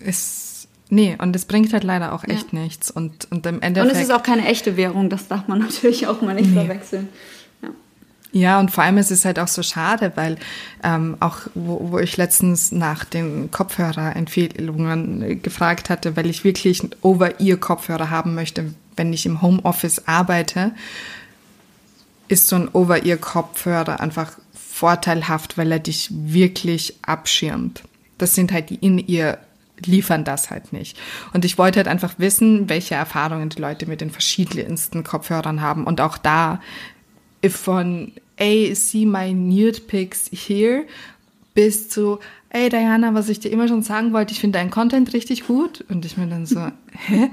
ist 0.06 0.52
Nee, 0.94 1.16
und 1.18 1.34
es 1.38 1.46
bringt 1.46 1.72
halt 1.72 1.86
leider 1.86 2.12
auch 2.12 2.26
echt 2.26 2.52
ja. 2.52 2.60
nichts. 2.60 2.92
Und, 2.92 3.26
und 3.32 3.46
im 3.46 3.62
Endeffekt. 3.62 3.94
Und 3.94 3.98
es 3.98 4.10
ist 4.10 4.14
auch 4.14 4.24
keine 4.24 4.46
echte 4.46 4.76
Währung, 4.76 5.10
das 5.10 5.30
darf 5.30 5.48
man 5.48 5.60
natürlich 5.60 6.06
auch 6.08 6.22
mal 6.22 6.36
nicht 6.36 6.50
nee. 6.50 6.66
verwechseln. 6.66 7.08
Ja. 7.62 7.70
ja, 8.34 8.60
und 8.60 8.72
vor 8.72 8.84
allem 8.84 8.98
ist 8.98 9.10
es 9.10 9.24
halt 9.24 9.40
auch 9.40 9.48
so 9.48 9.64
schade, 9.64 10.12
weil 10.16 10.36
ähm, 10.84 11.16
auch, 11.22 11.38
wo, 11.56 11.92
wo 11.92 12.00
ich 12.00 12.18
letztens 12.18 12.74
nach 12.74 13.06
den 13.06 13.52
Kopfhörerempfehlungen 13.52 15.42
gefragt 15.42 15.90
hatte, 15.90 16.18
weil 16.18 16.30
ich 16.30 16.44
wirklich 16.44 16.84
Over-Ear-Kopfhörer 17.02 18.10
haben 18.10 18.36
möchte, 18.36 18.74
wenn 18.98 19.14
ich 19.14 19.26
im 19.26 19.42
Homeoffice 19.42 20.10
arbeite, 20.10 20.74
ist 22.32 22.48
so 22.48 22.56
ein 22.56 22.70
Over-Ear-Kopfhörer 22.70 24.00
einfach 24.00 24.32
vorteilhaft, 24.54 25.58
weil 25.58 25.72
er 25.72 25.80
dich 25.80 26.10
wirklich 26.12 26.96
abschirmt. 27.02 27.84
Das 28.18 28.36
sind 28.36 28.54
halt 28.54 28.70
die 28.70 28.76
in 28.76 28.98
ihr 28.98 29.38
liefern 29.86 30.24
das 30.24 30.50
halt 30.50 30.74
nicht. 30.74 30.98
Und 31.34 31.44
ich 31.44 31.58
wollte 31.58 31.78
halt 31.78 31.88
einfach 31.88 32.14
wissen, 32.20 32.70
welche 32.70 32.96
Erfahrungen 32.96 33.50
die 33.50 33.60
Leute 33.60 33.88
mit 33.88 34.00
den 34.00 34.12
verschiedensten 34.12 35.04
Kopfhörern 35.04 35.62
haben. 35.62 35.86
Und 35.86 36.00
auch 36.00 36.18
da 36.18 36.62
von, 37.50 38.14
ey, 38.38 38.74
see 38.76 39.06
my 39.06 39.34
nude 39.34 39.82
pics 39.82 40.30
here, 40.32 40.86
bis 41.54 41.90
zu, 41.90 42.20
ey 42.54 42.70
Diana, 42.70 43.14
was 43.14 43.30
ich 43.30 43.40
dir 43.40 43.52
immer 43.52 43.68
schon 43.68 43.82
sagen 43.82 44.14
wollte, 44.14 44.34
ich 44.34 44.40
finde 44.40 44.60
deinen 44.60 44.72
Content 44.72 45.14
richtig 45.14 45.48
gut. 45.48 45.84
Und 45.90 46.06
ich 46.06 46.18
mir 46.18 46.28
dann 46.28 46.46
so, 46.46 46.60
hä? 46.92 47.32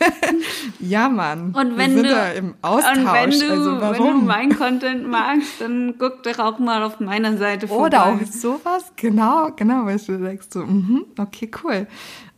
ja, 0.80 1.08
Mann. 1.08 1.52
Und 1.52 1.76
wenn 1.76 1.94
wir 1.94 2.02
sind 2.02 2.04
du, 2.06 2.14
da 2.14 2.32
im 2.32 2.54
Austausch. 2.62 2.96
Und 2.96 3.12
wenn 3.12 3.30
du, 3.30 3.50
also 3.50 3.80
warum? 3.80 4.06
wenn 4.06 4.20
du 4.20 4.26
mein 4.26 4.56
Content 4.56 5.08
magst, 5.08 5.60
dann 5.60 5.94
guck 5.98 6.22
doch 6.22 6.38
auch 6.38 6.58
mal 6.58 6.82
auf 6.82 6.98
meiner 7.00 7.36
Seite 7.36 7.68
vorbei. 7.68 7.86
Oder 7.86 8.06
auch 8.06 8.26
sowas. 8.26 8.92
Genau, 8.96 9.50
genau, 9.54 9.84
weil 9.84 9.98
du 9.98 10.18
sagst 10.18 10.54
so, 10.54 10.60
mhm, 10.60 11.04
okay, 11.18 11.50
cool. 11.62 11.86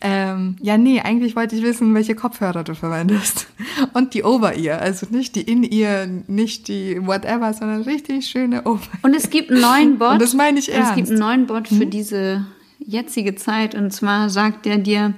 Ähm, 0.03 0.57
ja, 0.63 0.79
nee, 0.79 1.01
eigentlich 1.01 1.37
wollte 1.37 1.57
ich 1.57 1.63
wissen, 1.63 1.95
welche 1.95 2.15
Kopfhörer 2.15 2.65
du 2.65 2.75
verwendest. 2.75 3.49
Und 3.93 4.15
die 4.15 4.25
Over-Ear, 4.25 4.81
also 4.81 5.07
nicht 5.11 5.37
die 5.37 5.43
In-Ear, 5.43 6.07
nicht 6.27 6.69
die 6.69 7.07
whatever, 7.07 7.53
sondern 7.53 7.83
richtig 7.83 8.27
schöne 8.27 8.63
Over-Ear. 8.65 8.99
Und 9.03 9.15
es 9.15 9.29
gibt 9.29 9.51
einen 9.51 9.61
neuen 9.61 9.99
Bot. 9.99 10.13
Und 10.13 10.23
das 10.23 10.33
meine 10.33 10.59
ich 10.59 10.73
ernst. 10.73 10.91
Es 10.91 10.97
gibt 10.97 11.09
einen 11.11 11.19
neuen 11.19 11.47
Bot 11.47 11.69
für 11.69 11.83
hm? 11.83 11.91
diese 11.91 12.47
jetzige 12.79 13.35
Zeit. 13.35 13.75
Und 13.75 13.93
zwar 13.93 14.31
sagt 14.31 14.67
er 14.67 14.79
dir, 14.79 15.13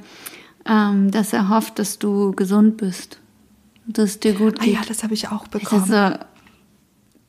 ähm, 0.66 1.12
dass 1.12 1.32
er 1.32 1.48
hofft, 1.48 1.78
dass 1.78 2.00
du 2.00 2.32
gesund 2.32 2.76
bist. 2.76 3.20
Dass 3.86 4.10
es 4.10 4.20
dir 4.20 4.32
gut 4.32 4.58
geht. 4.58 4.76
Ah 4.76 4.80
ja, 4.80 4.86
das 4.86 5.04
habe 5.04 5.14
ich 5.14 5.28
auch 5.28 5.46
bekommen. 5.46 5.82
Ist 5.82 5.92
das 5.92 6.12
so 6.14 6.18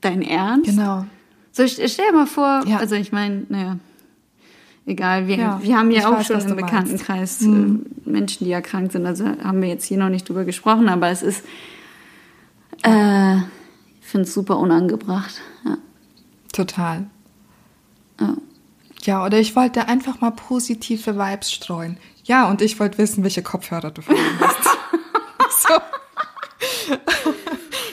dein 0.01 0.23
Ernst? 0.23 0.71
Genau. 0.71 1.05
So, 1.51 1.67
stell 1.67 1.87
dir 1.87 2.13
mal 2.13 2.25
vor, 2.25 2.63
ja. 2.65 2.77
also 2.77 2.95
ich 2.95 3.11
meine, 3.11 3.45
naja, 3.49 3.77
egal, 4.85 5.27
wir, 5.27 5.37
ja, 5.37 5.59
wir 5.61 5.77
haben 5.77 5.91
ja 5.91 6.09
auch 6.09 6.19
weiß, 6.19 6.27
schon 6.27 6.41
im 6.41 6.55
Bekanntenkreis 6.55 7.41
mhm. 7.41 7.85
Menschen, 8.05 8.45
die 8.45 8.49
ja 8.49 8.61
krank 8.61 8.91
sind, 8.91 9.05
also 9.05 9.25
haben 9.25 9.61
wir 9.61 9.69
jetzt 9.69 9.85
hier 9.85 9.97
noch 9.97 10.09
nicht 10.09 10.27
drüber 10.27 10.45
gesprochen, 10.45 10.89
aber 10.89 11.09
es 11.09 11.21
ist, 11.21 11.43
äh, 12.83 13.37
ich 13.37 14.07
finde 14.07 14.27
es 14.27 14.33
super 14.33 14.57
unangebracht. 14.57 15.41
Ja. 15.65 15.77
Total. 16.51 17.07
Ja. 18.19 18.35
Ja, 19.03 19.25
oder 19.25 19.37
ich 19.37 19.55
wollte 19.55 19.87
einfach 19.89 20.21
mal 20.21 20.31
positive 20.31 21.17
Vibes 21.17 21.51
streuen. 21.51 21.97
Ja, 22.23 22.49
und 22.49 22.61
ich 22.61 22.79
wollte 22.79 22.97
wissen, 22.97 23.23
welche 23.23 23.43
Kopfhörer 23.43 23.91
du 23.91 24.01
verwendest. 24.01 24.63
so. 25.67 25.73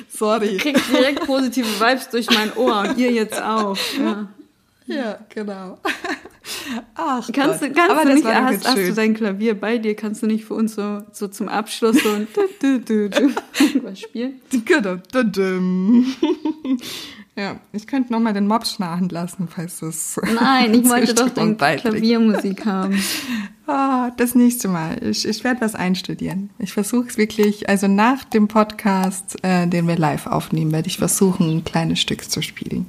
Sorry. 0.09 0.47
Ich 0.47 0.63
krieg 0.63 0.81
direkt 0.89 1.27
positive 1.27 1.67
Vibes 1.67 2.11
durch 2.11 2.31
mein 2.31 2.57
Ohr 2.57 2.81
und 2.81 2.99
ihr 2.99 3.11
jetzt 3.11 3.43
auch. 3.43 3.77
Ja, 3.99 4.29
ja 4.87 5.19
genau. 5.31 5.79
Ach, 6.95 7.29
kannst 7.33 7.63
du, 7.63 7.73
kannst 7.73 8.05
du 8.05 8.15
nicht, 8.15 8.27
hast, 8.27 8.69
hast, 8.69 8.77
du 8.77 8.95
dein 8.95 9.15
Klavier 9.15 9.59
bei 9.59 9.79
dir, 9.79 9.95
kannst 9.95 10.23
du 10.23 10.27
nicht 10.27 10.45
für 10.45 10.55
uns 10.55 10.75
so, 10.75 11.03
so 11.13 11.29
zum 11.29 11.49
Abschluss 11.49 12.03
so 12.03 12.11
ein 12.11 12.27
was 13.83 14.01
spielen? 14.01 14.41
Ja, 17.37 17.59
ich 17.73 17.87
könnte 17.87 18.13
noch 18.13 18.21
mal 18.21 18.35
den 18.35 18.47
Mob 18.47 18.67
schnarchen 18.67 19.09
lassen, 19.09 19.49
falls 19.49 19.81
das. 19.81 20.21
Nein, 20.35 20.75
ich 20.75 20.85
wollte 20.89 21.15
doch 21.15 21.31
den 21.31 21.57
Klaviermusik 21.57 22.67
haben. 22.67 23.03
Ah, 23.67 24.11
das 24.17 24.35
nächste 24.35 24.69
Mal. 24.69 24.99
Ich, 25.03 25.27
ich 25.27 25.45
werde 25.45 25.61
was 25.61 25.75
einstudieren. 25.75 26.51
Ich 26.59 26.73
versuche 26.73 27.09
es 27.09 27.17
wirklich, 27.17 27.69
also 27.69 27.87
nach 27.87 28.25
dem 28.25 28.49
Podcast, 28.49 29.37
äh, 29.43 29.67
den 29.67 29.87
wir 29.87 29.97
live 29.97 30.27
aufnehmen, 30.27 30.73
werde 30.73 30.89
ich 30.89 30.99
versuchen, 30.99 31.49
ein 31.49 31.65
kleines 31.65 32.01
Stück 32.01 32.29
zu 32.29 32.43
spielen. 32.43 32.87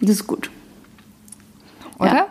Das 0.00 0.10
ist 0.10 0.26
gut. 0.26 0.50
Oder? 1.98 2.14
Ja. 2.14 2.26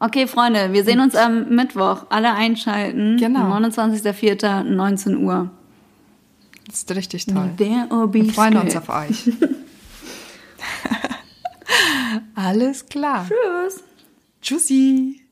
Okay, 0.00 0.26
Freunde, 0.26 0.72
wir 0.72 0.84
sehen 0.84 1.00
uns 1.00 1.14
am 1.16 1.48
Mittwoch. 1.48 2.06
Alle 2.08 2.32
einschalten. 2.32 3.16
Genau. 3.16 3.56
29.04. 3.56 4.62
19 4.62 5.16
Uhr. 5.16 5.50
Das 6.66 6.76
ist 6.76 6.94
richtig 6.94 7.26
toll. 7.26 7.50
There 7.56 7.86
or 7.90 8.06
be 8.08 8.24
wir 8.24 8.32
freuen 8.32 8.58
uns 8.58 8.76
auf 8.76 8.88
euch. 8.88 9.32
Alles 12.34 12.86
klar. 12.86 13.26
Tschüss. 13.26 13.82
Tschüssi. 14.40 15.27